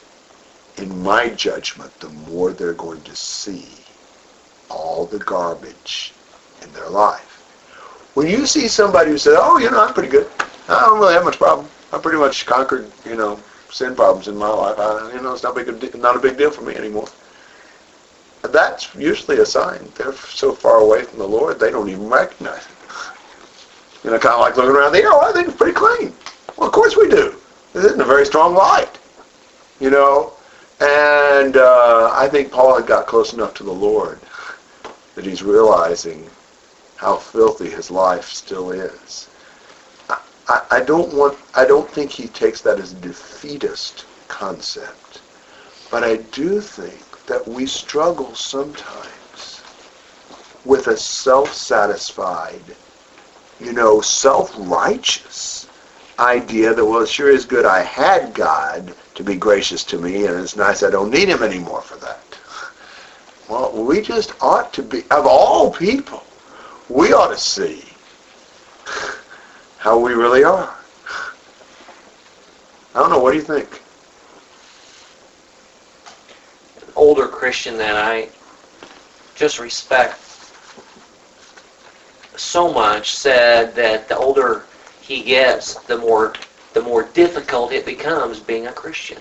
in 0.77 1.03
my 1.03 1.29
judgment, 1.29 1.91
the 1.99 2.09
more 2.09 2.51
they're 2.51 2.73
going 2.73 3.01
to 3.01 3.15
see 3.15 3.67
all 4.69 5.05
the 5.05 5.19
garbage 5.19 6.13
in 6.63 6.71
their 6.73 6.89
life. 6.89 7.41
When 8.15 8.27
you 8.27 8.45
see 8.45 8.67
somebody 8.67 9.11
who 9.11 9.17
says, 9.17 9.35
oh, 9.37 9.59
you 9.59 9.69
know, 9.69 9.85
I'm 9.85 9.93
pretty 9.93 10.09
good. 10.09 10.27
I 10.67 10.79
don't 10.81 10.99
really 10.99 11.13
have 11.13 11.23
much 11.23 11.37
problem. 11.37 11.67
I 11.93 11.99
pretty 11.99 12.17
much 12.17 12.45
conquered, 12.45 12.89
you 13.05 13.15
know, 13.15 13.39
sin 13.71 13.95
problems 13.95 14.27
in 14.27 14.35
my 14.35 14.49
life. 14.49 14.79
I, 14.79 15.13
you 15.13 15.21
know, 15.21 15.33
it's 15.33 15.43
not 15.43 15.55
big, 15.55 15.95
not 15.95 16.15
a 16.15 16.19
big 16.19 16.37
deal 16.37 16.51
for 16.51 16.61
me 16.61 16.75
anymore. 16.75 17.07
That's 18.41 18.93
usually 18.95 19.39
a 19.39 19.45
sign 19.45 19.91
they're 19.95 20.13
so 20.13 20.53
far 20.53 20.77
away 20.77 21.03
from 21.03 21.19
the 21.19 21.27
Lord 21.27 21.59
they 21.59 21.71
don't 21.71 21.89
even 21.89 22.09
recognize 22.09 22.65
it. 22.65 22.71
You 24.01 24.11
know, 24.11 24.17
kind 24.19 24.35
of 24.35 24.39
like 24.39 24.55
looking 24.55 24.71
around 24.71 24.93
the 24.93 24.99
air. 24.99 25.11
Oh, 25.11 25.19
I 25.19 25.33
think 25.33 25.49
it's 25.49 25.57
pretty 25.57 25.73
clean. 25.73 26.13
Well, 26.55 26.67
of 26.67 26.73
course 26.73 26.95
we 26.95 27.09
do. 27.09 27.35
This 27.73 27.83
isn't 27.83 27.99
a 27.99 28.05
very 28.05 28.25
strong 28.25 28.55
light. 28.55 28.97
You 29.81 29.89
know, 29.89 30.31
and 30.79 31.57
uh, 31.57 32.09
I 32.13 32.29
think 32.29 32.49
Paul 32.49 32.77
had 32.77 32.87
got 32.87 33.07
close 33.07 33.33
enough 33.33 33.53
to 33.55 33.63
the 33.63 33.73
Lord 33.73 34.19
that 35.15 35.25
he's 35.25 35.43
realizing 35.43 36.29
how 36.95 37.17
filthy 37.17 37.69
his 37.69 37.91
life 37.91 38.29
still 38.29 38.71
is. 38.71 39.27
I, 40.49 40.81
don't 40.81 41.13
want, 41.13 41.37
I 41.53 41.65
don't 41.65 41.89
think 41.89 42.09
he 42.09 42.27
takes 42.27 42.61
that 42.61 42.79
as 42.79 42.93
a 42.93 42.95
defeatist 42.95 44.05
concept. 44.27 45.21
But 45.91 46.03
I 46.03 46.17
do 46.17 46.59
think 46.59 47.25
that 47.27 47.47
we 47.47 47.67
struggle 47.67 48.33
sometimes 48.33 49.61
with 50.65 50.87
a 50.87 50.97
self-satisfied, 50.97 52.63
you 53.59 53.73
know, 53.73 54.01
self-righteous 54.01 55.67
idea 56.17 56.73
that, 56.73 56.85
well, 56.85 57.03
it 57.03 57.09
sure 57.09 57.29
is 57.29 57.45
good 57.45 57.65
I 57.65 57.81
had 57.81 58.33
God 58.33 58.93
to 59.15 59.23
be 59.23 59.35
gracious 59.35 59.83
to 59.85 59.99
me, 59.99 60.25
and 60.25 60.35
it's 60.39 60.55
nice 60.55 60.81
I 60.81 60.89
don't 60.89 61.11
need 61.11 61.29
him 61.29 61.43
anymore 61.43 61.81
for 61.81 61.97
that. 61.97 62.19
Well, 63.47 63.83
we 63.83 64.01
just 64.01 64.33
ought 64.41 64.73
to 64.73 64.83
be, 64.83 65.03
of 65.11 65.25
all 65.25 65.71
people, 65.71 66.23
we 66.87 67.13
ought 67.13 67.29
to 67.29 67.37
see 67.37 67.88
how 69.79 69.97
we 69.97 70.13
really 70.13 70.43
are. 70.43 70.75
I 72.93 72.99
don't 72.99 73.09
know. 73.09 73.19
What 73.19 73.31
do 73.31 73.37
you 73.37 73.43
think? 73.43 73.81
An 76.85 76.93
older 76.95 77.27
Christian 77.27 77.77
that 77.77 77.95
I 77.95 78.29
just 79.35 79.59
respect 79.59 80.19
so 82.35 82.71
much 82.73 83.15
said 83.15 83.73
that 83.75 84.07
the 84.09 84.17
older 84.17 84.65
he 85.01 85.23
gets, 85.23 85.75
the 85.85 85.97
more 85.97 86.33
the 86.73 86.81
more 86.81 87.03
difficult 87.13 87.71
it 87.71 87.85
becomes 87.85 88.39
being 88.39 88.67
a 88.67 88.71
Christian. 88.71 89.17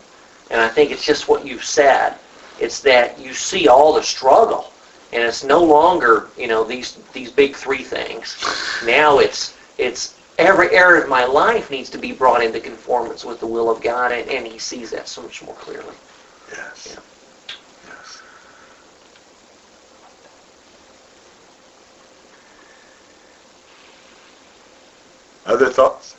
And 0.51 0.61
I 0.61 0.69
think 0.69 0.91
it's 0.91 1.05
just 1.05 1.29
what 1.29 1.47
you've 1.47 1.65
said. 1.65 2.17
It's 2.61 2.81
that 2.81 3.19
you 3.19 3.33
see 3.33 3.69
all 3.69 3.95
the 3.95 4.03
struggle 4.03 4.73
and 5.13 5.23
it's 5.23 5.45
no 5.45 5.63
longer 5.63 6.29
you 6.37 6.49
know 6.49 6.65
these 6.65 6.99
these 7.13 7.31
big 7.31 7.55
three 7.55 7.85
things. 7.85 8.37
Now 8.85 9.21
it's 9.21 9.57
it's 9.79 10.18
every 10.39 10.75
area 10.75 11.03
of 11.03 11.09
my 11.09 11.25
life 11.25 11.71
needs 11.71 11.91
to 11.91 11.99
be 11.99 12.13
brought 12.13 12.43
into 12.43 12.61
conformance 12.61 13.25
with 13.25 13.41
the 13.41 13.47
will 13.47 13.71
of 13.71 13.83
God, 13.83 14.13
and, 14.13 14.29
and 14.31 14.47
He 14.47 14.59
sees 14.59 14.91
that 14.93 15.09
so 15.09 15.23
much 15.23 15.43
more 15.43 15.55
clearly. 15.57 15.95
Yes. 16.51 16.95
Yeah. 16.95 17.01
Yes. 17.89 18.23
Other 25.47 25.71
thoughts? 25.71 26.15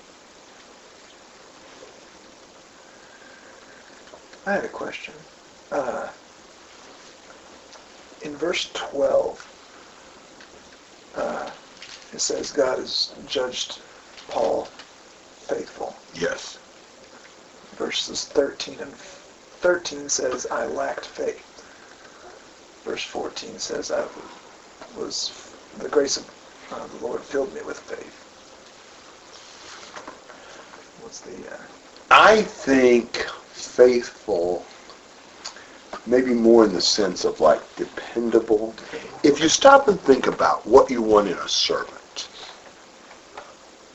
I 4.46 4.54
had 4.54 4.66
a 4.66 4.70
question. 4.70 5.14
Uh, 5.72 6.10
in 8.24 8.36
verse 8.36 8.70
12, 8.74 11.14
uh, 11.16 11.50
it 12.12 12.20
says 12.20 12.52
God 12.52 12.80
has 12.80 13.14
judged 13.28 13.80
Paul 14.30 14.68
faithful. 15.50 15.96
Yes. 16.14 16.60
Verses 17.76 18.26
13 18.26 18.80
and 18.80 18.94
13 18.94 20.10
says, 20.10 20.46
I 20.52 20.66
lacked 20.68 21.06
faith. 21.06 21.46
Verse 22.86 23.04
14 23.04 23.58
says, 23.58 23.92
I 23.92 24.06
was, 24.98 25.54
the 25.80 25.90
grace 25.90 26.18
of 26.18 26.30
uh, 26.72 26.86
the 27.00 27.06
Lord 27.06 27.22
filled 27.22 27.54
me 27.54 27.62
with 27.64 27.80
faith. 27.80 28.26
What's 31.02 31.22
the, 31.22 31.52
uh, 31.52 31.58
I 32.12 32.44
think 32.44 33.18
faithful, 33.54 34.64
maybe 36.06 36.34
more 36.34 36.66
in 36.66 36.74
the 36.74 36.82
sense 36.82 37.26
of 37.26 37.40
like 37.40 37.62
dependable. 37.76 38.74
If 39.24 39.42
you 39.42 39.50
stop 39.50 39.88
and 39.88 40.00
think 40.02 40.28
about 40.28 40.66
what 40.68 40.92
you 40.92 41.02
want 41.02 41.28
in 41.28 41.38
a 41.38 41.50
servant, 41.50 41.99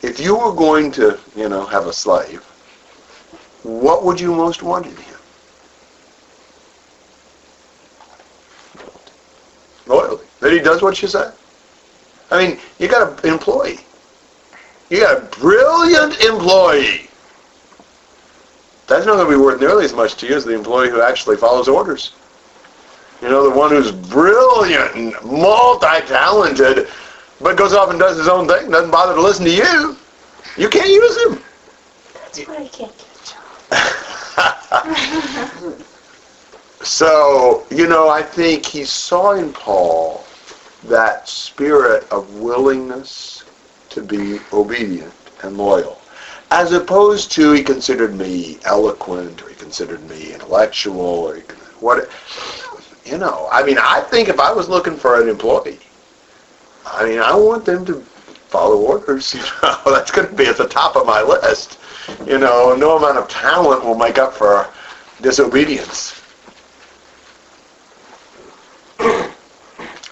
if 0.04 0.20
you 0.20 0.36
were 0.36 0.52
going 0.52 0.90
to, 0.92 1.18
you 1.34 1.48
know, 1.48 1.64
have 1.64 1.86
a 1.86 1.92
slave, 1.92 2.42
what 3.62 4.04
would 4.04 4.20
you 4.20 4.34
most 4.34 4.62
want 4.62 4.84
in 4.84 4.94
him? 4.96 5.18
Loyalty. 9.86 10.26
That 10.40 10.52
he 10.52 10.58
does 10.58 10.82
what 10.82 11.00
you 11.00 11.08
say. 11.08 11.30
I 12.30 12.46
mean, 12.46 12.58
you 12.78 12.88
got 12.88 13.24
an 13.24 13.30
employee. 13.30 13.80
You 14.90 15.00
got 15.00 15.22
a 15.22 15.26
brilliant 15.38 16.20
employee. 16.20 17.08
That's 18.86 19.06
not 19.06 19.14
going 19.14 19.26
to 19.26 19.36
be 19.38 19.42
worth 19.42 19.60
nearly 19.60 19.86
as 19.86 19.94
much 19.94 20.16
to 20.16 20.26
you 20.26 20.36
as 20.36 20.44
the 20.44 20.52
employee 20.54 20.90
who 20.90 21.00
actually 21.00 21.38
follows 21.38 21.68
orders. 21.68 22.12
You 23.22 23.30
know, 23.30 23.48
the 23.48 23.56
one 23.56 23.70
who's 23.70 23.90
brilliant 23.90 24.94
and 24.96 25.14
multi-talented, 25.24 26.88
but 27.44 27.58
goes 27.58 27.74
off 27.74 27.90
and 27.90 27.98
does 27.98 28.16
his 28.16 28.26
own 28.26 28.48
thing, 28.48 28.70
doesn't 28.70 28.90
bother 28.90 29.14
to 29.14 29.20
listen 29.20 29.44
to 29.44 29.50
you. 29.50 29.96
You 30.56 30.70
can't 30.70 30.88
use 30.88 31.26
him. 31.26 31.42
That's 32.14 32.38
why 32.48 32.56
I 32.56 32.68
can't 32.68 32.96
get 32.96 33.06
a 33.70 33.84
job. 35.60 35.84
so, 36.82 37.66
you 37.70 37.86
know, 37.86 38.08
I 38.08 38.22
think 38.22 38.64
he 38.64 38.84
saw 38.84 39.32
in 39.32 39.52
Paul 39.52 40.24
that 40.84 41.28
spirit 41.28 42.10
of 42.10 42.34
willingness 42.36 43.44
to 43.90 44.00
be 44.00 44.38
obedient 44.54 45.12
and 45.42 45.58
loyal. 45.58 46.00
As 46.50 46.72
opposed 46.72 47.30
to 47.32 47.52
he 47.52 47.62
considered 47.62 48.14
me 48.14 48.58
eloquent 48.64 49.42
or 49.42 49.50
he 49.50 49.54
considered 49.56 50.02
me 50.08 50.32
intellectual 50.32 50.98
or 50.98 51.36
he, 51.36 51.42
what, 51.80 52.08
you 53.04 53.18
know, 53.18 53.48
I 53.52 53.62
mean, 53.64 53.76
I 53.78 54.00
think 54.00 54.30
if 54.30 54.40
I 54.40 54.50
was 54.50 54.70
looking 54.70 54.96
for 54.96 55.20
an 55.20 55.28
employee, 55.28 55.78
I 56.86 57.08
mean, 57.08 57.18
I 57.18 57.34
want 57.34 57.64
them 57.64 57.84
to 57.86 58.00
follow 58.48 58.76
orders. 58.76 59.34
You 59.34 59.40
know, 59.62 59.80
that's 59.86 60.10
going 60.10 60.28
to 60.28 60.34
be 60.34 60.46
at 60.46 60.56
the 60.56 60.68
top 60.68 60.96
of 60.96 61.06
my 61.06 61.22
list. 61.22 61.78
You 62.26 62.38
know, 62.38 62.76
no 62.76 62.96
amount 62.96 63.18
of 63.18 63.28
talent 63.28 63.84
will 63.84 63.96
make 63.96 64.18
up 64.18 64.34
for 64.34 64.68
disobedience. 65.20 66.20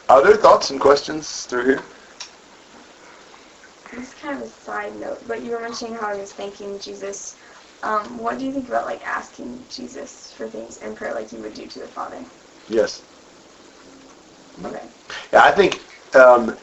Other 0.09 0.37
thoughts 0.37 0.71
and 0.71 0.81
questions 0.81 1.45
through 1.45 1.65
here? 1.65 1.83
This 3.93 4.09
is 4.09 4.15
kind 4.15 4.37
of 4.37 4.49
a 4.49 4.51
side 4.51 4.99
note, 4.99 5.27
but 5.27 5.43
you 5.43 5.51
were 5.53 5.61
mentioning 5.61 5.95
how 5.95 6.09
I 6.09 6.15
was 6.15 6.33
thanking 6.33 6.79
Jesus. 6.79 7.37
Um, 7.83 8.19
what 8.19 8.39
do 8.39 8.45
you 8.47 8.53
think 8.53 8.69
about 8.69 8.87
like 8.87 9.07
asking 9.07 9.65
Jesus 9.69 10.33
for 10.37 10.49
things 10.49 10.79
in 10.79 10.95
prayer, 10.95 11.15
like 11.15 11.33
you 11.33 11.39
would 11.39 11.55
do 11.55 11.67
to 11.67 11.79
the 11.81 11.87
Father? 11.89 12.25
Yes. 12.69 13.03
Okay. 14.65 14.83
Yeah, 15.33 15.45
I 15.45 15.51
think 15.51 15.81
um, 16.17 16.59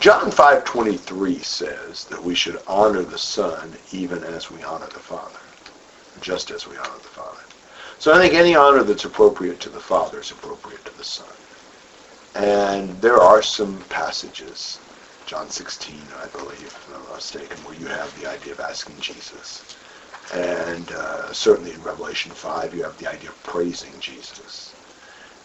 John 0.00 0.30
5:23 0.30 1.44
says 1.44 2.06
that 2.06 2.22
we 2.22 2.34
should 2.34 2.62
honor 2.66 3.04
the 3.04 3.18
Son 3.18 3.78
even 3.92 4.24
as 4.24 4.50
we 4.50 4.62
honor 4.62 4.88
the 4.90 5.00
Father, 5.00 5.40
just 6.20 6.50
as 6.50 6.66
we 6.66 6.76
honor 6.78 7.00
the 7.02 7.08
Father. 7.08 7.42
So 7.98 8.12
I 8.12 8.18
think 8.18 8.34
any 8.34 8.56
honor 8.56 8.84
that's 8.84 9.04
appropriate 9.06 9.60
to 9.60 9.70
the 9.70 9.80
Father 9.80 10.20
is 10.20 10.30
appropriate 10.32 10.84
to 10.86 10.96
the 10.96 11.04
Son. 11.04 11.34
And 12.34 13.00
there 13.02 13.18
are 13.20 13.42
some 13.42 13.84
passages, 13.86 14.80
John 15.26 15.50
16, 15.50 16.12
I 16.16 16.28
believe, 16.28 16.66
if 16.66 16.88
I'm 16.88 17.04
not 17.04 17.16
mistaken, 17.16 17.62
where 17.64 17.74
you 17.76 17.86
have 17.88 18.14
the 18.14 18.26
idea 18.26 18.54
of 18.54 18.60
asking 18.60 19.00
Jesus. 19.00 19.66
And 20.32 20.92
uh, 20.92 21.32
certainly 21.32 21.72
in 21.74 21.82
Revelation 21.82 22.32
5, 22.34 22.74
you 22.74 22.84
have 22.84 22.96
the 22.98 23.08
idea 23.08 23.30
of 23.30 23.42
praising 23.42 24.00
Jesus. 24.00 24.71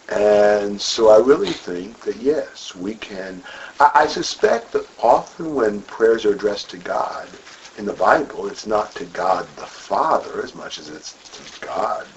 And 0.08 0.80
so 0.80 1.10
I 1.10 1.18
really 1.18 1.52
think 1.52 2.00
that 2.04 2.16
yes, 2.18 2.74
we 2.74 2.96
can. 2.96 3.44
I, 3.80 3.90
I 3.94 4.06
suspect 4.06 4.72
that 4.72 4.88
often 4.98 5.54
when 5.54 5.82
prayers 5.82 6.24
are 6.26 6.34
addressed 6.34 6.70
to 6.70 6.78
God 6.78 7.38
in 7.76 7.86
the 7.86 7.94
Bible, 7.94 8.48
it's 8.48 8.66
not 8.66 8.94
to 8.96 9.06
God 9.06 9.56
the 9.56 9.66
Father 9.66 10.42
as 10.42 10.54
much 10.54 10.78
as 10.78 10.90
it's 10.90 11.14
to 11.32 11.44
God 11.60 12.08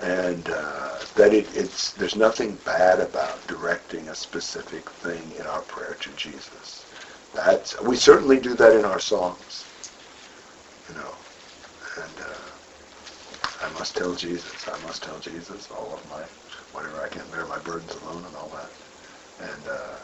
and 0.00 0.50
uh, 0.50 0.98
that 1.14 1.32
it, 1.34 1.54
it's 1.54 1.92
there's 1.94 2.16
nothing 2.16 2.56
bad 2.58 3.00
about 3.00 3.46
directing 3.46 4.08
a 4.08 4.14
specific 4.14 4.90
thing 4.90 5.32
in 5.32 5.46
our 5.46 5.62
prayer 5.62 5.96
to 6.00 6.12
Jesus. 6.14 6.86
That's 7.32 7.80
we 7.82 7.96
certainly 7.96 8.40
do 8.40 8.54
that 8.56 8.74
in 8.76 8.84
our 8.84 8.98
songs, 9.00 9.68
you 10.88 10.94
know, 10.94 11.18
and 12.02 12.20
uh, 12.20 12.43
I 13.64 13.70
must 13.78 13.96
tell 13.96 14.14
Jesus, 14.14 14.68
I 14.68 14.78
must 14.86 15.02
tell 15.02 15.18
Jesus 15.18 15.70
all 15.70 15.94
of 15.94 16.10
my 16.10 16.22
whatever 16.72 17.02
I 17.02 17.08
can't 17.08 17.30
bear 17.32 17.46
my 17.46 17.58
burdens 17.58 17.94
alone 18.02 18.24
and 18.26 18.36
all 18.36 18.50
that, 18.50 18.70
and 19.50 19.68
uh, 19.68 19.96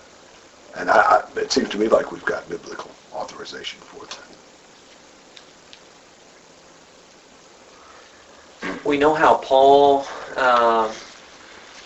and 0.78 0.90
I, 0.90 0.96
I, 0.96 1.22
it 1.38 1.52
seems 1.52 1.68
to 1.70 1.78
me 1.78 1.88
like 1.88 2.11
we've 2.11 2.24
got 2.24 2.48
biblical 2.48 2.90
authorization 3.12 3.80
for 3.80 4.06
that. 4.06 4.36
We 8.84 8.96
know 8.96 9.14
how 9.14 9.36
Paul 9.36 10.06
uh, 10.36 10.92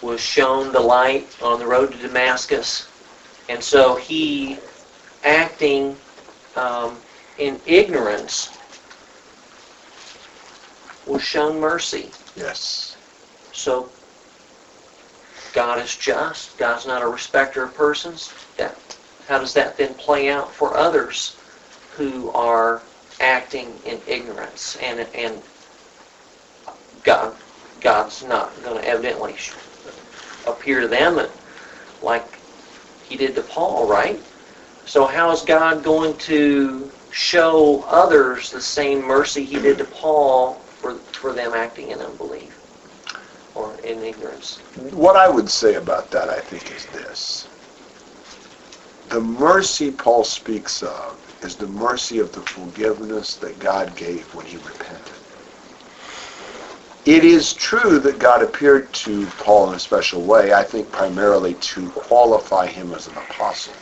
was 0.01 0.20
shown 0.20 0.72
the 0.72 0.81
light 0.81 1.37
on 1.43 1.59
the 1.59 1.66
road 1.66 1.93
to 1.93 1.99
Damascus, 1.99 2.87
and 3.49 3.62
so 3.62 3.97
he, 3.97 4.59
acting 5.25 5.97
um, 6.57 6.99
in 7.39 7.61
ignorance, 7.66 8.51
was 11.07 11.23
shown 11.23 11.61
mercy. 11.61 12.11
Yes. 12.37 12.97
So 13.53 13.89
God 15.53 15.79
is 15.79 15.97
just. 15.97 16.57
God's 16.59 16.87
not 16.87 17.03
a 17.03 17.07
respecter 17.07 17.65
of 17.65 17.75
persons. 17.75 18.33
That, 18.57 18.77
how 19.29 19.39
does 19.39 19.55
that 19.55 19.77
then 19.77 19.95
play 19.95 20.31
out 20.31 20.53
for 20.53 20.77
others 20.77 21.37
who 21.97 22.31
are 22.31 22.83
acting 23.21 23.73
in 23.87 24.01
ignorance 24.09 24.77
and 24.83 25.07
and 25.15 25.41
God 27.05 27.37
God's 27.81 28.25
not 28.25 28.51
going 28.65 28.81
to 28.83 28.89
evidently 28.89 29.37
appear 30.47 30.81
to 30.81 30.89
them 30.89 31.21
like 32.03 32.39
he 33.09 33.17
did 33.17 33.35
to 33.35 33.43
Paul, 33.43 33.87
right? 33.87 34.21
So 34.87 35.07
how 35.07 35.31
is 35.31 35.43
God 35.43 35.85
going 35.85 36.17
to 36.19 36.91
show 37.11 37.85
others 37.87 38.51
the 38.51 38.61
same 38.61 39.03
mercy 39.03 39.45
he 39.45 39.61
did 39.61 39.79
to 39.79 39.85
Paul 39.85 40.61
for 40.85 41.01
for 41.12 41.32
them 41.32 41.55
acting 41.55 41.91
in 41.93 42.01
unbelief 42.01 42.61
or 43.55 43.76
in 43.78 44.03
ignorance? 44.03 44.61
What 44.76 45.16
I 45.16 45.30
would 45.30 45.49
say 45.49 45.76
about 45.76 46.11
that, 46.11 46.28
I 46.28 46.41
think, 46.41 46.70
is 46.70 46.85
this. 46.87 47.49
The 49.09 49.20
mercy 49.20 49.91
Paul 49.91 50.24
speaks 50.24 50.82
of 50.82 51.16
is 51.43 51.57
the 51.57 51.68
mercy 51.68 52.18
of 52.18 52.32
the 52.32 52.43
forgiveness 52.43 53.37
that 53.37 53.59
God 53.59 53.97
gave 53.97 54.35
when 54.35 54.45
he 54.45 54.59
repented. 54.59 55.14
It 57.07 57.24
is 57.24 57.55
true 57.55 57.99
that 58.01 58.18
God 58.18 58.43
appeared 58.43 58.93
to 59.05 59.26
Paul 59.39 59.70
in 59.70 59.76
a 59.76 59.80
special 59.80 60.22
way, 60.22 60.53
I 60.53 60.64
think 60.64 60.91
primarily 60.93 61.55
to 61.55 61.91
qualify 61.93 62.66
him 62.66 62.93
as 62.93 63.07
an 63.07 63.16
apostle. 63.16 63.74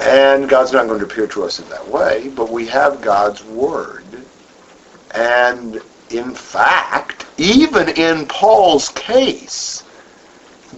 And 0.00 0.48
God's 0.48 0.72
not 0.72 0.86
going 0.86 1.00
to 1.00 1.06
appear 1.06 1.26
to 1.28 1.44
us 1.44 1.58
in 1.60 1.68
that 1.70 1.86
way, 1.88 2.28
but 2.28 2.50
we 2.50 2.66
have 2.66 3.00
God's 3.00 3.42
word. 3.44 4.26
And 5.14 5.80
in 6.10 6.34
fact, 6.34 7.26
even 7.38 7.88
in 7.90 8.26
Paul's 8.26 8.88
case, 8.90 9.84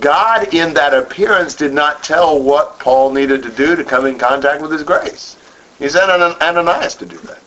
God 0.00 0.54
in 0.54 0.74
that 0.74 0.94
appearance 0.94 1.54
did 1.54 1.72
not 1.72 2.02
tell 2.02 2.40
what 2.40 2.78
Paul 2.78 3.12
needed 3.12 3.42
to 3.42 3.50
do 3.50 3.74
to 3.74 3.84
come 3.84 4.06
in 4.06 4.18
contact 4.18 4.62
with 4.62 4.70
his 4.70 4.82
grace. 4.82 5.36
He 5.78 5.88
sent 5.88 6.10
Ananias 6.10 6.94
to 6.96 7.06
do 7.06 7.18
that. 7.18 7.40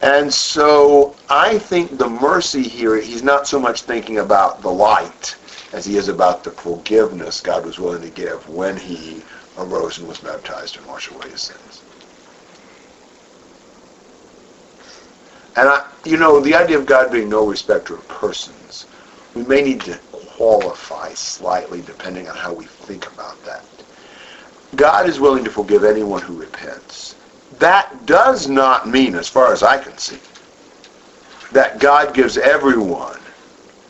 And 0.00 0.32
so 0.32 1.16
I 1.28 1.58
think 1.58 1.98
the 1.98 2.08
mercy 2.08 2.62
here, 2.62 2.96
he's 3.00 3.22
not 3.22 3.48
so 3.48 3.58
much 3.58 3.82
thinking 3.82 4.18
about 4.18 4.62
the 4.62 4.70
light 4.70 5.36
as 5.72 5.84
he 5.84 5.96
is 5.96 6.08
about 6.08 6.44
the 6.44 6.50
forgiveness 6.50 7.40
God 7.40 7.66
was 7.66 7.78
willing 7.78 8.02
to 8.02 8.10
give 8.10 8.48
when 8.48 8.76
he 8.76 9.22
arose 9.58 9.98
and 9.98 10.06
was 10.08 10.18
baptized 10.18 10.76
and 10.76 10.86
washed 10.86 11.10
away 11.10 11.28
his 11.30 11.42
sins. 11.42 11.67
And 15.58 15.68
I, 15.68 15.84
you 16.04 16.16
know, 16.16 16.38
the 16.38 16.54
idea 16.54 16.78
of 16.78 16.86
God 16.86 17.10
being 17.10 17.28
no 17.28 17.44
respecter 17.44 17.96
of 17.96 18.06
persons, 18.06 18.86
we 19.34 19.42
may 19.42 19.60
need 19.60 19.80
to 19.80 19.98
qualify 20.12 21.12
slightly 21.14 21.82
depending 21.82 22.28
on 22.28 22.36
how 22.36 22.52
we 22.52 22.64
think 22.64 23.12
about 23.12 23.42
that. 23.44 23.64
God 24.76 25.08
is 25.08 25.18
willing 25.18 25.42
to 25.42 25.50
forgive 25.50 25.82
anyone 25.82 26.22
who 26.22 26.38
repents. 26.38 27.16
That 27.58 28.06
does 28.06 28.48
not 28.48 28.88
mean, 28.88 29.16
as 29.16 29.28
far 29.28 29.52
as 29.52 29.64
I 29.64 29.82
can 29.82 29.98
see, 29.98 30.20
that 31.50 31.80
God 31.80 32.14
gives 32.14 32.38
everyone 32.38 33.18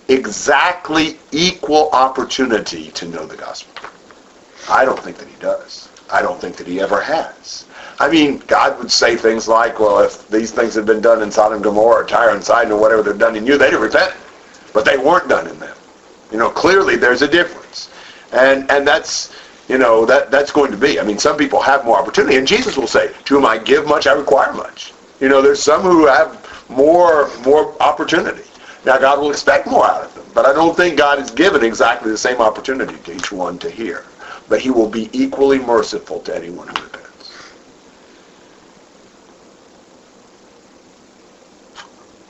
exactly 0.09 1.19
equal 1.33 1.91
opportunity 1.93 2.91
to 2.93 3.09
know 3.09 3.27
the 3.27 3.37
gospel. 3.37 3.91
I 4.71 4.87
don't 4.87 4.99
think 5.01 5.19
that 5.19 5.29
he 5.29 5.37
does. 5.39 5.91
I 6.11 6.23
don't 6.23 6.41
think 6.41 6.57
that 6.57 6.67
he 6.67 6.81
ever 6.81 7.03
has. 7.03 7.67
I 8.01 8.09
mean, 8.09 8.39
God 8.47 8.79
would 8.79 8.93
say 8.93 9.17
things 9.17 9.49
like, 9.49 9.81
well, 9.81 9.99
if 9.99 10.29
these 10.29 10.53
things 10.53 10.75
had 10.75 10.87
been 10.87 11.01
done 11.01 11.21
in 11.23 11.33
Sodom 11.33 11.55
and 11.55 11.65
Gomorrah 11.65 12.05
or 12.05 12.07
Tyre 12.07 12.31
and 12.31 12.45
Sidon 12.45 12.73
or 12.73 12.81
whatever 12.81 13.03
they've 13.03 13.19
done 13.19 13.35
in 13.35 13.45
you, 13.45 13.59
they'd 13.59 13.73
have 13.73 13.81
repented. 13.81 14.17
But 14.73 14.85
they 14.85 14.97
weren't 14.97 15.29
done 15.29 15.49
in 15.49 15.59
them. 15.59 15.77
You 16.31 16.39
know, 16.39 16.51
clearly 16.51 16.97
there's 16.97 17.23
a 17.23 17.29
difference. 17.29 17.91
And 18.33 18.71
and 18.71 18.87
that's 18.87 19.33
you 19.69 19.77
know, 19.77 20.07
that 20.07 20.31
that's 20.31 20.51
going 20.51 20.71
to 20.71 20.77
be. 20.77 20.99
I 20.99 21.05
mean, 21.05 21.19
some 21.19 21.37
people 21.37 21.61
have 21.61 21.85
more 21.85 21.99
opportunity, 21.99 22.37
and 22.37 22.49
Jesus 22.49 22.77
will 22.77 22.87
say, 22.87 23.13
"To 23.27 23.35
whom 23.35 23.47
I 23.47 23.59
give 23.59 23.87
much, 23.87 24.07
I 24.07 24.13
require 24.13 24.53
much." 24.53 24.93
You 25.21 25.29
know, 25.29 25.43
there's 25.43 25.63
some 25.63 25.83
who 25.83 26.07
have 26.07 26.47
more 26.69 27.31
more 27.45 27.81
opportunity. 27.83 28.45
Now, 28.85 28.99
God 28.99 29.21
will 29.21 29.31
expect 29.31 29.67
more 29.67 29.85
out 29.85 30.05
of 30.05 30.15
them, 30.15 30.25
but 30.35 30.47
I 30.47 30.55
don't 30.55 30.77
think 30.77 30.97
God 30.97 31.19
is 31.19 31.31
given 31.31 31.63
exactly 31.63 32.11
the 32.11 32.19
same 32.19 32.41
opportunity 32.41 32.97
to 32.97 33.15
each 33.15 33.31
one 33.31 33.59
to 33.59 33.71
hear. 33.71 34.05
But 34.49 34.61
He 34.61 34.71
will 34.71 34.89
be 34.89 35.11
equally 35.13 35.59
merciful 35.59 36.21
to 36.21 36.35
anyone 36.35 36.69
who 36.69 36.83
repents. 36.83 36.98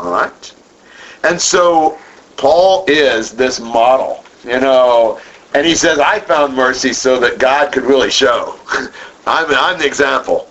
All 0.01 0.13
right, 0.13 0.55
and 1.25 1.41
so 1.41 1.99
Paul 2.37 2.85
is 2.89 3.33
this 3.33 3.61
model. 3.61 4.25
You 4.45 4.61
know, 4.61 5.21
and 5.55 5.67
he 5.67 5.75
says, 5.75 5.99
I 5.99 6.21
found 6.21 6.55
mercy 6.55 6.93
so 6.93 7.19
that 7.21 7.39
God 7.39 7.73
could 7.73 7.85
really 7.85 8.11
show. 8.11 8.59
I'm, 9.27 9.47
I'm 9.51 9.79
the 9.79 9.87
example. 9.87 10.49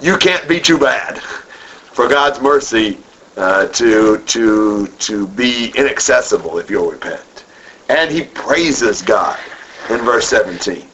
You 0.00 0.16
can't 0.16 0.48
be 0.48 0.60
too 0.60 0.78
bad 0.78 1.18
for 1.18 2.08
God's 2.08 2.40
mercy 2.40 2.98
uh, 3.36 3.66
to, 3.68 4.18
to, 4.18 4.86
to 4.86 5.26
be 5.28 5.72
inaccessible 5.76 6.58
if 6.58 6.70
you'll 6.70 6.90
repent. 6.90 7.44
And 7.88 8.10
he 8.10 8.24
praises 8.24 9.02
God 9.02 9.38
in 9.90 9.98
verse 10.00 10.26
17. 10.28 10.88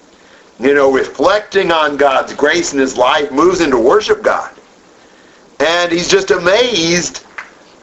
You 0.61 0.75
know, 0.75 0.93
reflecting 0.93 1.73
on 1.73 1.97
God's 1.97 2.35
grace 2.35 2.73
in 2.73 2.79
his 2.79 2.97
life 2.97 3.31
moves 3.33 3.61
into 3.61 3.79
worship 3.79 4.23
God. 4.23 4.55
And 5.61 5.91
he's 5.93 6.09
just 6.09 6.31
amazed 6.31 7.25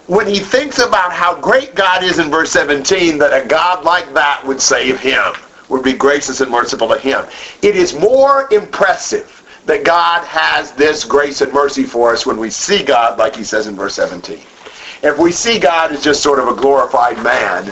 when 0.10 0.26
he 0.26 0.39
thinks 0.39 0.80
about 0.80 1.14
how 1.14 1.39
great 1.39 1.76
God 1.76 2.03
is 2.03 2.18
in 2.18 2.32
verse 2.32 2.49
17 2.49 3.20
that 3.20 3.45
a 3.45 3.47
God 3.47 3.86
like 3.86 4.12
that 4.16 4.43
would 4.43 4.60
save 4.60 4.99
him 4.99 5.36
would 5.70 5.84
be 5.84 5.93
gracious 5.93 6.41
and 6.41 6.49
merciful 6.49 6.88
to 6.88 6.97
him. 6.97 7.28
It 7.62 7.76
is 7.76 7.93
more 7.93 8.51
impressive 8.51 9.36
that 9.68 9.84
God 9.84 10.26
has 10.26 10.72
this 10.72 11.05
grace 11.05 11.41
and 11.41 11.53
mercy 11.53 11.84
for 11.84 12.12
us 12.12 12.26
when 12.26 12.38
we 12.38 12.49
see 12.49 12.84
God, 12.84 13.20
like 13.20 13.36
he 13.36 13.43
says 13.43 13.68
in 13.68 13.76
verse 13.76 13.93
17. 13.93 14.39
If 15.03 15.20
we 15.20 15.32
see 15.32 15.60
God 15.60 15.91
as 15.91 16.03
just 16.03 16.24
sort 16.24 16.39
of 16.39 16.47
a 16.47 16.60
glorified 16.60 17.22
man, 17.24 17.72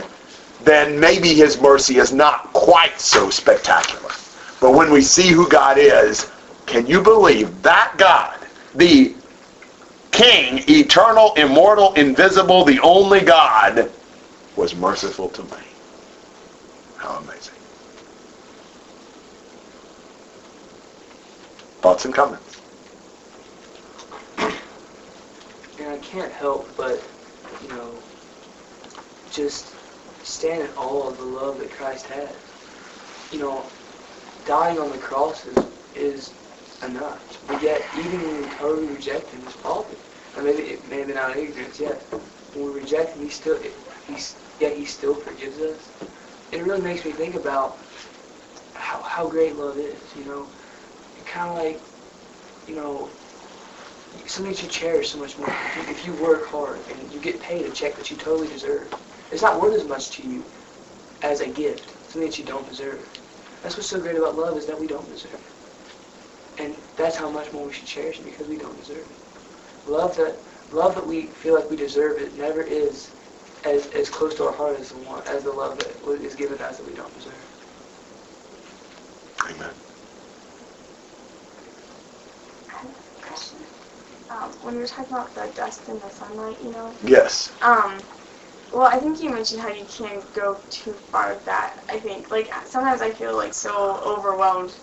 then 0.62 0.98
maybe 1.00 1.34
his 1.34 1.60
mercy 1.60 1.96
is 1.96 2.12
not 2.12 2.52
quite 2.52 3.00
so 3.00 3.30
spectacular. 3.30 4.12
But 4.60 4.74
when 4.74 4.92
we 4.92 5.02
see 5.02 5.32
who 5.32 5.48
God 5.48 5.76
is, 5.76 6.30
can 6.66 6.86
you 6.86 7.02
believe 7.02 7.62
that 7.62 7.94
God, 7.98 8.46
the 8.76 9.16
King, 10.12 10.64
eternal, 10.68 11.32
immortal, 11.34 11.92
invisible, 11.94 12.64
the 12.64 12.80
only 12.80 13.20
God, 13.20 13.92
was 14.56 14.74
merciful 14.74 15.28
to 15.30 15.42
me? 15.44 15.62
How 16.96 17.16
amazing. 17.16 17.54
Thoughts 21.80 22.04
and 22.04 22.14
comments? 22.14 22.60
And 25.78 25.88
I 25.88 25.98
can't 25.98 26.32
help 26.32 26.68
but, 26.76 27.00
you 27.62 27.68
know, 27.68 28.02
just 29.30 29.74
stand 30.24 30.62
in 30.62 30.70
awe 30.76 31.08
of 31.08 31.16
the 31.18 31.24
love 31.24 31.58
that 31.60 31.70
Christ 31.70 32.06
had. 32.06 32.34
You 33.30 33.38
know, 33.38 33.62
dying 34.44 34.78
on 34.78 34.90
the 34.90 34.98
cross 34.98 35.46
is, 35.46 35.66
is 35.94 36.32
enough. 36.82 37.20
But 37.46 37.62
yet, 37.62 37.82
even 37.98 38.22
when 38.22 38.42
we 38.42 38.48
totally 38.56 38.86
reject 38.86 39.30
Him, 39.30 39.44
His 39.44 39.54
faulty. 39.54 39.96
Or 40.36 40.42
maybe 40.42 40.62
it 40.62 40.88
may 40.88 40.98
have 40.98 41.08
been 41.08 41.16
out 41.18 41.32
of 41.32 41.36
ignorance, 41.36 41.80
yes. 41.80 42.04
When 42.52 42.64
we 42.64 42.70
reject 42.80 43.14
Him, 43.16 43.22
He 43.22 43.28
still, 43.30 43.58
He's, 44.06 44.36
yet 44.60 44.76
He 44.76 44.84
still 44.84 45.14
forgives 45.14 45.58
us. 45.58 45.90
It 46.52 46.64
really 46.64 46.80
makes 46.80 47.04
me 47.04 47.12
think 47.12 47.34
about 47.34 47.78
how, 48.74 49.02
how 49.02 49.28
great 49.28 49.56
love 49.56 49.78
is, 49.78 50.14
you 50.14 50.24
know 50.24 50.48
it's 51.18 51.28
kind 51.30 51.50
of 51.50 51.56
like, 51.56 51.82
you 52.66 52.74
know, 52.74 53.10
something 54.26 54.52
that 54.52 54.62
you 54.62 54.68
cherish 54.68 55.10
so 55.10 55.18
much 55.18 55.36
more. 55.38 55.48
If 55.50 55.76
you, 55.76 55.82
if 55.94 56.06
you 56.06 56.12
work 56.24 56.46
hard 56.46 56.80
and 56.90 57.12
you 57.12 57.20
get 57.20 57.40
paid 57.40 57.66
a 57.66 57.70
check 57.70 57.96
that 57.96 58.10
you 58.10 58.16
totally 58.16 58.48
deserve, 58.48 58.92
it's 59.30 59.42
not 59.42 59.60
worth 59.60 59.74
as 59.74 59.86
much 59.86 60.10
to 60.12 60.22
you 60.22 60.44
as 61.22 61.40
a 61.40 61.48
gift, 61.48 61.94
something 62.08 62.30
that 62.30 62.38
you 62.38 62.44
don't 62.44 62.68
deserve. 62.68 63.00
That's 63.62 63.76
what's 63.76 63.88
so 63.88 64.00
great 64.00 64.16
about 64.16 64.36
love 64.36 64.56
is 64.56 64.66
that 64.66 64.78
we 64.78 64.86
don't 64.86 65.08
deserve 65.10 65.34
it. 65.34 65.57
And 66.58 66.76
that's 66.96 67.16
how 67.16 67.30
much 67.30 67.52
more 67.52 67.66
we 67.66 67.72
should 67.72 67.86
cherish 67.86 68.18
it 68.20 68.24
because 68.24 68.48
we 68.48 68.58
don't 68.58 68.76
deserve 68.76 69.10
it. 69.10 69.18
Love 69.86 70.16
that 70.16 70.42
love 70.70 70.94
that 70.94 71.06
we 71.06 71.28
feel 71.32 71.54
like 71.54 71.70
we 71.70 71.76
deserve 71.76 72.18
it 72.20 72.34
never 72.36 72.62
is 72.62 73.12
as, 73.64 73.86
as 73.88 74.10
close 74.10 74.34
to 74.36 74.44
our 74.44 74.52
heart 74.52 74.78
as 74.78 74.90
the 74.90 74.98
one 74.98 75.22
as 75.28 75.44
the 75.44 75.52
love 75.52 75.78
that 75.78 75.96
is 76.22 76.34
given 76.34 76.60
us 76.60 76.78
that 76.78 76.86
we 76.86 76.94
don't 76.94 77.14
deserve. 77.14 77.34
Amen. 79.48 79.74
Question. 83.22 83.66
Um, 84.30 84.52
when 84.62 84.74
you 84.74 84.80
were 84.80 84.86
talking 84.86 85.12
about 85.16 85.34
the 85.34 85.50
dust 85.54 85.88
and 85.88 86.00
the 86.00 86.10
sunlight, 86.10 86.56
you 86.62 86.70
know, 86.70 86.96
Yes. 87.02 87.52
um, 87.62 87.98
well, 88.72 88.86
I 88.86 88.98
think 88.98 89.22
you 89.22 89.30
mentioned 89.30 89.60
how 89.60 89.68
you 89.68 89.86
can't 89.86 90.24
go 90.34 90.60
too 90.70 90.94
far 91.10 91.34
with 91.34 91.44
that. 91.46 91.76
I 91.88 91.98
think, 91.98 92.30
like, 92.30 92.50
sometimes 92.66 93.00
I 93.02 93.12
feel 93.12 93.36
like 93.36 93.54
so 93.54 93.98
overwhelmed 94.04 94.78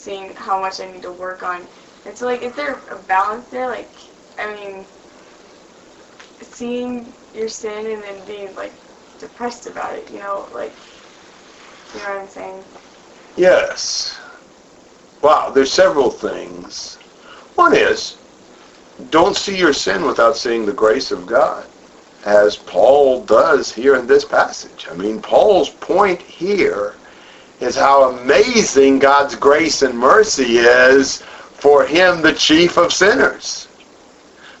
seeing 0.00 0.34
how 0.34 0.58
much 0.58 0.80
I 0.80 0.90
need 0.90 1.02
to 1.02 1.12
work 1.12 1.42
on. 1.42 1.68
And 2.06 2.16
so, 2.16 2.24
like, 2.24 2.42
is 2.42 2.54
there 2.54 2.82
a 2.90 2.96
balance 2.96 3.48
there? 3.48 3.68
Like, 3.68 3.92
I 4.38 4.54
mean, 4.54 4.86
seeing 6.40 7.12
your 7.34 7.48
sin 7.48 7.86
and 7.86 8.02
then 8.02 8.24
being, 8.26 8.54
like, 8.54 8.72
depressed 9.18 9.66
about 9.66 9.94
it, 9.96 10.10
you 10.10 10.18
know, 10.18 10.48
like, 10.54 10.74
you 11.92 12.00
know 12.00 12.08
what 12.08 12.20
I'm 12.22 12.28
saying? 12.28 12.64
Yes. 13.36 14.18
Wow, 15.22 15.50
there's 15.50 15.70
several 15.70 16.10
things. 16.10 16.98
One 17.56 17.76
is, 17.76 18.16
don't 19.10 19.36
see 19.36 19.58
your 19.58 19.74
sin 19.74 20.06
without 20.06 20.34
seeing 20.34 20.64
the 20.64 20.72
grace 20.72 21.10
of 21.10 21.26
God, 21.26 21.68
as 22.24 22.56
Paul 22.56 23.22
does 23.24 23.70
here 23.70 23.96
in 23.96 24.06
this 24.06 24.24
passage. 24.24 24.86
I 24.90 24.94
mean, 24.94 25.20
Paul's 25.20 25.70
point 25.70 26.22
here 26.22 26.99
is 27.60 27.76
how 27.76 28.10
amazing 28.10 28.98
God's 28.98 29.34
grace 29.36 29.82
and 29.82 29.96
mercy 29.96 30.58
is 30.58 31.18
for 31.52 31.84
him, 31.84 32.22
the 32.22 32.32
chief 32.32 32.78
of 32.78 32.92
sinners. 32.92 33.68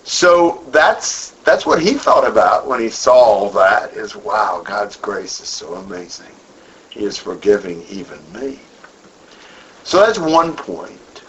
So 0.04 0.62
that's 0.70 1.30
that's 1.44 1.64
what 1.64 1.80
he 1.80 1.94
thought 1.94 2.26
about 2.26 2.66
when 2.66 2.80
he 2.80 2.90
saw 2.90 3.14
all 3.14 3.50
that 3.50 3.92
is 3.92 4.16
wow, 4.16 4.62
God's 4.64 4.96
grace 4.96 5.40
is 5.40 5.48
so 5.48 5.74
amazing. 5.74 6.32
He 6.90 7.04
is 7.04 7.16
forgiving 7.16 7.82
even 7.84 8.18
me. 8.32 8.58
So 9.84 9.98
that's 9.98 10.18
one 10.18 10.54
point. 10.54 11.22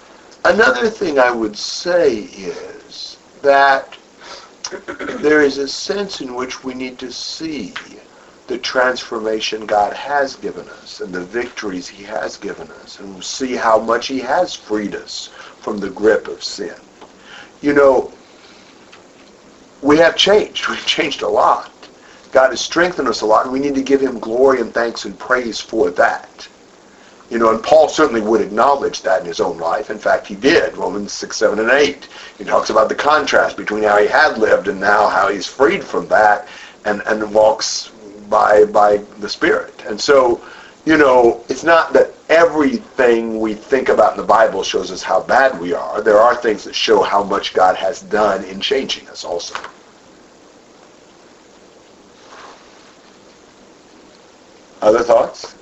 Another 0.43 0.89
thing 0.89 1.19
I 1.19 1.31
would 1.31 1.55
say 1.55 2.15
is 2.15 3.17
that 3.41 3.97
there 5.21 5.41
is 5.41 5.57
a 5.57 5.67
sense 5.67 6.21
in 6.21 6.35
which 6.35 6.63
we 6.63 6.73
need 6.73 6.97
to 6.99 7.11
see 7.11 7.73
the 8.47 8.57
transformation 8.57 9.65
God 9.65 9.93
has 9.93 10.35
given 10.35 10.67
us 10.69 10.99
and 10.99 11.13
the 11.13 11.23
victories 11.23 11.87
he 11.87 12.03
has 12.03 12.37
given 12.37 12.69
us 12.71 12.99
and 12.99 13.15
we 13.15 13.21
see 13.21 13.55
how 13.55 13.79
much 13.79 14.07
he 14.07 14.19
has 14.19 14.55
freed 14.55 14.95
us 14.95 15.29
from 15.59 15.77
the 15.77 15.89
grip 15.89 16.27
of 16.27 16.43
sin. 16.43 16.75
You 17.61 17.73
know, 17.73 18.11
we 19.81 19.97
have 19.97 20.15
changed. 20.15 20.67
We've 20.69 20.85
changed 20.85 21.21
a 21.21 21.27
lot. 21.27 21.71
God 22.31 22.51
has 22.51 22.61
strengthened 22.61 23.07
us 23.07 23.21
a 23.21 23.25
lot, 23.25 23.43
and 23.43 23.53
we 23.53 23.59
need 23.59 23.75
to 23.75 23.81
give 23.81 24.01
him 24.01 24.19
glory 24.19 24.61
and 24.61 24.73
thanks 24.73 25.03
and 25.05 25.17
praise 25.19 25.59
for 25.59 25.91
that. 25.91 26.47
You 27.29 27.39
know, 27.39 27.53
and 27.53 27.63
Paul 27.63 27.87
certainly 27.87 28.21
would 28.21 28.41
acknowledge 28.41 29.01
that 29.01 29.21
in 29.21 29.25
his 29.25 29.39
own 29.39 29.57
life. 29.57 29.89
In 29.89 29.97
fact, 29.97 30.27
he 30.27 30.35
did. 30.35 30.75
Romans 30.75 31.13
6, 31.13 31.35
7, 31.35 31.59
and 31.59 31.69
8. 31.69 32.07
He 32.37 32.43
talks 32.43 32.69
about 32.69 32.89
the 32.89 32.95
contrast 32.95 33.55
between 33.55 33.83
how 33.83 33.97
he 33.97 34.07
had 34.07 34.37
lived 34.37 34.67
and 34.67 34.79
now 34.79 35.07
how 35.07 35.29
he's 35.29 35.47
freed 35.47 35.83
from 35.83 36.07
that 36.09 36.47
and, 36.83 37.01
and 37.05 37.33
walks 37.33 37.91
by, 38.31 38.65
by 38.65 38.97
the 39.19 39.29
Spirit. 39.29 39.83
And 39.85 40.01
so, 40.01 40.41
you 40.85 40.97
know, 40.97 41.45
it's 41.49 41.63
not 41.63 41.93
that 41.93 42.11
everything 42.29 43.39
we 43.39 43.53
think 43.53 43.89
about 43.89 44.13
in 44.13 44.17
the 44.17 44.25
Bible 44.25 44.63
shows 44.63 44.91
us 44.91 45.03
how 45.03 45.21
bad 45.21 45.59
we 45.59 45.73
are. 45.73 46.01
There 46.01 46.17
are 46.17 46.35
things 46.35 46.63
that 46.63 46.73
show 46.73 47.03
how 47.03 47.23
much 47.23 47.53
God 47.53 47.75
has 47.75 48.01
done 48.01 48.43
in 48.45 48.59
changing 48.59 49.07
us 49.09 49.23
also. 49.23 49.55
Other 54.81 55.03
thoughts? 55.03 55.53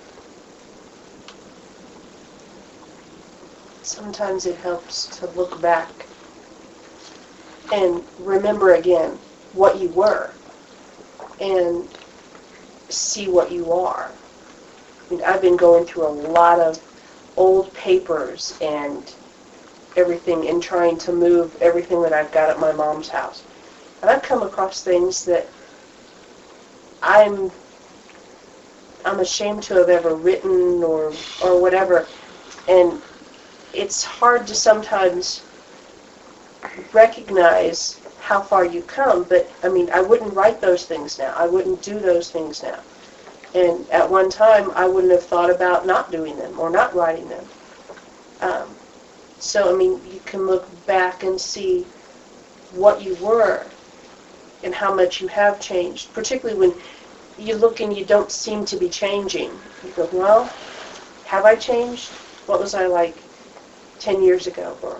Sometimes 3.81 4.45
it 4.45 4.55
helps 4.57 5.07
to 5.19 5.27
look 5.31 5.59
back 5.61 6.05
and 7.73 8.01
remember 8.19 8.75
again 8.75 9.19
what 9.53 9.79
you 9.79 9.89
were 9.89 10.31
and 11.39 11.87
see 12.89 13.27
what 13.27 13.51
you 13.51 13.71
are. 13.71 14.11
I 15.09 15.13
mean, 15.13 15.23
I've 15.23 15.41
been 15.41 15.57
going 15.57 15.85
through 15.85 16.07
a 16.07 16.09
lot 16.31 16.59
of 16.59 16.81
old 17.37 17.73
papers 17.73 18.57
and 18.61 19.13
everything 19.95 20.47
and 20.47 20.61
trying 20.61 20.97
to 20.99 21.11
move 21.11 21.55
everything 21.61 22.01
that 22.03 22.13
I've 22.13 22.31
got 22.31 22.49
at 22.49 22.59
my 22.59 22.71
mom's 22.71 23.09
house. 23.09 23.43
And 24.01 24.09
I've 24.09 24.21
come 24.21 24.43
across 24.43 24.83
things 24.83 25.25
that 25.25 25.49
I'm 27.01 27.51
I'm 29.05 29.19
ashamed 29.21 29.63
to 29.63 29.75
have 29.75 29.89
ever 29.89 30.13
written 30.15 30.83
or 30.83 31.13
or 31.43 31.59
whatever. 31.59 32.07
And 32.67 33.01
it's 33.73 34.03
hard 34.03 34.45
to 34.47 34.55
sometimes 34.55 35.41
recognize 36.93 37.99
how 38.29 38.39
far 38.39 38.63
you 38.63 38.83
come, 38.83 39.23
but 39.23 39.51
I 39.63 39.69
mean, 39.69 39.89
I 39.91 40.01
wouldn't 40.01 40.35
write 40.35 40.61
those 40.61 40.85
things 40.85 41.17
now. 41.17 41.33
I 41.35 41.47
wouldn't 41.47 41.81
do 41.81 41.97
those 41.97 42.29
things 42.29 42.61
now. 42.61 42.79
And 43.55 43.89
at 43.89 44.07
one 44.07 44.29
time, 44.29 44.69
I 44.75 44.87
wouldn't 44.87 45.11
have 45.11 45.23
thought 45.23 45.49
about 45.49 45.87
not 45.87 46.11
doing 46.11 46.37
them 46.37 46.59
or 46.59 46.69
not 46.69 46.93
writing 46.93 47.27
them. 47.27 47.43
Um, 48.41 48.67
so, 49.39 49.73
I 49.73 49.75
mean, 49.75 49.99
you 50.13 50.21
can 50.25 50.45
look 50.45 50.67
back 50.85 51.23
and 51.23 51.41
see 51.41 51.87
what 52.75 53.01
you 53.01 53.15
were 53.15 53.65
and 54.63 54.75
how 54.75 54.93
much 54.93 55.21
you 55.21 55.27
have 55.29 55.59
changed, 55.59 56.13
particularly 56.13 56.59
when 56.59 56.79
you 57.39 57.55
look 57.55 57.79
and 57.79 57.97
you 57.97 58.05
don't 58.05 58.31
seem 58.31 58.63
to 58.65 58.77
be 58.77 58.89
changing. 58.89 59.49
You 59.83 59.91
go, 59.95 60.07
well, 60.13 60.43
have 61.25 61.45
I 61.45 61.55
changed? 61.55 62.05
What 62.45 62.59
was 62.59 62.75
I 62.75 62.85
like 62.85 63.15
10 63.97 64.21
years 64.21 64.45
ago 64.45 64.77
or 64.83 64.97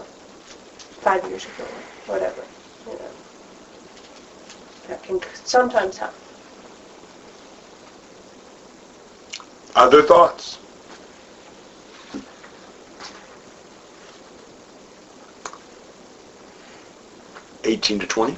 5 1.01 1.29
years 1.29 1.45
ago 1.45 1.63
or 2.07 2.13
whatever. 2.15 2.43
That 4.89 5.03
can 5.03 5.21
sometimes 5.43 5.97
help. 5.99 6.15
Other 9.75 10.01
thoughts? 10.01 10.57
Eighteen 17.65 17.99
to 17.99 18.07
twenty. 18.07 18.35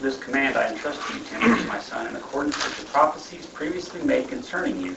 This 0.00 0.16
command 0.16 0.56
I 0.56 0.70
entrust 0.70 1.06
to 1.06 1.18
you, 1.18 1.24
Timothy, 1.24 1.68
my 1.68 1.78
son, 1.78 2.06
in 2.06 2.16
accordance 2.16 2.56
with 2.64 2.78
the 2.78 2.84
prophecies 2.86 3.46
previously 3.46 4.02
made 4.02 4.28
concerning 4.28 4.80
you, 4.80 4.96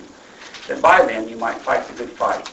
that 0.69 0.81
by 0.81 1.05
them 1.05 1.27
you 1.27 1.35
might 1.35 1.61
fight 1.61 1.85
the 1.85 1.93
good 1.93 2.11
fight, 2.11 2.49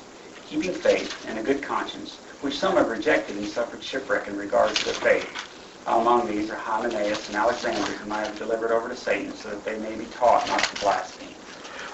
keeping 0.49 0.73
faith 0.73 1.25
and 1.29 1.39
a 1.39 1.43
good 1.43 1.63
conscience, 1.63 2.17
which 2.41 2.59
some 2.59 2.77
have 2.77 2.89
rejected 2.89 3.37
and 3.37 3.47
suffered 3.47 3.83
shipwreck 3.83 4.29
in 4.29 4.37
regard 4.37 4.75
to 4.77 4.85
their 4.85 4.95
faith. 4.95 5.29
Among 5.87 6.27
these 6.27 6.51
are 6.51 6.57
Hymenaeus 6.57 7.29
and 7.29 7.37
Alexander, 7.37 7.81
whom 7.81 8.13
I 8.13 8.21
have 8.21 8.39
delivered 8.39 8.73
over 8.73 8.89
to 8.89 8.97
Satan, 8.97 9.35
so 9.35 9.51
that 9.51 9.65
they 9.65 9.79
may 9.79 9.95
be 9.97 10.07
taught 10.07 10.47
not 10.49 10.63
to 10.63 10.81
blaspheme. 10.81 11.29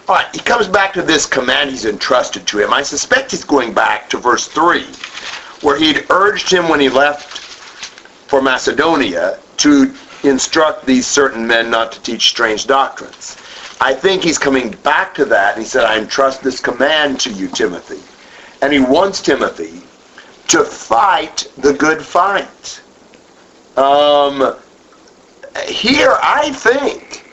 All 0.08 0.16
right, 0.16 0.28
he 0.34 0.40
comes 0.40 0.68
back 0.68 0.92
to 0.94 1.02
this 1.02 1.26
command 1.26 1.70
he's 1.70 1.84
entrusted 1.84 2.46
to 2.48 2.58
him. 2.58 2.72
I 2.72 2.82
suspect 2.82 3.30
he's 3.30 3.44
going 3.44 3.72
back 3.72 4.08
to 4.10 4.18
verse 4.18 4.48
3, 4.48 4.84
where 5.62 5.76
he'd 5.76 6.06
urged 6.10 6.50
him 6.52 6.68
when 6.68 6.80
he 6.80 6.88
left 6.88 7.38
for 8.28 8.40
Macedonia 8.40 9.38
to 9.58 9.94
instruct 10.22 10.86
these 10.86 11.06
certain 11.06 11.46
men 11.46 11.70
not 11.70 11.92
to 11.92 12.02
teach 12.02 12.28
strange 12.28 12.66
doctrines. 12.66 13.36
I 13.80 13.94
think 13.94 14.22
he's 14.22 14.38
coming 14.38 14.70
back 14.82 15.14
to 15.14 15.24
that, 15.26 15.56
he 15.56 15.64
said, 15.64 15.84
I 15.84 15.98
entrust 15.98 16.42
this 16.42 16.60
command 16.60 17.18
to 17.20 17.32
you, 17.32 17.48
Timothy. 17.48 18.00
And 18.62 18.72
he 18.72 18.80
wants 18.80 19.22
Timothy 19.22 19.82
to 20.48 20.64
fight 20.64 21.46
the 21.58 21.72
good 21.72 22.02
fight. 22.02 22.82
Um, 23.76 24.56
here, 25.66 26.18
I 26.22 26.52
think 26.52 27.24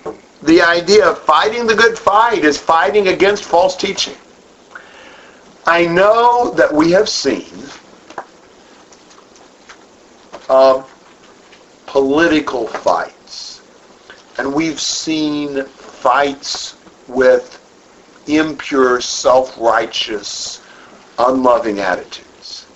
the 0.43 0.61
idea 0.61 1.09
of 1.09 1.17
fighting 1.19 1.65
the 1.65 1.75
good 1.75 1.97
fight 1.97 2.45
is 2.45 2.57
fighting 2.57 3.09
against 3.09 3.43
false 3.43 3.75
teaching. 3.75 4.15
I 5.65 5.85
know 5.85 6.51
that 6.51 6.71
we 6.71 6.91
have 6.91 7.09
seen 7.09 7.51
uh, 10.47 10.83
political 11.87 12.67
fights, 12.67 13.61
and 14.37 14.53
we've 14.53 14.79
seen 14.79 15.65
fights 15.65 16.77
with 17.07 17.55
impure, 18.27 19.01
self-righteous, 19.01 20.61
unloving 21.19 21.79
attitudes. 21.79 22.67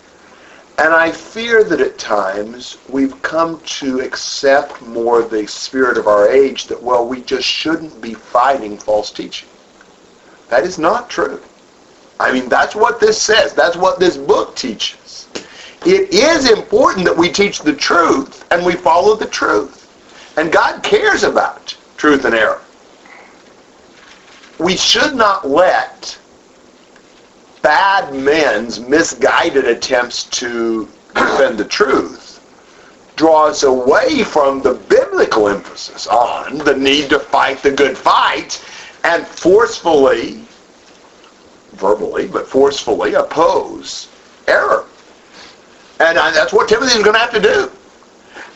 And 0.78 0.94
I 0.94 1.12
fear 1.12 1.64
that 1.64 1.80
at 1.80 2.00
times 2.00 2.78
we've 2.90 3.22
come 3.22 3.60
to 3.60 4.00
accept 4.00 4.82
more 4.82 5.22
the 5.22 5.46
spirit 5.46 5.98
of 5.98 6.08
our 6.08 6.28
age 6.28 6.66
that, 6.68 6.82
well, 6.82 7.08
we 7.08 7.22
just 7.22 7.48
shouldn't 7.48 8.02
be 8.02 8.16
fighting 8.16 8.78
false 8.78 9.12
teaching. 9.12 9.50
That 10.50 10.64
is 10.64 10.80
not 10.80 11.10
true. 11.10 11.42
I 12.20 12.32
mean, 12.32 12.50
that's 12.50 12.76
what 12.76 13.00
this 13.00 13.22
says. 13.22 13.54
That's 13.54 13.78
what 13.78 14.00
this 14.00 14.18
book 14.18 14.56
teaches. 14.56 15.28
It 15.86 16.14
is 16.14 16.50
important 16.52 17.06
that 17.06 17.18
we 17.18 17.30
teach 17.30 17.60
the 17.60 17.76
truth 17.76 18.46
and 18.52 18.66
we 18.66 18.74
follow 18.74 19.16
the 19.16 19.26
truth. 19.26 19.88
And 20.38 20.52
God 20.52 20.84
cares 20.84 21.24
about 21.24 21.76
truth 21.98 22.26
and 22.26 22.36
error. 22.36 22.62
We 24.60 24.78
should 24.78 25.16
not 25.16 25.48
let 25.48 26.18
bad 27.62 28.14
men's 28.14 28.80
misguided 28.80 29.66
attempts 29.66 30.26
to 30.26 30.88
defend 31.14 31.58
the 31.58 31.66
truth 31.66 32.32
draw 33.22 33.46
us 33.46 33.62
away 33.62 34.24
from 34.24 34.64
the 34.64 34.74
biblical 34.74 35.48
emphasis 35.48 36.08
on 36.08 36.58
the 36.60 36.76
need 36.76 37.08
to 37.08 37.20
fight 37.20 37.62
the 37.62 37.70
good 37.70 37.96
fight 37.96 38.66
and 39.04 39.28
forcefully, 39.28 40.44
verbally, 41.74 42.28
but 42.28 42.48
forcefully 42.48 43.14
oppose 43.14 44.10
error. 44.48 44.86
And 46.00 46.18
that's 46.18 46.52
what 46.52 46.68
Timothy 46.68 46.98
is 46.98 47.04
going 47.04 47.14
to 47.14 47.20
have 47.20 47.32
to 47.34 47.40
do. 47.40 47.72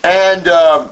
And 0.03 0.47
um, 0.47 0.91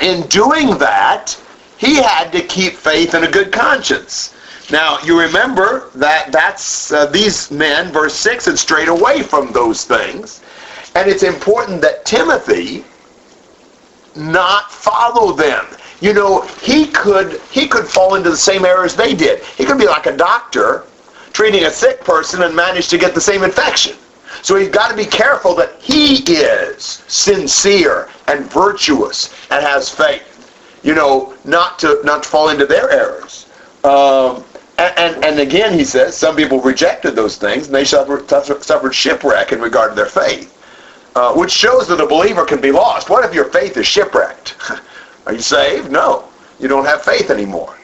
in 0.00 0.26
doing 0.26 0.76
that, 0.78 1.40
he 1.76 1.94
had 1.94 2.32
to 2.32 2.40
keep 2.40 2.72
faith 2.72 3.14
and 3.14 3.24
a 3.24 3.30
good 3.30 3.52
conscience. 3.52 4.34
Now, 4.70 4.98
you 5.00 5.18
remember 5.18 5.90
that 5.94 6.30
that's 6.30 6.92
uh, 6.92 7.06
these 7.06 7.50
men, 7.50 7.90
verse 7.90 8.14
6, 8.14 8.44
had 8.46 8.58
strayed 8.58 8.88
away 8.88 9.22
from 9.22 9.50
those 9.52 9.84
things. 9.84 10.42
And 10.94 11.08
it's 11.08 11.22
important 11.22 11.80
that 11.82 12.04
Timothy 12.04 12.84
not 14.14 14.70
follow 14.70 15.32
them. 15.32 15.66
You 16.00 16.12
know, 16.12 16.42
he 16.62 16.86
could 16.86 17.40
he 17.50 17.66
could 17.66 17.86
fall 17.86 18.14
into 18.14 18.30
the 18.30 18.36
same 18.36 18.64
errors 18.64 18.94
they 18.94 19.14
did. 19.14 19.42
He 19.42 19.64
could 19.64 19.78
be 19.78 19.86
like 19.86 20.06
a 20.06 20.16
doctor 20.16 20.84
treating 21.32 21.64
a 21.64 21.70
sick 21.70 22.00
person 22.00 22.42
and 22.42 22.54
manage 22.54 22.88
to 22.88 22.98
get 22.98 23.14
the 23.14 23.20
same 23.20 23.42
infection. 23.42 23.96
So 24.42 24.56
he's 24.56 24.68
got 24.68 24.90
to 24.90 24.96
be 24.96 25.04
careful 25.04 25.54
that 25.56 25.80
he 25.80 26.16
is 26.32 27.02
sincere 27.08 28.08
and 28.28 28.44
virtuous 28.50 29.34
and 29.50 29.64
has 29.64 29.88
faith. 29.90 30.24
You 30.84 30.94
know, 30.94 31.34
not 31.44 31.78
to 31.80 32.00
not 32.04 32.22
to 32.22 32.28
fall 32.28 32.50
into 32.50 32.66
their 32.66 32.90
errors. 32.90 33.46
Um, 33.84 34.44
and, 34.78 35.24
and, 35.24 35.40
again, 35.40 35.76
he 35.76 35.84
says, 35.84 36.16
some 36.16 36.36
people 36.36 36.60
rejected 36.60 37.16
those 37.16 37.36
things, 37.36 37.66
and 37.66 37.74
they 37.74 37.84
suffered, 37.84 38.28
suffered 38.28 38.94
shipwreck 38.94 39.52
in 39.52 39.60
regard 39.60 39.90
to 39.90 39.96
their 39.96 40.06
faith, 40.06 40.56
uh, 41.16 41.34
which 41.34 41.50
shows 41.50 41.88
that 41.88 42.00
a 42.00 42.06
believer 42.06 42.44
can 42.44 42.60
be 42.60 42.70
lost. 42.70 43.10
What 43.10 43.24
if 43.24 43.34
your 43.34 43.46
faith 43.46 43.76
is 43.76 43.88
shipwrecked? 43.88 44.54
Are 45.26 45.32
you 45.32 45.40
saved? 45.40 45.90
No. 45.90 46.28
You 46.60 46.68
don't 46.68 46.84
have 46.84 47.02
faith 47.02 47.30
anymore. 47.30 47.76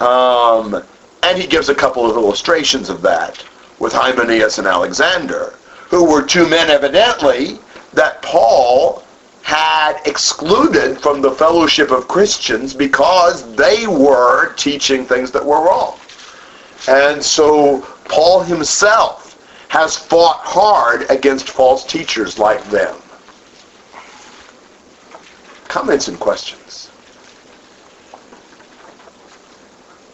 Um, 0.00 0.82
and 1.22 1.38
he 1.38 1.46
gives 1.46 1.68
a 1.68 1.74
couple 1.74 2.08
of 2.08 2.16
illustrations 2.16 2.88
of 2.88 3.02
that 3.02 3.44
with 3.78 3.92
Hymenaeus 3.92 4.58
and 4.58 4.66
Alexander, 4.66 5.54
who 5.88 6.10
were 6.10 6.22
two 6.22 6.48
men 6.48 6.70
evidently 6.70 7.58
that 7.92 8.22
Paul 8.22 9.04
had 9.42 10.00
excluded 10.06 10.98
from 10.98 11.20
the 11.20 11.30
fellowship 11.30 11.90
of 11.90 12.08
Christians 12.08 12.74
because 12.74 13.54
they 13.54 13.86
were 13.86 14.54
teaching 14.54 15.04
things 15.04 15.30
that 15.30 15.44
were 15.44 15.64
wrong. 15.64 15.98
And 16.88 17.22
so 17.22 17.80
Paul 18.04 18.42
himself 18.42 19.36
has 19.68 19.96
fought 19.96 20.38
hard 20.38 21.10
against 21.10 21.48
false 21.48 21.84
teachers 21.84 22.38
like 22.38 22.62
them. 22.70 22.96
Comments 25.68 26.08
and 26.08 26.18
questions? 26.18 26.90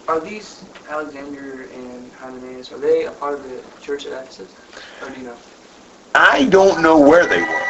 Are 0.09 0.19
these 0.21 0.65
Alexander 0.89 1.69
and 1.75 2.13
Hymenaeus, 2.15 2.73
are 2.73 2.79
they 2.79 3.05
a 3.05 3.13
part 3.13 3.35
of 3.35 3.49
the 3.49 3.63
church 3.81 4.07
at 4.07 4.13
Ephesus? 4.13 4.53
Or 5.01 5.11
do 5.11 5.21
you 5.21 5.27
know? 5.27 5.37
I 6.15 6.45
don't 6.47 6.83
know 6.83 6.99
where 6.99 7.27
they 7.27 7.41
were. 7.41 7.63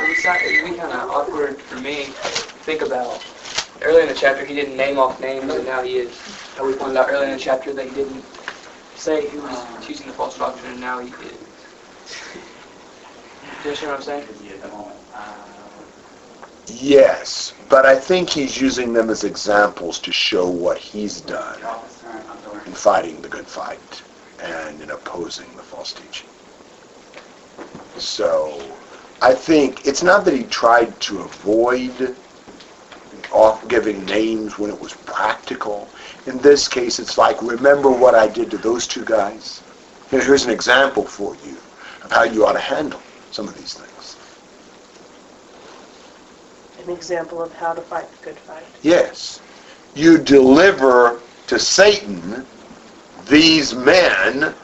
It 0.00 0.62
would 0.62 0.70
be 0.70 0.76
kind 0.78 0.92
of 0.92 1.10
awkward 1.10 1.60
for 1.60 1.80
me 1.80 2.04
to 2.04 2.10
think 2.12 2.82
about. 2.82 3.24
Early 3.82 4.02
in 4.02 4.08
the 4.08 4.14
chapter, 4.14 4.44
he 4.44 4.54
didn't 4.54 4.76
name 4.76 4.98
off 4.98 5.20
names, 5.20 5.52
and 5.52 5.64
now 5.64 5.82
he 5.82 5.98
is. 5.98 6.16
We 6.62 6.74
pointed 6.74 6.96
out 6.96 7.08
earlier 7.10 7.26
in 7.26 7.32
the 7.32 7.38
chapter 7.38 7.72
that 7.72 7.86
he 7.86 7.94
didn't 7.94 8.24
say 8.94 9.28
who 9.30 9.40
was 9.42 9.86
teaching 9.86 10.06
the 10.06 10.12
false 10.12 10.36
doctrine, 10.36 10.72
and 10.72 10.80
now 10.80 10.98
he 10.98 11.10
did. 11.10 11.38
Do 13.62 13.64
you 13.64 13.70
understand 13.70 13.90
what 13.90 13.96
I'm 13.96 14.02
saying? 14.02 14.26
Yes, 16.66 17.54
but 17.68 17.86
I 17.86 17.94
think 17.96 18.28
he's 18.28 18.60
using 18.60 18.92
them 18.92 19.08
as 19.08 19.24
examples 19.24 19.98
to 20.00 20.12
show 20.12 20.48
what 20.48 20.78
he's 20.78 21.20
done 21.20 21.60
in 22.66 22.72
fighting 22.72 23.22
the 23.22 23.28
good 23.28 23.46
fight 23.46 24.02
and 24.40 24.80
in 24.82 24.90
opposing 24.90 25.56
the 25.56 25.62
false 25.62 25.92
teaching. 25.92 26.28
So 27.96 28.60
I 29.22 29.34
think 29.34 29.86
it's 29.86 30.02
not 30.02 30.24
that 30.24 30.34
he 30.34 30.44
tried 30.44 31.00
to 31.00 31.20
avoid 31.22 32.16
off 33.32 33.66
giving 33.68 34.04
names 34.06 34.58
when 34.58 34.70
it 34.70 34.78
was 34.78 34.94
practical. 34.94 35.90
In 36.28 36.38
this 36.38 36.68
case, 36.68 36.98
it's 36.98 37.16
like, 37.16 37.40
remember 37.42 37.90
what 37.90 38.14
I 38.14 38.28
did 38.28 38.50
to 38.50 38.58
those 38.58 38.86
two 38.86 39.04
guys? 39.04 39.62
You 40.12 40.18
know, 40.18 40.24
here's 40.24 40.44
an 40.44 40.50
example 40.50 41.04
for 41.04 41.34
you 41.44 41.56
of 42.04 42.12
how 42.12 42.22
you 42.24 42.46
ought 42.46 42.52
to 42.52 42.60
handle 42.60 43.00
some 43.30 43.48
of 43.48 43.56
these 43.56 43.74
things. 43.74 44.16
An 46.84 46.92
example 46.94 47.42
of 47.42 47.52
how 47.54 47.72
to 47.72 47.80
fight 47.80 48.10
the 48.10 48.24
good 48.24 48.36
fight. 48.36 48.64
Yes. 48.82 49.40
You 49.94 50.18
deliver 50.18 51.20
to 51.46 51.58
Satan 51.58 52.46
these 53.26 53.74
men 53.74 54.54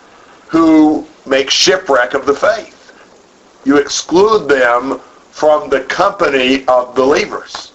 who 0.48 1.06
make 1.26 1.50
shipwreck 1.50 2.14
of 2.14 2.26
the 2.26 2.34
faith 2.34 2.84
you 3.64 3.78
exclude 3.78 4.48
them 4.48 5.00
from 5.30 5.68
the 5.68 5.80
company 5.82 6.64
of 6.66 6.94
believers. 6.94 7.72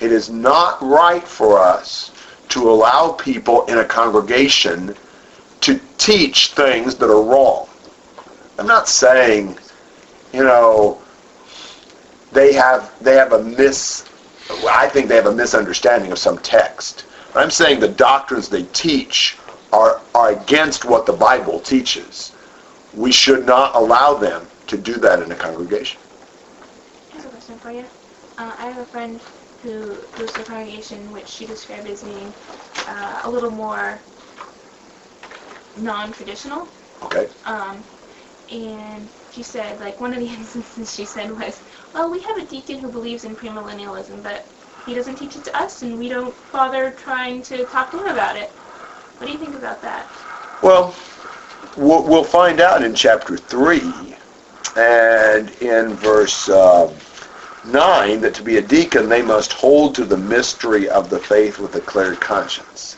It 0.00 0.12
is 0.12 0.30
not 0.30 0.80
right 0.82 1.26
for 1.26 1.58
us 1.58 2.12
to 2.48 2.70
allow 2.70 3.12
people 3.12 3.64
in 3.66 3.78
a 3.78 3.84
congregation 3.84 4.96
to 5.60 5.80
teach 5.98 6.54
things 6.54 6.96
that 6.96 7.10
are 7.10 7.22
wrong. 7.22 7.68
I'm 8.58 8.66
not 8.66 8.88
saying, 8.88 9.58
you 10.32 10.42
know, 10.44 11.02
they 12.32 12.52
have 12.52 12.92
they 13.02 13.14
have 13.14 13.32
a 13.32 13.42
mis 13.42 14.06
I 14.68 14.88
think 14.88 15.08
they 15.08 15.16
have 15.16 15.26
a 15.26 15.34
misunderstanding 15.34 16.12
of 16.12 16.18
some 16.18 16.38
text. 16.38 17.04
I'm 17.34 17.50
saying 17.50 17.80
the 17.80 17.88
doctrines 17.88 18.48
they 18.48 18.64
teach 18.64 19.36
are 19.72 20.00
are 20.14 20.32
against 20.32 20.84
what 20.84 21.06
the 21.06 21.12
Bible 21.12 21.60
teaches 21.60 22.32
we 22.94 23.12
should 23.12 23.46
not 23.46 23.74
allow 23.76 24.14
them 24.14 24.48
to 24.66 24.76
do 24.76 24.94
that 24.94 25.22
in 25.22 25.30
a 25.30 25.36
congregation. 25.36 26.00
Have 27.10 27.26
a 27.26 27.28
question 27.28 27.58
for 27.58 27.70
you. 27.70 27.84
Uh, 28.38 28.54
I 28.58 28.66
have 28.66 28.78
a 28.78 28.86
friend 28.86 29.20
who 29.62 29.94
goes 30.16 30.32
to 30.32 30.40
a 30.40 30.44
congregation 30.44 31.12
which 31.12 31.28
she 31.28 31.46
described 31.46 31.86
as 31.88 32.02
being 32.02 32.32
uh, 32.88 33.20
a 33.24 33.30
little 33.30 33.50
more 33.50 34.00
non-traditional. 35.78 36.68
Okay. 37.02 37.28
Um, 37.44 37.82
and 38.50 39.08
she 39.32 39.42
said, 39.42 39.78
like, 39.80 40.00
one 40.00 40.12
of 40.12 40.20
the 40.20 40.26
instances 40.38 40.94
she 40.94 41.04
said 41.04 41.30
was, 41.30 41.60
well, 41.94 42.10
we 42.10 42.20
have 42.20 42.38
a 42.38 42.44
deacon 42.46 42.78
who 42.78 42.88
believes 42.88 43.24
in 43.24 43.36
premillennialism, 43.36 44.22
but 44.22 44.46
he 44.86 44.94
doesn't 44.94 45.16
teach 45.16 45.36
it 45.36 45.44
to 45.44 45.56
us, 45.56 45.82
and 45.82 45.98
we 45.98 46.08
don't 46.08 46.34
bother 46.52 46.90
trying 46.92 47.42
to 47.42 47.64
talk 47.66 47.90
to 47.90 47.98
him 47.98 48.06
about 48.06 48.36
it. 48.36 48.50
What 49.18 49.26
do 49.26 49.32
you 49.32 49.38
think 49.38 49.54
about 49.54 49.82
that? 49.82 50.06
Well, 50.62 50.94
we'll, 51.76 52.02
we'll 52.04 52.24
find 52.24 52.60
out 52.60 52.82
in 52.82 52.94
chapter 52.94 53.36
3 53.36 53.80
and 54.76 55.50
in 55.60 55.94
verse 55.94 56.48
uh, 56.48 56.92
9 57.64 58.20
that 58.22 58.34
to 58.34 58.42
be 58.42 58.56
a 58.56 58.62
deacon 58.62 59.08
they 59.08 59.22
must 59.22 59.52
hold 59.52 59.94
to 59.94 60.04
the 60.04 60.16
mystery 60.16 60.88
of 60.88 61.10
the 61.10 61.18
faith 61.18 61.58
with 61.58 61.74
a 61.74 61.80
clear 61.80 62.14
conscience. 62.16 62.96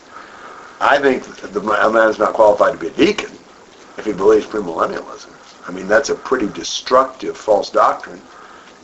I 0.81 0.99
think 0.99 1.25
the, 1.25 1.61
a 1.61 1.93
man 1.93 2.09
is 2.09 2.19
not 2.19 2.35
qualified 2.35 2.73
to 2.73 2.79
be 2.79 2.89
a 2.89 3.07
deacon 3.07 3.31
if 3.99 4.05
he 4.05 4.13
believes 4.13 4.47
premillennialism. 4.47 5.31
I 5.69 5.73
mean, 5.73 5.89
that's 5.89 6.11
a 6.11 6.15
pretty 6.15 6.49
destructive 6.49 7.37
false 7.37 7.71
doctrine, 7.71 8.21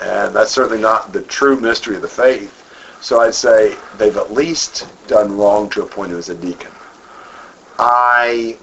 and 0.01 0.35
that's 0.35 0.53
certainly 0.53 0.81
not 0.81 1.13
the 1.13 1.23
true 1.23 1.61
mystery 1.61 1.97
of 1.97 2.03
the 2.03 2.09
faith. 2.09 2.55
So 3.01 3.21
I'd 3.21 3.35
say 3.35 3.77
they've 3.97 4.17
at 4.17 4.33
least 4.33 4.87
done 5.07 5.37
wrong 5.37 5.71
to 5.71 5.83
appoint 5.83 6.13
him 6.13 6.19
as 6.19 6.29
a 6.29 6.35
deacon. 6.35 6.73
I 7.79 8.59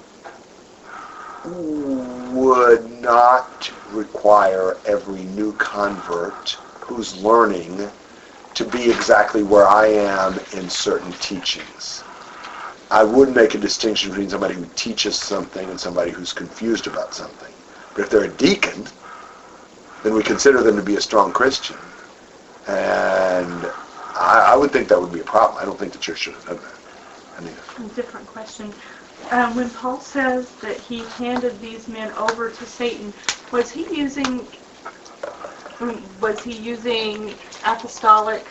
would 1.46 2.90
not 3.00 3.70
require 3.90 4.76
every 4.86 5.24
new 5.24 5.52
convert 5.54 6.58
who's 6.86 7.22
learning 7.22 7.88
to 8.54 8.64
be 8.64 8.90
exactly 8.90 9.42
where 9.42 9.66
I 9.66 9.86
am 9.86 10.38
in 10.54 10.70
certain 10.70 11.12
teachings. 11.14 12.02
I 12.90 13.02
would 13.02 13.34
make 13.34 13.54
a 13.54 13.58
distinction 13.58 14.10
between 14.10 14.30
somebody 14.30 14.54
who 14.54 14.64
teaches 14.76 15.16
something 15.16 15.68
and 15.68 15.78
somebody 15.78 16.12
who's 16.12 16.32
confused 16.32 16.86
about 16.86 17.12
something. 17.12 17.52
But 17.94 18.02
if 18.02 18.10
they're 18.10 18.24
a 18.24 18.36
deacon, 18.36 18.86
then 20.04 20.14
we 20.14 20.22
consider 20.22 20.62
them 20.62 20.76
to 20.76 20.82
be 20.82 20.96
a 20.96 21.00
strong 21.00 21.32
Christian. 21.32 21.76
And 22.68 23.70
I, 24.14 24.52
I 24.52 24.56
would 24.56 24.70
think 24.70 24.88
that 24.88 25.00
would 25.00 25.12
be 25.12 25.20
a 25.20 25.24
problem. 25.24 25.60
I 25.60 25.64
don't 25.64 25.78
think 25.78 25.92
the 25.92 25.98
church 25.98 26.18
should 26.18 26.34
have 26.34 26.46
done 26.46 26.58
that. 26.58 26.74
I 27.36 27.40
mean, 27.42 27.54
A 27.78 27.94
different 27.94 28.26
question. 28.26 28.72
Um, 29.30 29.56
when 29.56 29.68
Paul 29.70 30.00
says 30.00 30.52
that 30.62 30.78
he 30.78 31.00
handed 31.18 31.60
these 31.60 31.88
men 31.88 32.12
over 32.12 32.50
to 32.50 32.66
Satan, 32.66 33.12
was 33.50 33.70
he 33.70 33.82
using 33.94 34.48
was 36.20 36.42
he 36.42 36.52
using 36.54 37.38
apostolic 37.64 38.46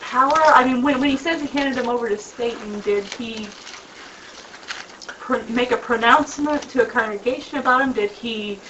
power? 0.00 0.32
I 0.46 0.64
mean, 0.64 0.82
when, 0.82 1.00
when 1.00 1.10
he 1.10 1.16
says 1.16 1.40
he 1.40 1.48
handed 1.48 1.76
them 1.76 1.88
over 1.88 2.08
to 2.08 2.16
Satan, 2.16 2.80
did 2.80 3.04
he 3.04 3.48
pr- 5.06 5.42
make 5.48 5.72
a 5.72 5.76
pronouncement 5.76 6.68
to 6.70 6.82
a 6.82 6.86
congregation 6.86 7.58
about 7.58 7.82
him? 7.82 7.92
Did 7.92 8.10
he 8.10 8.62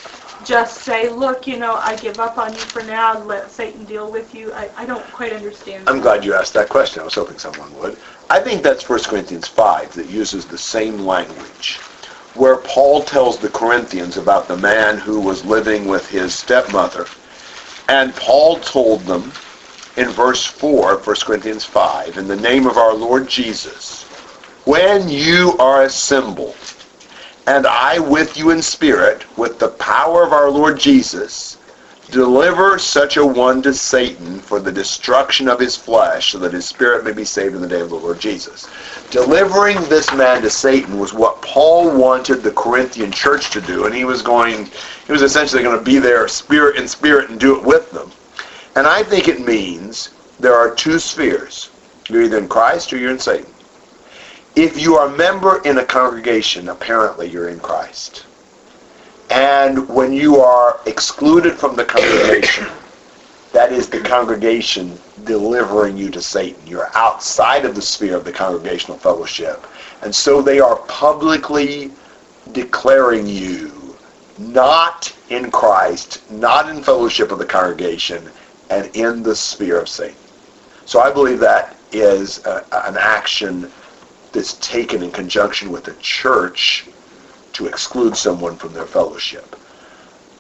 just 0.45 0.83
say, 0.83 1.09
look, 1.09 1.47
you 1.47 1.59
know, 1.59 1.75
I 1.77 1.97
give 1.97 2.21
up 2.21 2.39
on 2.39 2.55
you 2.55 2.61
for 2.61 2.83
now, 2.83 3.23
let 3.23 3.51
Satan 3.53 3.85
deal 3.85 4.11
with 4.11 4.35
you? 4.35 4.53
I, 4.53 4.71
I 4.77 4.87
don't 4.87 5.11
quite 5.13 5.33
understand. 5.33 5.89
I'm 5.89 5.97
that. 5.97 6.03
glad 6.03 6.25
you 6.25 6.35
asked 6.35 6.55
that 6.55 6.69
question. 6.69 7.01
I 7.01 7.05
was 7.05 7.15
hoping 7.15 7.39
someone 7.39 7.73
would. 7.75 7.99
I 8.31 8.41
think 8.41 8.63
that's 8.63 8.89
1 8.89 9.05
Corinthians 9.05 9.49
5 9.49 9.93
that 9.95 10.07
uses 10.07 10.47
the 10.47 10.59
same 10.59 10.99
language 10.99 11.81
where 12.39 12.59
Paul 12.59 13.03
tells 13.03 13.39
the 13.39 13.49
Corinthians 13.49 14.17
about 14.17 14.47
the 14.47 14.57
man 14.57 14.97
who 14.97 15.21
was 15.21 15.45
living 15.45 15.89
with 15.89 16.09
his 16.09 16.33
stepmother. 16.33 17.05
And 17.89 18.15
Paul 18.15 18.61
told 18.61 19.01
them 19.01 19.33
in 19.97 20.09
verse 20.11 20.45
4 20.47 20.95
of 20.95 21.07
1 21.07 21.17
Corinthians 21.25 21.65
5, 21.65 22.17
in 22.17 22.29
the 22.29 22.37
name 22.37 22.67
of 22.69 22.77
our 22.77 22.95
Lord 22.95 23.29
Jesus, 23.29 24.05
when 24.67 25.09
you 25.09 25.57
are 25.59 25.83
assembled, 25.83 26.55
and 27.49 27.67
I 27.67 27.99
with 27.99 28.37
you 28.37 28.51
in 28.51 28.63
spirit, 28.63 29.25
with 29.37 29.59
the 29.59 29.71
power 29.71 30.23
of 30.23 30.33
our 30.33 30.51
Lord 30.51 30.79
Jesus, 30.79 31.57
deliver 32.11 32.79
such 32.79 33.17
a 33.17 33.27
one 33.27 33.61
to 33.63 33.75
Satan 33.75 34.39
for 34.39 34.61
the 34.61 34.73
destruction 34.73 35.49
of 35.49 35.61
his 35.61 35.77
flesh, 35.77 36.33
so 36.33 36.39
that 36.39 36.53
his 36.53 36.67
spirit 36.67 37.05
may 37.05 37.13
be 37.13 37.25
saved 37.25 37.55
in 37.55 37.61
the 37.61 37.69
day 37.69 37.81
of 37.81 37.91
the 37.91 37.97
Lord 37.97 38.19
Jesus. 38.19 38.69
Delivering 39.11 39.77
this 39.85 40.13
man 40.15 40.43
to 40.43 40.51
Satan 40.51 40.99
was 40.99 41.13
what 41.13 41.43
Paul 41.43 41.97
wanted 41.97 42.43
the 42.43 42.53
Corinthian 42.53 43.13
church 43.13 43.51
to 43.51 43.61
do, 43.61 43.87
and 43.87 43.95
he 43.95 44.05
was 44.05 44.23
going, 44.23 44.67
he 45.07 45.13
was 45.13 45.23
essentially 45.23 45.63
going 45.63 45.79
to 45.79 45.85
be 45.85 45.99
there 45.99 46.27
spirit 46.29 46.77
in 46.77 46.89
spirit 46.89 47.31
and 47.31 47.39
do 47.39 47.59
it 47.59 47.65
with 47.65 47.91
them. 47.91 48.11
And 48.75 48.87
I 48.87 49.03
think 49.03 49.29
it 49.29 49.41
means 49.41 50.11
there 50.41 50.55
are 50.55 50.75
two 50.75 50.99
spheres. 50.99 51.71
You're 52.09 52.23
either 52.23 52.39
in 52.39 52.49
Christ 52.49 52.93
or 52.93 52.97
you're 52.97 53.11
in 53.11 53.19
Satan. 53.19 53.53
If 54.57 54.81
you 54.81 54.97
are 54.97 55.09
a 55.09 55.17
member 55.17 55.61
in 55.65 55.79
a 55.79 55.85
congregation, 55.85 56.69
apparently 56.69 57.29
you're 57.29 57.49
in 57.49 57.61
Christ. 57.61 58.25
And 59.31 59.89
when 59.89 60.13
you 60.13 60.41
are 60.41 60.81
excluded 60.87 61.59
from 61.59 61.77
the 61.77 61.85
congregation, 61.85 62.67
that 63.53 63.73
is 63.73 63.89
the 63.89 64.01
congregation 64.01 64.99
delivering 65.25 65.97
you 65.97 66.11
to 66.11 66.23
Satan. 66.23 66.61
You're 66.67 66.91
outside 66.97 67.65
of 67.65 67.75
the 67.75 67.83
sphere 67.83 68.17
of 68.17 68.25
the 68.25 68.33
congregational 68.33 68.99
fellowship. 68.99 69.67
And 70.03 70.15
so 70.15 70.41
they 70.41 70.61
are 70.61 70.77
publicly 70.89 71.91
declaring 72.53 73.27
you 73.27 73.97
not 74.39 75.15
in 75.31 75.51
Christ, 75.51 76.31
not 76.31 76.69
in 76.69 76.83
fellowship 76.83 77.33
of 77.33 77.39
the 77.39 77.45
congregation, 77.45 78.31
and 78.71 78.95
in 78.95 79.23
the 79.23 79.35
sphere 79.35 79.81
of 79.81 79.89
Satan. 79.89 80.17
So 80.87 81.01
I 81.01 81.13
believe 81.13 81.41
that 81.41 81.77
is 81.93 82.45
a, 82.47 82.65
an 82.87 82.97
action 82.99 83.71
that's 84.33 84.55
taken 84.55 85.03
in 85.03 85.11
conjunction 85.11 85.71
with 85.71 85.85
the 85.85 85.95
church 85.95 86.87
to 87.59 87.67
exclude 87.67 88.17
someone 88.17 88.57
from 88.57 88.73
their 88.73 88.87
fellowship. 88.87 89.57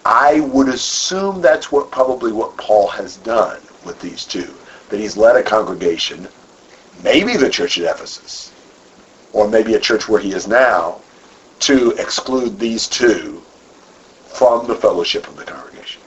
I 0.04 0.38
would 0.38 0.68
assume 0.68 1.40
that's 1.42 1.72
what 1.72 1.90
probably 1.90 2.30
what 2.30 2.56
Paul 2.56 2.86
has 2.86 3.16
done 3.16 3.60
with 3.84 4.00
these 4.00 4.24
two. 4.24 4.54
That 4.88 5.00
he's 5.00 5.16
led 5.16 5.34
a 5.34 5.42
congregation, 5.42 6.28
maybe 7.02 7.36
the 7.36 7.50
church 7.50 7.76
at 7.76 7.92
Ephesus, 7.92 8.52
or 9.32 9.48
maybe 9.48 9.74
a 9.74 9.80
church 9.80 10.08
where 10.08 10.20
he 10.20 10.32
is 10.32 10.46
now, 10.46 11.00
to 11.58 11.90
exclude 11.98 12.56
these 12.56 12.86
two 12.86 13.42
from 14.28 14.68
the 14.68 14.76
fellowship 14.76 15.26
of 15.26 15.36
the 15.36 15.44
congregation. 15.44 16.00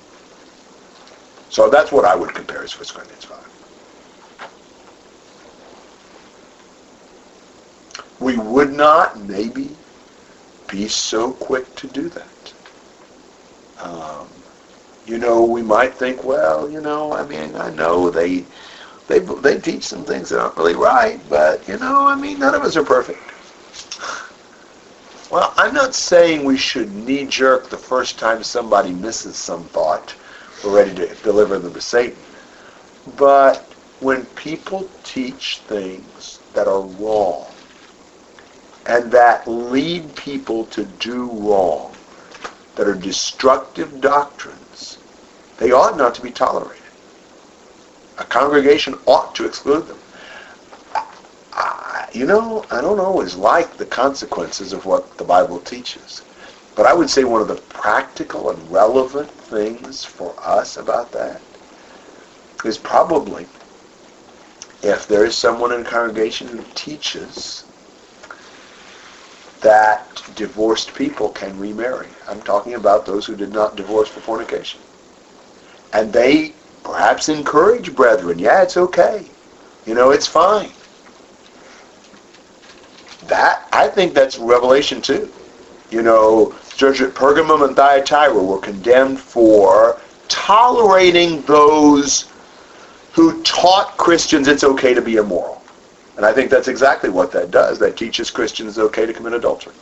So 1.50 1.70
that's 1.70 1.92
what 1.92 2.06
I 2.06 2.16
would 2.16 2.34
compare 2.34 2.64
as 2.64 2.74
1 2.80 2.86
Corinthians 2.96 3.26
5. 3.26 3.38
We 8.22 8.38
would 8.38 8.72
not, 8.72 9.20
maybe, 9.20 9.76
be 10.72 10.88
so 10.88 11.34
quick 11.34 11.74
to 11.76 11.88
do 11.88 12.10
that. 12.10 12.54
Um, 13.80 14.28
you 15.06 15.18
know, 15.18 15.44
we 15.44 15.62
might 15.62 15.94
think, 15.96 16.24
well, 16.24 16.70
you 16.70 16.82
know, 16.82 17.14
I 17.14 17.26
mean, 17.28 17.56
I 17.56 17.70
know 17.72 18.10
they 18.10 18.46
they 19.08 19.20
they 19.20 19.60
teach 19.60 19.84
some 19.84 20.06
things 20.06 20.30
that 20.30 20.40
aren't 20.40 20.58
really 20.58 20.76
right, 20.76 21.20
but 21.30 21.68
you 21.68 21.78
know, 21.78 22.08
I 22.08 22.16
mean, 22.16 22.40
none 22.40 22.56
of 22.56 22.62
us 22.62 22.78
are 22.78 22.84
perfect. 22.84 23.20
Well, 25.30 25.54
I'm 25.58 25.74
not 25.74 25.96
saying 25.96 26.44
we 26.44 26.58
should 26.58 26.92
knee-jerk 26.94 27.70
the 27.70 27.78
first 27.78 28.20
time 28.20 28.44
somebody 28.44 28.92
misses 28.92 29.38
some 29.38 29.66
thought. 29.70 30.16
We're 30.64 30.76
ready 30.76 30.94
to 30.96 31.16
deliver 31.24 31.58
them 31.58 31.74
to 31.74 31.82
Satan. 31.82 32.20
But 33.18 33.74
when 34.00 34.26
people 34.26 34.90
teach 35.04 35.64
things 35.68 36.42
that 36.54 36.68
are 36.68 36.82
wrong, 36.82 37.51
and 38.86 39.12
that 39.12 39.48
lead 39.48 40.16
people 40.16 40.66
to 40.66 40.86
do 40.86 41.30
wrong, 41.34 41.94
that 42.76 42.88
are 42.88 42.96
destructive 42.96 44.02
doctrines, 44.02 44.98
they 45.58 45.72
ought 45.72 45.98
not 45.98 46.16
to 46.16 46.22
be 46.22 46.32
tolerated. 46.32 46.78
A 48.18 48.24
congregation 48.24 48.98
ought 49.06 49.36
to 49.36 49.46
exclude 49.46 49.88
them. 49.88 49.98
You 52.14 52.26
know, 52.26 52.66
I 52.72 52.82
don't 52.82 53.00
always 53.00 53.36
like 53.36 53.78
the 53.78 53.86
consequences 53.86 54.74
of 54.74 54.86
what 54.86 55.18
the 55.18 55.24
Bible 55.24 55.60
teaches. 55.60 56.22
But 56.76 56.86
I 56.86 56.94
would 56.94 57.10
say 57.10 57.24
one 57.24 57.42
of 57.42 57.48
the 57.48 57.56
practical 57.56 58.50
and 58.50 58.72
relevant 58.72 59.30
things 59.30 60.04
for 60.04 60.34
us 60.44 60.76
about 60.76 61.12
that 61.14 61.40
is 62.66 62.78
probably 62.78 63.46
if 64.84 65.08
there 65.08 65.26
is 65.26 65.36
someone 65.36 65.72
in 65.72 65.82
a 65.86 65.90
congregation 65.90 66.48
who 66.48 66.64
teaches 66.76 67.64
that 69.62 70.24
divorced 70.36 70.94
people 70.94 71.30
can 71.30 71.58
remarry. 71.58 72.08
I'm 72.28 72.42
talking 72.42 72.74
about 72.74 73.06
those 73.06 73.26
who 73.26 73.36
did 73.36 73.54
not 73.54 73.76
divorce 73.76 74.10
for 74.10 74.20
fornication. 74.20 74.80
And 75.94 76.12
they 76.12 76.54
perhaps 76.84 77.30
encourage 77.30 77.96
brethren, 77.96 78.40
yeah, 78.40 78.64
it's 78.64 78.78
okay. 78.78 79.26
You 79.86 79.94
know, 79.94 80.12
it's 80.12 80.28
fine. 80.28 80.72
That, 83.28 83.68
I 83.72 83.88
think 83.88 84.14
that's 84.14 84.38
Revelation 84.38 85.02
2. 85.02 85.32
You 85.92 86.02
know, 86.02 86.56
church 86.76 87.02
at 87.02 87.14
Pergamum 87.14 87.66
and 87.68 87.76
Thyatira 87.76 88.34
were 88.34 88.60
condemned 88.60 89.20
for 89.20 90.00
tolerating 90.28 91.42
those 91.42 92.30
who 93.12 93.42
taught 93.44 93.98
Christians 93.98 94.48
it's 94.48 94.64
okay 94.64 94.94
to 94.94 95.02
be 95.02 95.18
immoral. 95.18 95.61
And 96.18 96.26
I 96.26 96.34
think 96.34 96.52
that's 96.52 96.68
exactly 96.68 97.10
what 97.10 97.32
that 97.32 97.52
does. 97.52 97.80
That 97.80 97.98
teaches 97.98 98.30
Christians 98.30 98.78
it's 98.78 98.78
okay 98.80 99.06
to 99.06 99.14
commit 99.14 99.34
adultery. 99.34 99.74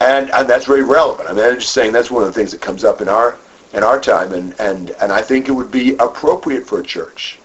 And, 0.00 0.30
and 0.30 0.48
that's 0.48 0.66
very 0.66 0.82
relevant. 0.82 1.28
I 1.28 1.32
mean, 1.32 1.44
I'm 1.44 1.58
just 1.58 1.72
saying 1.72 1.92
that's 1.92 2.10
one 2.10 2.22
of 2.22 2.28
the 2.28 2.32
things 2.32 2.52
that 2.52 2.60
comes 2.60 2.84
up 2.84 3.00
in 3.00 3.08
our 3.08 3.38
in 3.72 3.82
our 3.82 4.00
time, 4.00 4.32
and, 4.32 4.54
and, 4.60 4.90
and 5.00 5.10
I 5.10 5.22
think 5.22 5.48
it 5.48 5.52
would 5.52 5.70
be 5.70 5.96
appropriate 5.96 6.66
for 6.66 6.80
a 6.80 6.82
church 6.82 7.38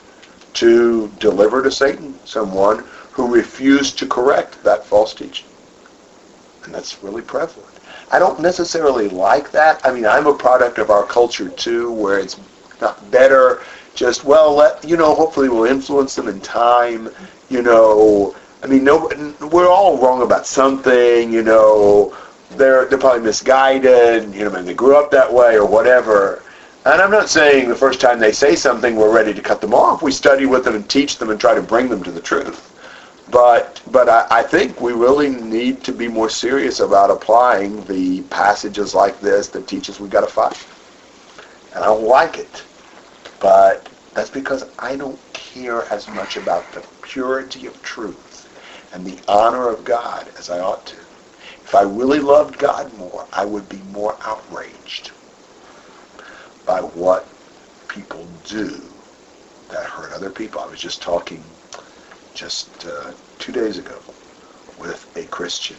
to 0.54 1.08
deliver 1.20 1.64
to 1.64 1.72
Satan 1.72 2.20
someone 2.26 2.84
who 3.12 3.34
refused 3.34 3.98
to 4.00 4.08
correct 4.08 4.62
that 4.64 4.86
false 4.86 5.14
teaching. 5.14 5.48
And 6.66 6.74
that's 6.74 7.02
really 7.02 7.22
prevalent. 7.22 7.74
I 8.12 8.20
don't 8.20 8.42
necessarily 8.42 9.10
like 9.10 9.52
that. 9.52 9.80
I 9.86 9.94
mean, 9.94 10.06
I'm 10.06 10.28
a 10.28 10.34
product 10.34 10.80
of 10.80 10.90
our 10.90 11.06
culture 11.06 11.50
too, 11.50 11.92
where 11.92 12.20
it's 12.20 12.38
not 12.82 13.10
better 13.10 13.62
just, 13.96 14.24
well, 14.24 14.54
let, 14.54 14.84
you 14.84 14.98
know, 14.98 15.16
hopefully 15.16 15.50
we'll 15.50 15.66
influence 15.66 16.16
them 16.16 16.28
in 16.28 16.40
time, 16.42 17.10
you 17.50 17.62
know. 17.62 18.36
I 18.64 18.68
mean, 18.68 18.84
no, 18.84 19.10
we're 19.52 19.70
all 19.70 19.98
wrong 20.00 20.24
about 20.24 20.46
something, 20.48 21.32
you 21.32 21.44
know. 21.44 22.16
They're, 22.52 22.86
they're 22.86 22.98
probably 22.98 23.22
misguided, 23.22 24.34
you 24.34 24.46
know, 24.46 24.56
and 24.56 24.68
they 24.68 24.74
grew 24.74 24.96
up 24.96 25.12
that 25.12 25.32
way 25.32 25.56
or 25.56 25.66
whatever. 25.66 26.42
And 26.86 27.02
I'm 27.02 27.12
not 27.12 27.30
saying 27.30 27.68
the 27.68 27.76
first 27.76 28.00
time 28.00 28.20
they 28.20 28.32
say 28.32 28.56
something, 28.56 28.96
we're 28.96 29.14
ready 29.14 29.34
to 29.34 29.42
cut 29.42 29.62
them 29.62 29.74
off. 29.74 30.02
We 30.02 30.12
study 30.12 30.46
with 30.46 30.64
them 30.64 30.76
and 30.76 30.90
teach 30.90 31.18
them 31.18 31.30
and 31.30 31.40
try 31.40 31.54
to 31.54 31.62
bring 31.62 31.90
them 31.90 32.02
to 32.04 32.12
the 32.12 32.22
truth. 32.22 32.74
But 33.30 33.82
but 33.92 34.08
I, 34.08 34.26
I 34.32 34.44
think 34.44 34.80
we 34.80 34.94
really 34.94 35.30
need 35.30 35.84
to 35.84 35.92
be 35.92 36.08
more 36.08 36.30
serious 36.30 36.80
about 36.80 37.12
applying 37.12 37.84
the 37.86 38.22
passages 38.24 38.96
like 38.96 39.20
this 39.20 39.50
that 39.50 39.68
teach 39.68 39.90
us 39.90 40.00
we've 40.00 40.10
got 40.10 40.22
to 40.22 40.28
fight. 40.28 40.66
And 41.76 41.84
I 41.84 41.88
don't 41.88 42.06
like 42.06 42.38
it. 42.38 42.64
But 43.42 43.90
that's 44.14 44.30
because 44.30 44.70
I 44.80 44.96
don't 44.96 45.20
care 45.34 45.84
as 45.92 46.08
much 46.08 46.38
about 46.38 46.72
the 46.72 46.82
purity 47.10 47.66
of 47.68 47.82
truth 47.82 48.48
and 48.94 49.06
the 49.06 49.20
honor 49.28 49.70
of 49.70 49.84
God 49.84 50.32
as 50.38 50.50
I 50.50 50.60
ought 50.60 50.86
to. 50.88 50.98
If 51.64 51.76
I 51.76 51.82
really 51.82 52.20
loved 52.20 52.58
God 52.58 52.94
more, 52.98 53.26
I 53.34 53.46
would 53.46 53.68
be 53.70 53.82
more 53.92 54.18
outraged 54.26 55.12
by 56.66 56.82
what 56.82 57.28
people 57.88 58.28
do 58.44 58.94
that 59.70 59.86
hurt 59.86 60.14
other 60.14 60.30
people. 60.30 60.62
I 60.62 60.66
was 60.68 60.80
just 60.80 61.02
talking 61.02 61.44
just 62.34 62.86
uh, 62.86 63.12
two 63.40 63.52
days 63.52 63.78
ago 63.78 64.00
with 64.78 65.08
a 65.16 65.26
Christian 65.26 65.78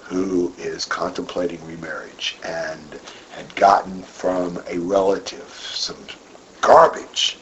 who 0.00 0.54
is 0.58 0.84
contemplating 0.84 1.64
remarriage 1.64 2.36
and 2.42 2.98
had 3.30 3.54
gotten 3.56 4.02
from 4.02 4.62
a 4.68 4.78
relative 4.78 5.50
some 5.50 6.06
garbage 6.60 7.38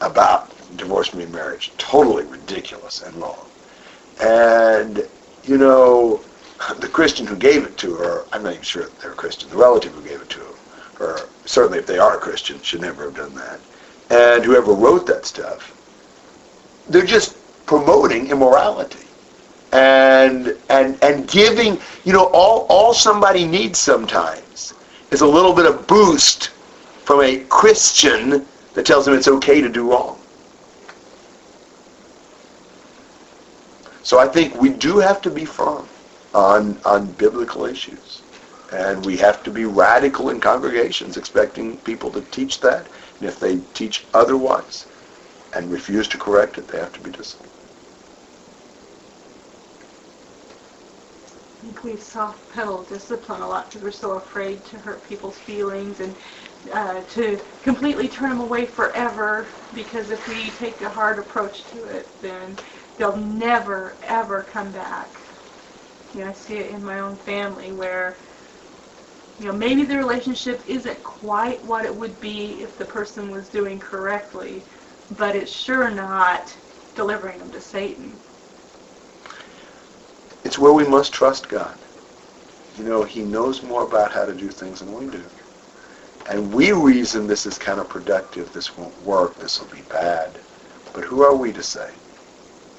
about 0.00 0.52
divorce 0.76 1.12
and 1.12 1.22
remarriage. 1.22 1.72
Totally 1.78 2.24
ridiculous 2.24 3.02
and 3.02 3.14
wrong. 3.16 3.46
And, 4.20 5.06
you 5.44 5.58
know, 5.58 6.20
the 6.78 6.88
Christian 6.88 7.26
who 7.26 7.36
gave 7.36 7.64
it 7.64 7.76
to 7.78 7.94
her, 7.94 8.24
I'm 8.32 8.42
not 8.42 8.52
even 8.52 8.62
sure 8.62 8.88
they're 9.00 9.12
a 9.12 9.14
Christian, 9.14 9.50
the 9.50 9.56
relative 9.56 9.92
who 9.92 10.02
gave 10.02 10.20
it 10.20 10.30
to 10.30 10.40
her, 10.98 11.20
certainly 11.44 11.78
if 11.78 11.86
they 11.86 11.98
are 11.98 12.16
a 12.16 12.20
Christian, 12.20 12.60
should 12.62 12.80
never 12.80 13.04
have 13.04 13.16
done 13.16 13.34
that. 13.34 13.60
And 14.10 14.44
whoever 14.44 14.72
wrote 14.72 15.06
that 15.06 15.26
stuff, 15.26 15.76
they're 16.88 17.06
just 17.06 17.36
promoting 17.66 18.30
immorality 18.30 19.06
and 19.72 20.54
and 20.68 21.02
and 21.02 21.26
giving 21.28 21.78
you 22.04 22.12
know 22.12 22.26
all 22.26 22.66
all 22.68 22.92
somebody 22.92 23.46
needs 23.46 23.78
sometimes 23.78 24.74
is 25.10 25.22
a 25.22 25.26
little 25.26 25.54
bit 25.54 25.66
of 25.66 25.86
boost 25.86 26.48
from 27.04 27.22
a 27.22 27.38
Christian 27.48 28.46
that 28.74 28.86
tells 28.86 29.04
them 29.04 29.14
it's 29.14 29.28
okay 29.28 29.60
to 29.60 29.68
do 29.68 29.90
wrong. 29.90 30.18
So 34.02 34.18
I 34.18 34.28
think 34.28 34.54
we 34.56 34.70
do 34.70 34.98
have 34.98 35.20
to 35.22 35.30
be 35.30 35.44
firm 35.44 35.90
on 36.34 36.80
on 36.84 37.12
biblical 37.12 37.64
issues. 37.66 38.24
And 38.70 39.04
we 39.04 39.18
have 39.18 39.42
to 39.42 39.50
be 39.50 39.66
radical 39.66 40.30
in 40.30 40.40
congregations 40.40 41.16
expecting 41.18 41.80
people 41.82 42.10
to 42.12 42.22
teach 42.22 42.60
that. 42.60 42.88
And 43.20 43.28
if 43.28 43.38
they 43.38 43.60
teach 43.74 44.08
otherwise 44.14 44.86
and 45.52 45.70
refuse 45.70 46.08
to 46.08 46.18
correct 46.18 46.56
it, 46.58 46.68
they 46.68 46.78
have 46.78 46.92
to 46.92 47.00
be 47.02 47.10
disciplined. 47.10 47.52
I 51.62 51.66
think 51.66 51.84
we 51.84 51.96
soft 51.96 52.48
pedal 52.48 52.84
discipline 52.84 53.42
a 53.42 53.48
lot 53.48 53.68
because 53.70 53.82
we're 53.82 53.92
so 53.92 54.12
afraid 54.12 54.64
to 54.64 54.78
hurt 54.78 55.04
people's 55.04 55.38
feelings 55.38 56.00
and 56.00 56.16
uh, 56.72 57.02
to 57.02 57.40
completely 57.62 58.08
turn 58.08 58.30
them 58.30 58.40
away 58.40 58.66
forever 58.66 59.48
because 59.72 60.10
if 60.10 60.26
we 60.26 60.50
take 60.50 60.80
a 60.80 60.90
hard 60.90 61.20
approach 61.20 61.66
to 61.66 61.84
it, 61.84 62.10
then 62.20 62.56
they'll 62.96 63.16
never, 63.16 63.98
ever 64.02 64.42
come 64.42 64.72
back. 64.72 65.18
You 66.14 66.20
know, 66.20 66.30
I 66.30 66.32
see 66.32 66.56
it 66.56 66.70
in 66.70 66.84
my 66.84 67.00
own 67.00 67.16
family 67.16 67.72
where, 67.72 68.18
you 69.38 69.46
know, 69.46 69.52
maybe 69.52 69.84
the 69.84 69.96
relationship 69.96 70.62
isn't 70.66 71.02
quite 71.02 71.64
what 71.64 71.84
it 71.84 71.94
would 71.94 72.20
be 72.20 72.62
if 72.62 72.76
the 72.76 72.84
person 72.84 73.30
was 73.30 73.48
doing 73.48 73.78
correctly, 73.78 74.66
but 75.10 75.34
it's 75.34 75.52
sure 75.52 75.90
not 75.90 76.56
delivering 76.94 77.38
them 77.38 77.50
to 77.50 77.60
Satan 77.60 78.18
it's 80.44 80.58
where 80.58 80.72
we 80.72 80.86
must 80.86 81.12
trust 81.12 81.48
God. 81.48 81.78
You 82.76 82.84
know, 82.84 83.04
he 83.04 83.22
knows 83.22 83.62
more 83.62 83.84
about 83.84 84.12
how 84.12 84.24
to 84.24 84.34
do 84.34 84.48
things 84.50 84.80
than 84.80 84.92
we 84.92 85.06
do. 85.06 85.24
And 86.28 86.52
we 86.52 86.72
reason 86.72 87.26
this 87.26 87.46
is 87.46 87.58
counterproductive, 87.58 88.52
this 88.52 88.76
won't 88.76 89.00
work, 89.02 89.38
this 89.38 89.60
will 89.60 89.68
be 89.68 89.82
bad. 89.88 90.40
But 90.92 91.04
who 91.04 91.22
are 91.22 91.34
we 91.34 91.52
to 91.52 91.62
say? 91.62 91.90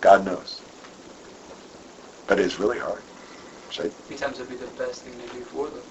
God 0.03 0.25
knows. 0.25 0.59
But 2.27 2.37
it's 2.37 2.59
really 2.59 2.77
hard. 2.77 3.01
Sometimes 3.71 4.37
it'd 4.37 4.49
be 4.49 4.57
the 4.57 4.67
best 4.77 5.01
thing 5.01 5.13
to 5.13 5.33
do 5.33 5.45
for 5.45 5.69
them. 5.69 5.81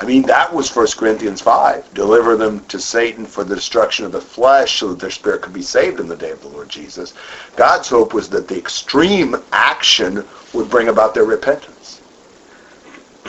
I 0.00 0.04
mean, 0.04 0.22
that 0.22 0.52
was 0.52 0.74
1 0.74 0.88
Corinthians 0.98 1.40
5. 1.40 1.94
Deliver 1.94 2.36
them 2.36 2.64
to 2.66 2.80
Satan 2.80 3.24
for 3.24 3.44
the 3.44 3.54
destruction 3.54 4.04
of 4.04 4.10
the 4.10 4.20
flesh 4.20 4.80
so 4.80 4.88
that 4.88 4.98
their 4.98 5.10
spirit 5.10 5.42
could 5.42 5.52
be 5.52 5.62
saved 5.62 6.00
in 6.00 6.08
the 6.08 6.16
day 6.16 6.32
of 6.32 6.40
the 6.40 6.48
Lord 6.48 6.68
Jesus. 6.68 7.14
God's 7.54 7.88
hope 7.88 8.12
was 8.12 8.28
that 8.30 8.48
the 8.48 8.58
extreme 8.58 9.36
action 9.52 10.26
would 10.52 10.68
bring 10.68 10.88
about 10.88 11.14
their 11.14 11.24
repentance. 11.24 12.00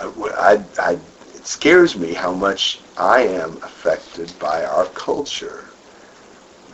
I, 0.00 0.64
I, 0.78 0.92
it 0.92 1.00
scares 1.48 1.96
me 1.96 2.12
how 2.12 2.30
much 2.30 2.78
I 2.98 3.22
am 3.22 3.56
affected 3.62 4.30
by 4.38 4.66
our 4.66 4.84
culture 4.84 5.64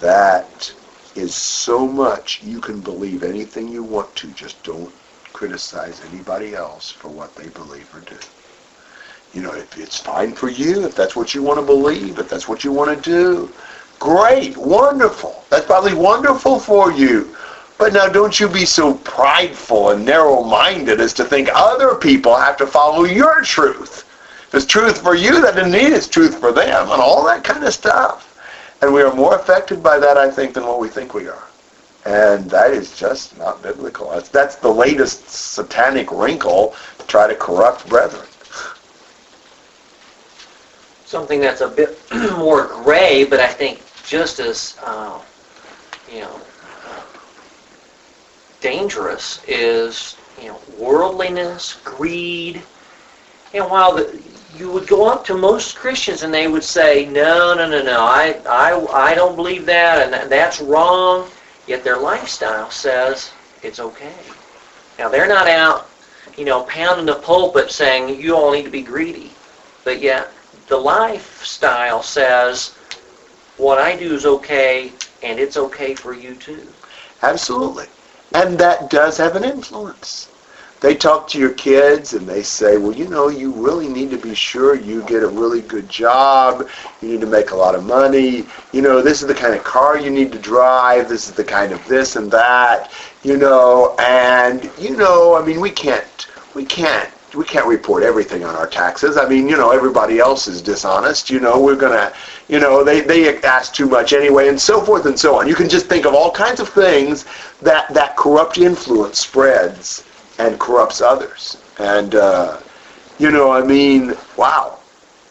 that 0.00 0.74
is 1.14 1.32
so 1.32 1.86
much 1.86 2.42
you 2.42 2.60
can 2.60 2.80
believe 2.80 3.22
anything 3.22 3.68
you 3.68 3.84
want 3.84 4.12
to, 4.16 4.26
just 4.32 4.60
don't 4.64 4.92
criticize 5.32 6.02
anybody 6.12 6.56
else 6.56 6.90
for 6.90 7.06
what 7.06 7.36
they 7.36 7.46
believe 7.50 7.88
or 7.94 8.00
do. 8.00 8.18
You 9.32 9.42
know, 9.42 9.54
if 9.54 9.78
it's 9.78 10.00
fine 10.00 10.32
for 10.32 10.50
you, 10.50 10.84
if 10.84 10.96
that's 10.96 11.14
what 11.14 11.36
you 11.36 11.42
want 11.44 11.60
to 11.60 11.64
believe, 11.64 12.18
if 12.18 12.28
that's 12.28 12.48
what 12.48 12.64
you 12.64 12.72
want 12.72 12.90
to 12.90 13.10
do, 13.10 13.48
great, 14.00 14.56
wonderful. 14.56 15.44
That's 15.50 15.66
probably 15.66 15.94
wonderful 15.94 16.58
for 16.58 16.90
you. 16.90 17.36
But 17.78 17.92
now 17.92 18.08
don't 18.08 18.40
you 18.40 18.48
be 18.48 18.64
so 18.64 18.94
prideful 18.94 19.90
and 19.90 20.04
narrow-minded 20.04 21.00
as 21.00 21.14
to 21.14 21.24
think 21.24 21.48
other 21.54 21.94
people 21.94 22.34
have 22.34 22.56
to 22.56 22.66
follow 22.66 23.04
your 23.04 23.40
truth. 23.42 24.04
It's 24.54 24.66
truth 24.66 25.02
for 25.02 25.16
you, 25.16 25.40
that 25.40 25.56
mean 25.56 25.92
it's 25.92 26.06
truth 26.06 26.38
for 26.38 26.52
them 26.52 26.88
and 26.92 27.02
all 27.02 27.24
that 27.26 27.42
kind 27.42 27.64
of 27.64 27.74
stuff. 27.74 28.30
And 28.82 28.94
we 28.94 29.02
are 29.02 29.12
more 29.12 29.34
affected 29.34 29.82
by 29.82 29.98
that, 29.98 30.16
I 30.16 30.30
think, 30.30 30.54
than 30.54 30.64
what 30.64 30.78
we 30.78 30.88
think 30.88 31.12
we 31.12 31.26
are. 31.26 31.42
And 32.06 32.48
that 32.50 32.70
is 32.70 32.96
just 32.96 33.36
not 33.36 33.62
biblical. 33.62 34.10
That's, 34.10 34.28
that's 34.28 34.54
the 34.54 34.70
latest 34.70 35.28
satanic 35.28 36.12
wrinkle 36.12 36.76
to 37.00 37.06
try 37.08 37.26
to 37.26 37.34
corrupt 37.34 37.88
brethren. 37.88 38.26
Something 41.04 41.40
that's 41.40 41.60
a 41.60 41.68
bit 41.68 41.98
more 42.38 42.68
gray, 42.68 43.24
but 43.24 43.40
I 43.40 43.48
think 43.48 43.82
just 44.06 44.38
as, 44.38 44.78
uh, 44.84 45.20
you 46.12 46.20
know, 46.20 46.40
dangerous 48.60 49.42
is, 49.48 50.16
you 50.40 50.48
know, 50.48 50.60
worldliness, 50.78 51.80
greed. 51.82 52.62
And 53.52 53.64
while 53.70 53.94
the, 53.94 54.22
you 54.56 54.70
would 54.70 54.86
go 54.86 55.08
up 55.08 55.24
to 55.26 55.36
most 55.36 55.76
Christians 55.76 56.22
and 56.22 56.32
they 56.32 56.46
would 56.46 56.64
say, 56.64 57.06
no, 57.06 57.54
no, 57.54 57.68
no, 57.68 57.82
no, 57.82 58.00
I, 58.00 58.40
I, 58.48 59.10
I 59.10 59.14
don't 59.14 59.36
believe 59.36 59.66
that, 59.66 60.12
and 60.12 60.30
that's 60.30 60.60
wrong. 60.60 61.28
Yet 61.66 61.82
their 61.82 61.98
lifestyle 61.98 62.70
says 62.70 63.32
it's 63.62 63.80
okay. 63.80 64.14
Now 64.98 65.08
they're 65.08 65.26
not 65.26 65.48
out, 65.48 65.88
you 66.36 66.44
know, 66.44 66.62
pounding 66.64 67.06
the 67.06 67.16
pulpit 67.16 67.70
saying 67.70 68.20
you 68.20 68.36
all 68.36 68.52
need 68.52 68.64
to 68.64 68.70
be 68.70 68.82
greedy. 68.82 69.32
But 69.82 70.00
yet 70.00 70.30
the 70.68 70.76
lifestyle 70.76 72.02
says 72.02 72.74
what 73.56 73.78
I 73.78 73.96
do 73.96 74.14
is 74.14 74.26
okay 74.26 74.92
and 75.22 75.38
it's 75.38 75.56
okay 75.56 75.94
for 75.94 76.12
you 76.12 76.34
too. 76.34 76.66
Absolutely. 77.22 77.86
And 78.34 78.58
that 78.58 78.90
does 78.90 79.16
have 79.16 79.36
an 79.36 79.44
influence 79.44 80.28
they 80.84 80.94
talk 80.94 81.26
to 81.26 81.38
your 81.38 81.54
kids 81.54 82.12
and 82.12 82.28
they 82.28 82.42
say, 82.42 82.76
well, 82.76 82.92
you 82.92 83.08
know, 83.08 83.28
you 83.28 83.50
really 83.52 83.88
need 83.88 84.10
to 84.10 84.18
be 84.18 84.34
sure 84.34 84.74
you 84.74 85.02
get 85.04 85.22
a 85.22 85.26
really 85.26 85.62
good 85.62 85.88
job. 85.88 86.68
You 87.00 87.08
need 87.08 87.22
to 87.22 87.26
make 87.26 87.52
a 87.52 87.56
lot 87.56 87.74
of 87.74 87.86
money. 87.86 88.44
You 88.72 88.82
know, 88.82 89.00
this 89.00 89.22
is 89.22 89.26
the 89.28 89.34
kind 89.34 89.54
of 89.54 89.64
car 89.64 89.98
you 89.98 90.10
need 90.10 90.30
to 90.32 90.38
drive. 90.38 91.08
This 91.08 91.26
is 91.26 91.32
the 91.32 91.42
kind 91.42 91.72
of 91.72 91.82
this 91.88 92.16
and 92.16 92.30
that. 92.32 92.92
You 93.22 93.38
know, 93.38 93.96
and 93.98 94.70
you 94.78 94.94
know, 94.94 95.34
I 95.34 95.42
mean, 95.42 95.58
we 95.58 95.70
can't, 95.70 96.26
we 96.54 96.66
can't 96.66 97.08
we 97.34 97.46
can't 97.46 97.66
report 97.66 98.02
everything 98.02 98.44
on 98.44 98.54
our 98.54 98.66
taxes. 98.66 99.16
I 99.16 99.26
mean, 99.26 99.48
you 99.48 99.56
know, 99.56 99.70
everybody 99.70 100.18
else 100.18 100.46
is 100.48 100.60
dishonest. 100.60 101.30
You 101.30 101.40
know, 101.40 101.58
we're 101.58 101.76
gonna, 101.76 102.12
you 102.46 102.60
know, 102.60 102.84
they 102.84 103.00
they 103.00 103.40
ask 103.40 103.72
too 103.72 103.86
much 103.86 104.12
anyway, 104.12 104.48
and 104.48 104.60
so 104.60 104.82
forth 104.82 105.06
and 105.06 105.18
so 105.18 105.40
on. 105.40 105.48
You 105.48 105.54
can 105.54 105.70
just 105.70 105.86
think 105.86 106.04
of 106.04 106.12
all 106.12 106.30
kinds 106.30 106.60
of 106.60 106.68
things 106.68 107.24
that 107.62 107.88
that 107.94 108.18
corrupt 108.18 108.58
influence 108.58 109.18
spreads 109.20 110.04
and 110.38 110.58
corrupts 110.58 111.00
others. 111.00 111.58
And, 111.78 112.14
uh, 112.14 112.58
you 113.18 113.30
know, 113.30 113.52
I 113.52 113.62
mean, 113.62 114.14
wow. 114.36 114.78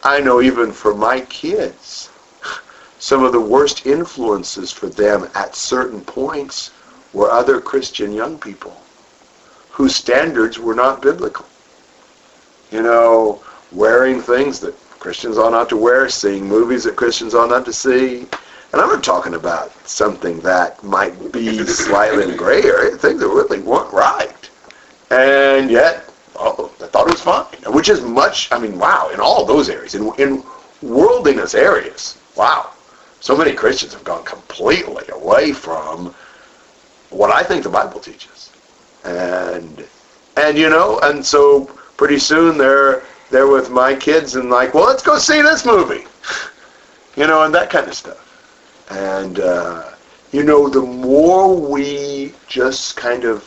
I 0.03 0.19
know 0.19 0.41
even 0.41 0.71
for 0.71 0.93
my 0.93 1.21
kids, 1.21 2.09
some 2.99 3.23
of 3.23 3.31
the 3.31 3.39
worst 3.39 3.85
influences 3.85 4.71
for 4.71 4.89
them 4.89 5.29
at 5.35 5.55
certain 5.55 6.01
points 6.01 6.71
were 7.13 7.31
other 7.31 7.61
Christian 7.61 8.11
young 8.11 8.37
people 8.37 8.75
whose 9.73 9.95
standards 9.95 10.59
were 10.59 10.75
not 10.75 11.01
biblical. 11.01 11.45
You 12.71 12.83
know, 12.83 13.41
wearing 13.71 14.21
things 14.21 14.59
that 14.59 14.75
Christians 14.99 15.37
ought 15.37 15.51
not 15.51 15.67
to 15.69 15.77
wear, 15.77 16.09
seeing 16.09 16.47
movies 16.47 16.83
that 16.83 16.95
Christians 16.95 17.33
ought 17.33 17.49
not 17.49 17.65
to 17.65 17.73
see. 17.73 18.27
And 18.71 18.81
I'm 18.81 18.89
not 18.89 19.03
talking 19.03 19.33
about 19.33 19.71
something 19.87 20.39
that 20.41 20.83
might 20.83 21.31
be 21.31 21.63
slightly 21.65 22.23
in 22.23 22.37
gray 22.37 22.63
area, 22.63 22.95
things 22.97 23.19
that 23.19 23.27
really 23.27 23.59
weren't 23.59 23.91
right. 23.91 24.42
And 25.13 25.69
yet, 25.69 26.09
oh, 26.35 26.71
I 26.81 26.87
thought 26.87 27.07
it 27.07 27.11
was 27.11 27.21
fine. 27.21 27.45
Which 27.71 27.89
is 27.89 28.01
much, 28.01 28.51
I 28.51 28.57
mean, 28.57 28.79
wow, 28.79 29.11
in 29.13 29.19
all 29.19 29.45
those 29.45 29.69
areas, 29.69 29.93
in, 29.93 30.11
in 30.17 30.43
worldliness 30.81 31.53
areas, 31.53 32.17
wow. 32.35 32.71
So 33.19 33.37
many 33.37 33.53
Christians 33.53 33.93
have 33.93 34.03
gone 34.03 34.23
completely 34.25 35.07
away 35.09 35.53
from 35.53 36.15
what 37.11 37.31
I 37.31 37.43
think 37.43 37.63
the 37.63 37.69
Bible 37.69 37.99
teaches. 37.99 38.51
And 39.05 39.85
and 40.35 40.57
you 40.57 40.69
know, 40.69 40.99
and 41.03 41.23
so 41.23 41.65
pretty 41.95 42.17
soon 42.17 42.57
they're 42.57 43.03
they're 43.29 43.47
with 43.47 43.69
my 43.69 43.93
kids 43.93 44.35
and 44.35 44.49
like, 44.49 44.73
well, 44.73 44.85
let's 44.85 45.03
go 45.03 45.17
see 45.19 45.41
this 45.41 45.65
movie, 45.65 46.05
you 47.15 47.27
know, 47.27 47.43
and 47.43 47.53
that 47.53 47.69
kind 47.69 47.87
of 47.87 47.93
stuff. 47.93 48.19
And 48.89 49.39
uh, 49.39 49.91
you 50.31 50.43
know, 50.43 50.67
the 50.67 50.81
more 50.81 51.55
we 51.55 52.33
just 52.47 52.97
kind 52.97 53.23
of, 53.23 53.43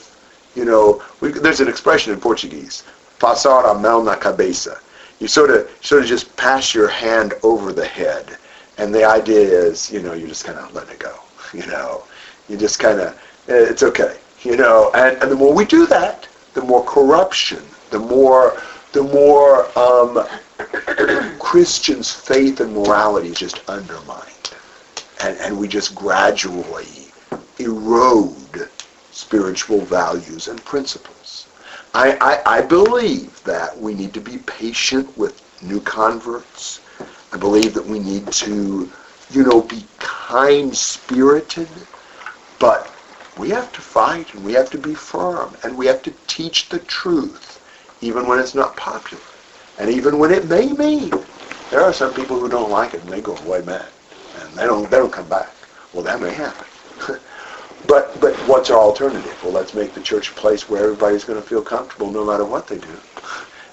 you 0.56 0.64
know, 0.64 1.02
we, 1.20 1.30
there's 1.30 1.60
an 1.60 1.68
expression 1.68 2.12
in 2.12 2.20
Portuguese, 2.20 2.82
passar 3.20 3.66
a 3.66 3.74
mão 3.74 4.02
na 4.02 4.16
cabeça. 4.16 4.78
You 5.20 5.28
sort 5.28 5.50
of 5.50 5.68
sort 5.82 6.02
of 6.02 6.08
just 6.08 6.34
pass 6.36 6.74
your 6.74 6.88
hand 6.88 7.34
over 7.42 7.72
the 7.72 7.84
head, 7.84 8.36
and 8.78 8.94
the 8.94 9.04
idea 9.04 9.46
is, 9.46 9.90
you 9.90 10.00
know, 10.02 10.14
you 10.14 10.26
just 10.26 10.44
kind 10.44 10.58
of 10.58 10.74
let 10.74 10.88
it 10.88 10.98
go. 10.98 11.14
You 11.54 11.64
know, 11.66 12.02
you 12.48 12.56
just 12.56 12.80
kind 12.80 12.98
of, 12.98 13.16
it's 13.46 13.84
okay. 13.84 14.16
You 14.42 14.56
know, 14.56 14.90
and, 14.94 15.16
and 15.22 15.30
the 15.30 15.36
more 15.36 15.54
we 15.54 15.64
do 15.64 15.86
that, 15.86 16.26
the 16.54 16.60
more 16.60 16.84
corruption, 16.84 17.62
the 17.90 18.00
more 18.00 18.60
the 18.92 19.02
more 19.02 19.66
um, 19.78 20.26
Christians' 21.38 22.10
faith 22.10 22.60
and 22.60 22.72
morality 22.72 23.28
is 23.28 23.38
just 23.38 23.60
undermined. 23.68 24.54
And, 25.22 25.38
and 25.38 25.58
we 25.58 25.68
just 25.68 25.94
gradually 25.94 27.12
erode 27.58 28.45
spiritual 29.16 29.80
values 29.80 30.46
and 30.46 30.62
principles. 30.64 31.46
I, 31.94 32.18
I, 32.20 32.58
I 32.58 32.60
believe 32.60 33.42
that 33.44 33.76
we 33.78 33.94
need 33.94 34.12
to 34.12 34.20
be 34.20 34.36
patient 34.38 35.16
with 35.16 35.42
new 35.62 35.80
converts. 35.80 36.80
I 37.32 37.38
believe 37.38 37.72
that 37.74 37.86
we 37.86 37.98
need 37.98 38.30
to, 38.44 38.90
you 39.30 39.42
know, 39.42 39.62
be 39.62 39.82
kind-spirited, 39.98 41.68
but 42.58 42.92
we 43.38 43.48
have 43.50 43.72
to 43.72 43.80
fight 43.80 44.32
and 44.34 44.44
we 44.44 44.52
have 44.52 44.70
to 44.70 44.78
be 44.78 44.94
firm 44.94 45.56
and 45.62 45.76
we 45.76 45.86
have 45.86 46.02
to 46.02 46.12
teach 46.26 46.68
the 46.68 46.78
truth 46.80 47.62
even 48.02 48.26
when 48.26 48.38
it's 48.38 48.54
not 48.54 48.76
popular 48.76 49.22
and 49.78 49.90
even 49.90 50.18
when 50.18 50.30
it 50.30 50.46
may 50.46 50.72
mean 50.72 51.10
there 51.70 51.82
are 51.82 51.92
some 51.92 52.14
people 52.14 52.38
who 52.38 52.48
don't 52.48 52.70
like 52.70 52.94
it 52.94 53.02
and 53.02 53.10
they 53.10 53.20
go 53.20 53.36
away 53.38 53.60
mad 53.62 53.88
and 54.40 54.54
they 54.54 54.64
don't 54.64 54.90
they 54.90 54.96
don't 54.96 55.12
come 55.12 55.28
back 55.28 55.50
well 55.92 56.02
that 56.02 56.20
may 56.20 56.32
happen 56.32 56.66
but 57.88 58.18
but 58.20 58.34
what's 58.48 58.70
our 58.70 58.78
alternative 58.78 59.38
well 59.42 59.52
let's 59.52 59.74
make 59.74 59.92
the 59.94 60.00
church 60.00 60.30
a 60.30 60.34
place 60.34 60.68
where 60.68 60.84
everybody's 60.84 61.24
going 61.24 61.40
to 61.40 61.46
feel 61.46 61.62
comfortable 61.62 62.10
no 62.10 62.24
matter 62.24 62.44
what 62.44 62.66
they 62.66 62.78
do 62.78 63.00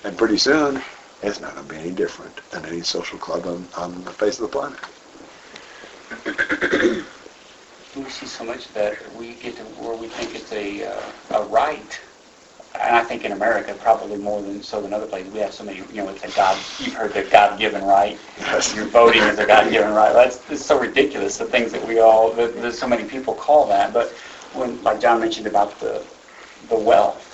and 0.03 0.17
pretty 0.17 0.37
soon 0.37 0.81
it's 1.21 1.39
not 1.39 1.53
going 1.55 1.67
to 1.67 1.73
be 1.73 1.79
any 1.79 1.91
different 1.91 2.41
than 2.51 2.65
any 2.65 2.81
social 2.81 3.17
club 3.17 3.45
on, 3.47 3.67
on 3.77 4.03
the 4.03 4.11
face 4.11 4.39
of 4.39 4.51
the 4.51 4.57
planet 4.59 4.79
we 7.95 8.09
see 8.09 8.25
so 8.25 8.43
much 8.43 8.71
that 8.73 8.97
we 9.15 9.33
get 9.35 9.55
to 9.55 9.63
where 9.63 9.95
we 9.95 10.07
think 10.07 10.35
it's 10.35 10.51
a, 10.51 10.85
uh, 10.85 11.01
a 11.31 11.43
right. 11.45 11.99
And 12.79 12.95
I 12.95 13.03
think 13.03 13.23
in 13.23 13.31
America, 13.31 13.75
probably 13.79 14.17
more 14.17 14.41
than 14.41 14.63
so 14.63 14.81
than 14.81 14.93
other 14.93 15.05
places, 15.05 15.31
we 15.31 15.39
have 15.39 15.53
so 15.53 15.63
many, 15.63 15.79
you 15.91 16.03
know, 16.03 16.09
it's 16.09 16.23
a 16.23 16.35
God, 16.35 16.57
you've 16.79 16.93
heard 16.93 17.13
the 17.13 17.23
God-given 17.23 17.83
right. 17.83 18.19
Yes. 18.39 18.75
Your 18.75 18.85
voting 18.85 19.21
is 19.21 19.37
a 19.37 19.45
God-given 19.45 19.93
right. 19.93 20.11
That's 20.11 20.41
it's 20.49 20.65
so 20.65 20.79
ridiculous, 20.79 21.37
the 21.37 21.45
things 21.45 21.71
that 21.71 21.87
we 21.87 21.99
all, 21.99 22.31
that 22.33 22.73
so 22.73 22.87
many 22.87 23.03
people 23.03 23.35
call 23.35 23.67
that. 23.67 23.93
But 23.93 24.09
when, 24.53 24.81
like 24.83 24.99
John 24.99 25.19
mentioned 25.19 25.47
about 25.47 25.79
the, 25.79 26.03
the 26.69 26.77
wealth, 26.77 27.29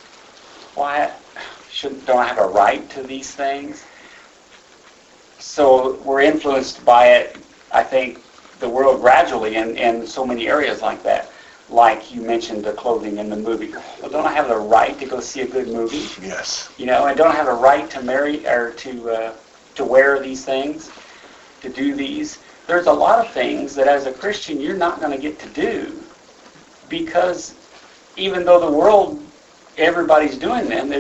why 0.75 1.11
should, 1.69 2.05
don't 2.05 2.19
I 2.19 2.27
have 2.27 2.37
a 2.37 2.47
right 2.47 2.89
to 2.91 3.03
these 3.03 3.33
things? 3.33 3.85
So 5.39 5.95
we're 6.03 6.21
influenced 6.21 6.83
by 6.83 7.07
it, 7.13 7.37
I 7.71 7.83
think, 7.83 8.21
the 8.59 8.67
world 8.69 8.99
gradually 8.99 9.55
in, 9.55 9.77
in 9.77 10.05
so 10.05 10.25
many 10.25 10.49
areas 10.49 10.81
like 10.81 11.01
that. 11.03 11.31
Like 11.70 12.13
you 12.13 12.22
mentioned 12.22 12.63
the 12.63 12.74
clothing 12.74 13.17
in 13.17 13.30
the 13.30 13.36
movie. 13.36 13.72
Well, 14.01 14.09
don't 14.09 14.26
I 14.26 14.34
have 14.34 14.47
the 14.47 14.57
right 14.57 14.97
to 14.99 15.05
go 15.05 15.20
see 15.20 15.41
a 15.41 15.47
good 15.47 15.67
movie? 15.67 16.09
yes 16.26 16.72
You 16.78 16.86
know, 16.88 17.05
and 17.05 17.17
don't 17.17 17.32
I 17.32 17.36
have 17.36 17.47
a 17.47 17.53
right 17.53 17.89
to 17.91 18.01
marry 18.01 18.45
or 18.47 18.72
to 18.74 19.09
uh, 19.11 19.34
to 19.76 19.84
wear 19.84 20.20
these 20.20 20.43
things, 20.45 20.89
to 21.61 21.70
do 21.70 21.95
these? 21.95 22.39
There's 22.67 22.88
a 22.88 22.93
lot 22.93 23.24
of 23.26 23.32
things 23.34 23.76
that 23.76 23.88
as 23.88 24.05
a 24.05 24.11
Christian 24.11 24.59
you're 24.59 24.78
not 24.78 24.99
going 24.99 25.11
to 25.11 25.17
get 25.17 25.39
to 25.39 25.49
do 25.49 26.03
because 26.88 27.55
even 28.15 28.45
though 28.45 28.59
the 28.59 28.72
world 28.72 29.24
everybody's 29.78 30.38
doing 30.38 30.67
them, 30.67 30.91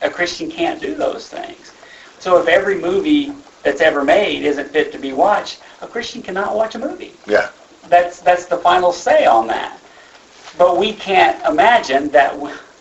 a 0.00 0.10
Christian 0.10 0.50
can't 0.50 0.80
do 0.80 0.94
those 0.94 1.28
things. 1.28 1.72
So 2.18 2.38
if 2.40 2.48
every 2.48 2.78
movie 2.78 3.32
that's 3.62 3.80
ever 3.80 4.04
made 4.04 4.42
isn't 4.42 4.72
fit 4.72 4.92
to 4.92 4.98
be 4.98 5.12
watched, 5.12 5.60
a 5.80 5.86
Christian 5.86 6.22
cannot 6.22 6.54
watch 6.54 6.74
a 6.74 6.78
movie. 6.78 7.12
yeah 7.26 7.50
That's 7.88 8.20
that's 8.20 8.46
the 8.46 8.58
final 8.58 8.92
say 8.92 9.26
on 9.26 9.46
that. 9.48 9.78
But 10.58 10.78
we 10.78 10.92
can't 10.92 11.44
imagine 11.46 12.08
that. 12.10 12.32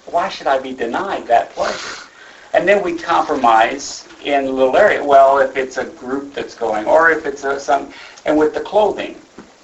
Why 0.06 0.30
should 0.30 0.48
I 0.48 0.60
be 0.60 0.74
denied 0.74 1.28
that 1.28 1.52
pleasure? 1.52 2.08
And 2.54 2.68
then 2.68 2.84
we 2.84 2.98
compromise 2.98 4.08
in 4.24 4.46
a 4.46 4.50
little 4.50 4.78
area. 4.78 5.04
Well, 5.04 5.40
if 5.40 5.58
it's 5.58 5.78
a 5.78 5.86
group 5.86 6.34
that's 6.34 6.56
going, 6.56 6.86
or 6.86 7.12
if 7.12 7.26
it's 7.26 7.44
a, 7.44 7.60
some, 7.60 7.92
and 8.26 8.38
with 8.38 8.54
the 8.54 8.62
clothing, 8.62 9.20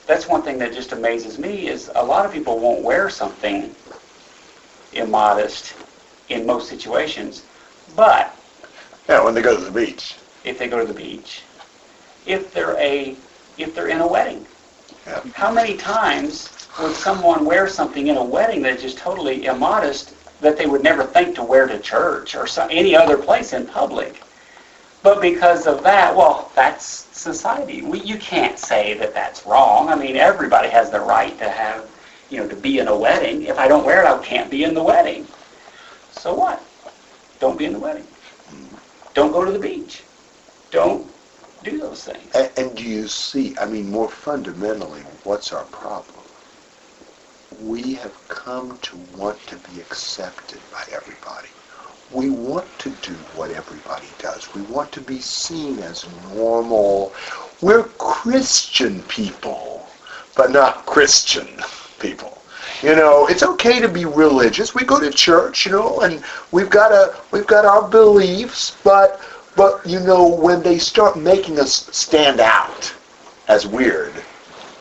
that's 0.07 0.27
one 0.27 0.41
thing 0.41 0.57
that 0.59 0.73
just 0.73 0.91
amazes 0.91 1.39
me 1.39 1.67
is 1.67 1.89
a 1.95 2.03
lot 2.03 2.25
of 2.25 2.33
people 2.33 2.59
won't 2.59 2.83
wear 2.83 3.09
something 3.09 3.73
immodest 4.93 5.73
in 6.27 6.45
most 6.45 6.67
situations, 6.67 7.45
but 7.95 8.35
yeah 9.07 9.23
when 9.23 9.33
they 9.33 9.41
go 9.41 9.55
to 9.55 9.63
the 9.63 9.71
beach 9.71 10.15
if 10.43 10.57
they 10.57 10.67
go 10.67 10.79
to 10.79 10.91
the 10.91 10.97
beach, 10.97 11.43
if 12.25 12.53
they're 12.53 12.77
a 12.77 13.15
if 13.57 13.75
they're 13.75 13.89
in 13.89 14.01
a 14.01 14.07
wedding. 14.07 14.45
How 15.33 15.51
many 15.51 15.77
times 15.77 16.49
would 16.79 16.95
someone 16.95 17.45
wear 17.45 17.67
something 17.67 18.07
in 18.07 18.17
a 18.17 18.23
wedding 18.23 18.61
that's 18.61 18.81
just 18.81 18.97
totally 18.97 19.45
immodest 19.45 20.15
that 20.41 20.57
they 20.57 20.67
would 20.67 20.83
never 20.83 21.03
think 21.03 21.35
to 21.35 21.43
wear 21.43 21.67
to 21.67 21.79
church 21.79 22.35
or 22.35 22.47
some, 22.47 22.69
any 22.71 22.95
other 22.95 23.17
place 23.17 23.53
in 23.53 23.65
public? 23.65 24.21
But 25.03 25.19
because 25.19 25.65
of 25.65 25.81
that, 25.83 26.15
well, 26.15 26.51
that's 26.55 26.85
society. 26.85 27.81
We, 27.81 28.01
you 28.01 28.17
can't 28.17 28.59
say 28.59 28.93
that 28.95 29.13
that's 29.13 29.45
wrong. 29.45 29.89
I 29.89 29.95
mean, 29.95 30.15
everybody 30.15 30.69
has 30.69 30.91
the 30.91 30.99
right 30.99 31.37
to 31.39 31.49
have, 31.49 31.89
you 32.29 32.37
know, 32.37 32.47
to 32.47 32.55
be 32.55 32.77
in 32.77 32.87
a 32.87 32.95
wedding. 32.95 33.43
If 33.43 33.57
I 33.57 33.67
don't 33.67 33.85
wear 33.85 34.03
it, 34.03 34.07
I 34.07 34.23
can't 34.23 34.51
be 34.51 34.63
in 34.63 34.75
the 34.75 34.83
wedding. 34.83 35.27
So 36.11 36.35
what? 36.35 36.63
Don't 37.39 37.57
be 37.57 37.65
in 37.65 37.73
the 37.73 37.79
wedding. 37.79 38.05
Don't 39.15 39.31
go 39.31 39.43
to 39.43 39.51
the 39.51 39.59
beach. 39.59 40.03
Don't 40.69 41.10
do 41.63 41.79
those 41.79 42.05
things. 42.05 42.31
And, 42.35 42.51
and 42.57 42.77
do 42.77 42.83
you 42.83 43.07
see, 43.07 43.55
I 43.59 43.65
mean, 43.65 43.89
more 43.89 44.09
fundamentally, 44.09 45.01
what's 45.23 45.53
our 45.53 45.65
problem? 45.65 46.25
We 47.51 47.93
have 47.95 48.27
come 48.27 48.79
to 48.79 48.97
want 48.97 49.45
to 49.47 49.57
be 49.57 49.79
accepted 49.79 50.61
by 50.71 50.83
everybody. 50.91 51.49
We 52.09 52.29
want 52.29 52.77
to 52.79 52.91
do 52.91 53.13
what 53.33 53.51
everybody 53.51 54.15
does. 54.17 54.53
We 54.53 54.61
want 54.63 54.91
to 54.93 55.01
be 55.01 55.21
seen 55.21 55.79
as 55.79 56.07
normal. 56.23 57.13
We're 57.61 57.83
Christian 57.99 59.03
people, 59.03 59.87
but 60.35 60.51
not 60.51 60.85
Christian 60.85 61.61
people. 61.99 62.43
You 62.83 62.95
know, 62.95 63.27
it's 63.27 63.43
okay 63.43 63.79
to 63.79 63.87
be 63.87 64.05
religious. 64.05 64.75
We 64.75 64.83
go 64.83 64.99
to 64.99 65.11
church, 65.11 65.65
you 65.65 65.71
know, 65.71 66.01
and 66.01 66.23
we've 66.51 66.69
got 66.69 66.91
a 66.91 67.23
we've 67.31 67.47
got 67.47 67.65
our 67.65 67.87
beliefs, 67.87 68.77
but 68.83 69.21
but 69.55 69.85
you 69.85 69.99
know, 69.99 70.27
when 70.27 70.61
they 70.61 70.77
start 70.77 71.17
making 71.17 71.59
us 71.59 71.87
stand 71.95 72.39
out 72.39 72.93
as 73.47 73.67
weird, 73.67 74.13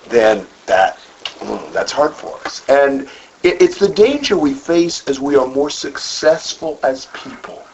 then 0.08 0.46
that 0.66 0.98
mm, 1.38 1.72
that's 1.72 1.92
hard 1.92 2.14
for 2.14 2.38
us. 2.46 2.68
And 2.68 3.02
it, 3.42 3.60
it's 3.60 3.78
the 3.78 3.88
danger 3.88 4.36
we 4.38 4.54
face 4.54 5.06
as 5.08 5.18
we 5.18 5.36
are 5.36 5.46
more 5.46 5.70
successful 5.70 6.78
as 6.82 7.06
people. 7.14 7.64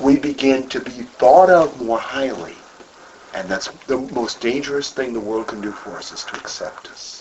We 0.00 0.16
begin 0.16 0.68
to 0.68 0.80
be 0.80 0.90
thought 0.90 1.50
of 1.50 1.80
more 1.82 1.98
highly, 1.98 2.56
and 3.34 3.48
that's 3.48 3.68
the 3.86 3.98
most 3.98 4.40
dangerous 4.40 4.92
thing 4.92 5.12
the 5.12 5.20
world 5.20 5.48
can 5.48 5.60
do 5.60 5.72
for 5.72 5.96
us 5.96 6.12
is 6.12 6.24
to 6.24 6.36
accept 6.36 6.88
us. 6.88 7.19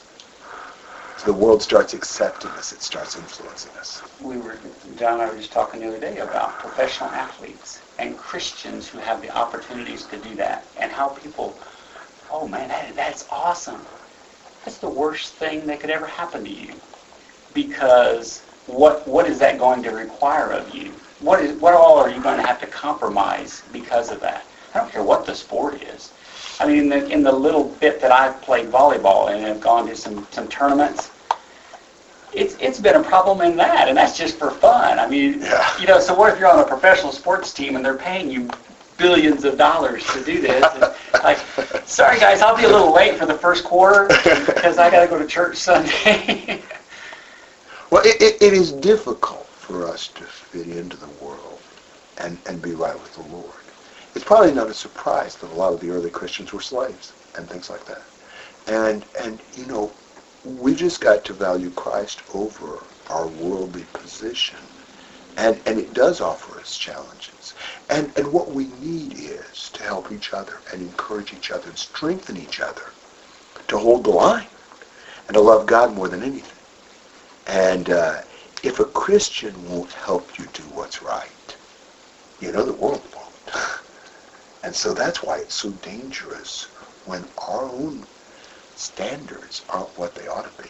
The 1.25 1.33
world 1.33 1.61
starts 1.61 1.93
accepting 1.93 2.49
us, 2.51 2.71
it 2.71 2.81
starts 2.81 3.17
influencing 3.17 3.71
us. 3.77 4.01
we 4.21 4.37
were 4.37 4.57
John 4.95 5.13
and 5.15 5.21
I 5.23 5.29
were 5.29 5.37
just 5.37 5.51
talking 5.51 5.81
the 5.81 5.87
other 5.87 5.99
day 5.99 6.19
about 6.19 6.57
professional 6.59 7.09
athletes 7.09 7.81
and 7.97 8.17
Christians 8.17 8.87
who 8.87 8.99
have 8.99 9.21
the 9.21 9.29
opportunities 9.29 10.05
to 10.07 10.17
do 10.17 10.35
that, 10.35 10.65
and 10.77 10.91
how 10.91 11.09
people, 11.09 11.59
oh 12.31 12.47
man, 12.47 12.69
that, 12.69 12.95
that's 12.95 13.25
awesome. 13.29 13.85
That's 14.63 14.77
the 14.77 14.89
worst 14.89 15.35
thing 15.35 15.67
that 15.67 15.81
could 15.81 15.89
ever 15.89 16.07
happen 16.07 16.43
to 16.45 16.49
you, 16.49 16.81
because 17.53 18.43
what 18.67 19.07
what 19.07 19.27
is 19.27 19.39
that 19.39 19.59
going 19.59 19.83
to 19.83 19.91
require 19.91 20.51
of 20.51 20.73
you? 20.73 20.93
What 21.19 21.41
is 21.41 21.53
what 21.59 21.73
all 21.73 21.97
are 21.97 22.09
you 22.09 22.21
going 22.21 22.37
to 22.37 22.47
have 22.47 22.59
to 22.61 22.67
compromise 22.67 23.63
because 23.71 24.09
of 24.11 24.21
that? 24.21 24.45
I 24.73 24.79
don't 24.79 24.91
care 24.91 25.03
what 25.03 25.25
the 25.25 25.35
sport 25.35 25.83
is. 25.83 26.13
I 26.59 26.67
mean, 26.67 26.77
in 26.79 26.89
the, 26.89 27.07
in 27.09 27.23
the 27.23 27.31
little 27.31 27.65
bit 27.79 28.01
that 28.01 28.11
I've 28.11 28.41
played 28.41 28.67
volleyball 28.69 29.33
and 29.33 29.43
have 29.45 29.61
gone 29.61 29.87
to 29.87 29.95
some 29.95 30.27
some 30.31 30.47
tournaments, 30.49 31.09
it's 32.33 32.55
it's 32.59 32.79
been 32.79 32.95
a 32.95 33.03
problem 33.03 33.41
in 33.41 33.55
that, 33.57 33.87
and 33.87 33.97
that's 33.97 34.17
just 34.17 34.37
for 34.37 34.51
fun. 34.51 34.99
I 34.99 35.07
mean, 35.07 35.41
Yeah. 35.41 35.79
you 35.79 35.87
know, 35.87 35.99
so 35.99 36.13
what 36.13 36.33
if 36.33 36.39
you're 36.39 36.49
on 36.51 36.59
a 36.59 36.65
professional 36.67 37.11
sports 37.11 37.53
team 37.53 37.75
and 37.75 37.83
they're 37.85 37.95
paying 37.97 38.29
you 38.29 38.49
billions 38.97 39.45
of 39.45 39.57
dollars 39.57 40.05
to 40.13 40.23
do 40.23 40.41
this. 40.41 40.63
And 40.75 40.93
like, 41.23 41.39
sorry 41.85 42.19
guys, 42.19 42.41
I'll 42.41 42.55
be 42.57 42.65
a 42.65 42.69
little 42.69 42.93
late 42.93 43.15
for 43.17 43.25
the 43.25 43.33
first 43.33 43.63
quarter 43.63 44.07
because 44.45 44.77
I 44.77 44.91
got 44.91 45.01
to 45.01 45.07
go 45.07 45.17
to 45.17 45.25
church 45.25 45.57
Sunday. 45.57 46.61
Well, 47.91 48.03
it, 48.05 48.21
it, 48.21 48.41
it 48.41 48.53
is 48.53 48.71
difficult 48.71 49.47
for 49.47 49.87
us 49.87 50.09
to 50.09 50.21
fit 50.23 50.67
into 50.67 50.95
the 50.95 51.07
world 51.25 51.59
and, 52.19 52.37
and 52.45 52.61
be 52.61 52.73
right 52.73 52.93
with 52.93 53.15
the 53.15 53.23
Lord. 53.35 53.58
It's 54.19 54.27
probably 54.27 54.51
not 54.51 54.69
a 54.69 54.73
surprise 54.73 55.37
that 55.37 55.49
a 55.49 55.55
lot 55.55 55.71
of 55.71 55.79
the 55.79 55.91
early 55.91 56.09
Christians 56.09 56.51
were 56.51 56.59
slaves 56.59 57.13
and 57.35 57.49
things 57.49 57.69
like 57.69 57.85
that. 57.85 58.01
And, 58.67 59.05
and 59.17 59.41
you 59.55 59.65
know, 59.65 59.93
we 60.43 60.75
just 60.75 60.99
got 60.99 61.23
to 61.23 61.33
value 61.33 61.71
Christ 61.71 62.21
over 62.33 62.83
our 63.09 63.29
worldly 63.29 63.85
position. 63.93 64.57
And, 65.37 65.61
and 65.65 65.79
it 65.79 65.93
does 65.93 66.19
offer 66.19 66.59
us 66.59 66.77
challenges. 66.77 67.53
And, 67.89 68.11
and 68.17 68.29
what 68.33 68.51
we 68.51 68.65
need 68.81 69.13
is 69.17 69.69
to 69.69 69.83
help 69.83 70.11
each 70.11 70.33
other 70.33 70.59
and 70.73 70.81
encourage 70.81 71.33
each 71.33 71.51
other 71.51 71.69
and 71.69 71.77
strengthen 71.77 72.35
each 72.35 72.59
other 72.59 72.91
to 73.69 73.77
hold 73.77 74.03
the 74.03 74.09
line 74.09 74.47
and 75.27 75.35
to 75.35 75.39
love 75.39 75.65
God 75.65 75.95
more 75.95 76.09
than 76.09 76.23
anything. 76.23 76.59
And 77.47 77.89
uh, 77.89 78.23
if 78.63 78.81
a 78.81 78.85
Christian 78.85 79.55
won't 79.69 79.93
help 79.93 80.37
you 80.37 80.43
do 80.51 80.63
what's 80.63 81.01
right, 81.01 81.55
you 82.41 82.51
know 82.51 82.65
the 82.65 82.73
world 82.73 83.01
won't. 83.15 83.75
And 84.63 84.75
so 84.75 84.93
that's 84.93 85.23
why 85.23 85.37
it's 85.37 85.55
so 85.55 85.71
dangerous 85.71 86.67
when 87.05 87.23
our 87.47 87.63
own 87.69 88.05
standards 88.75 89.63
aren't 89.69 89.97
what 89.97 90.15
they 90.15 90.27
ought 90.27 90.45
to 90.55 90.63
be. 90.63 90.69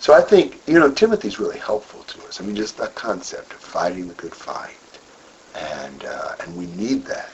So 0.00 0.14
I 0.14 0.20
think, 0.20 0.60
you 0.66 0.78
know, 0.78 0.90
Timothy's 0.90 1.38
really 1.40 1.58
helpful 1.58 2.02
to 2.04 2.24
us. 2.26 2.40
I 2.40 2.44
mean, 2.44 2.56
just 2.56 2.76
that 2.78 2.94
concept 2.94 3.52
of 3.52 3.60
fighting 3.60 4.08
the 4.08 4.14
good 4.14 4.34
fight. 4.34 4.76
And, 5.54 6.04
uh, 6.04 6.36
and 6.40 6.56
we 6.56 6.66
need 6.66 7.04
that, 7.06 7.30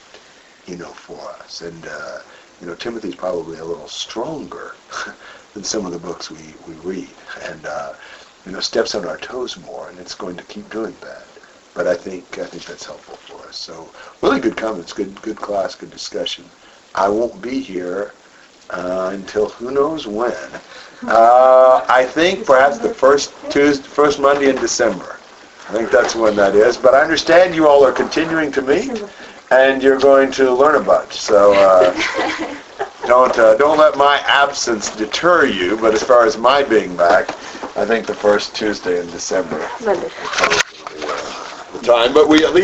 you 0.67 0.77
know, 0.77 0.93
for 0.93 1.21
us. 1.43 1.61
And, 1.61 1.87
uh, 1.87 2.19
you 2.61 2.67
know, 2.67 2.75
Timothy's 2.75 3.15
probably 3.15 3.59
a 3.59 3.65
little 3.65 3.89
stronger 3.89 4.75
than 5.55 5.63
some 5.63 5.85
of 5.87 5.93
the 5.93 5.99
books 5.99 6.31
we, 6.31 6.55
we 6.67 6.75
read. 6.75 7.11
And, 7.43 7.67
uh, 7.67 7.93
you 8.47 8.53
know, 8.53 8.61
steps 8.61 8.95
on 8.95 9.07
our 9.07 9.19
toes 9.19 9.59
more, 9.59 9.89
and 9.89 9.99
it's 9.99 10.15
going 10.15 10.37
to 10.37 10.45
keep 10.45 10.71
doing 10.71 10.97
that. 11.01 11.34
But 11.75 11.87
I 11.89 11.95
think 11.95 12.39
I 12.39 12.45
think 12.47 12.65
that's 12.65 12.85
helpful 12.87 13.17
for 13.17 13.49
us. 13.49 13.57
So 13.57 13.91
really 14.23 14.41
good 14.41 14.57
comments, 14.57 14.93
good 14.93 15.21
good 15.23 15.37
class, 15.37 15.75
good 15.75 15.91
discussion. 15.91 16.45
I 16.95 17.09
won't 17.09 17.43
be 17.43 17.61
here 17.61 18.13
uh, 18.71 19.11
until 19.13 19.49
who 19.49 19.73
knows 19.73 20.07
when. 20.07 20.33
Uh, 21.03 21.85
I 21.89 22.05
think 22.05 22.47
perhaps 22.47 22.79
the 22.79 22.95
first 22.95 23.35
Tuesday, 23.51 23.83
first 23.85 24.21
Monday 24.21 24.49
in 24.49 24.57
December. 24.57 25.19
I 25.69 25.73
think 25.73 25.91
that's 25.91 26.15
when 26.15 26.37
that 26.37 26.55
is. 26.55 26.77
But 26.77 26.95
I 26.95 27.01
understand 27.03 27.55
you 27.55 27.67
all 27.67 27.85
are 27.85 27.93
continuing 27.93 28.53
to 28.53 28.63
meet, 28.63 29.03
and 29.51 29.83
you're 29.83 29.99
going 29.99 30.31
to 30.33 30.53
learn 30.53 30.77
a 30.81 30.85
bunch. 30.85 31.15
So 31.15 31.55
uh, 31.55 31.93
don't 33.07 33.37
uh, 33.39 33.57
don't 33.57 33.79
let 33.79 33.97
my 33.97 34.19
absence 34.27 34.95
deter 34.95 35.47
you. 35.47 35.77
But 35.77 35.95
as 35.95 36.03
far 36.03 36.25
as 36.25 36.37
my 36.39 36.63
being 36.63 36.97
back, 36.97 37.31
I 37.77 37.85
think 37.85 38.07
the 38.07 38.15
first 38.15 38.55
Tuesday 38.55 39.01
in 39.01 39.07
December 39.11 39.69
Monday. 39.85 40.11
Time. 41.83 42.15
But 42.15 42.29
we 42.29 42.45
at 42.45 42.55
least 42.55 42.63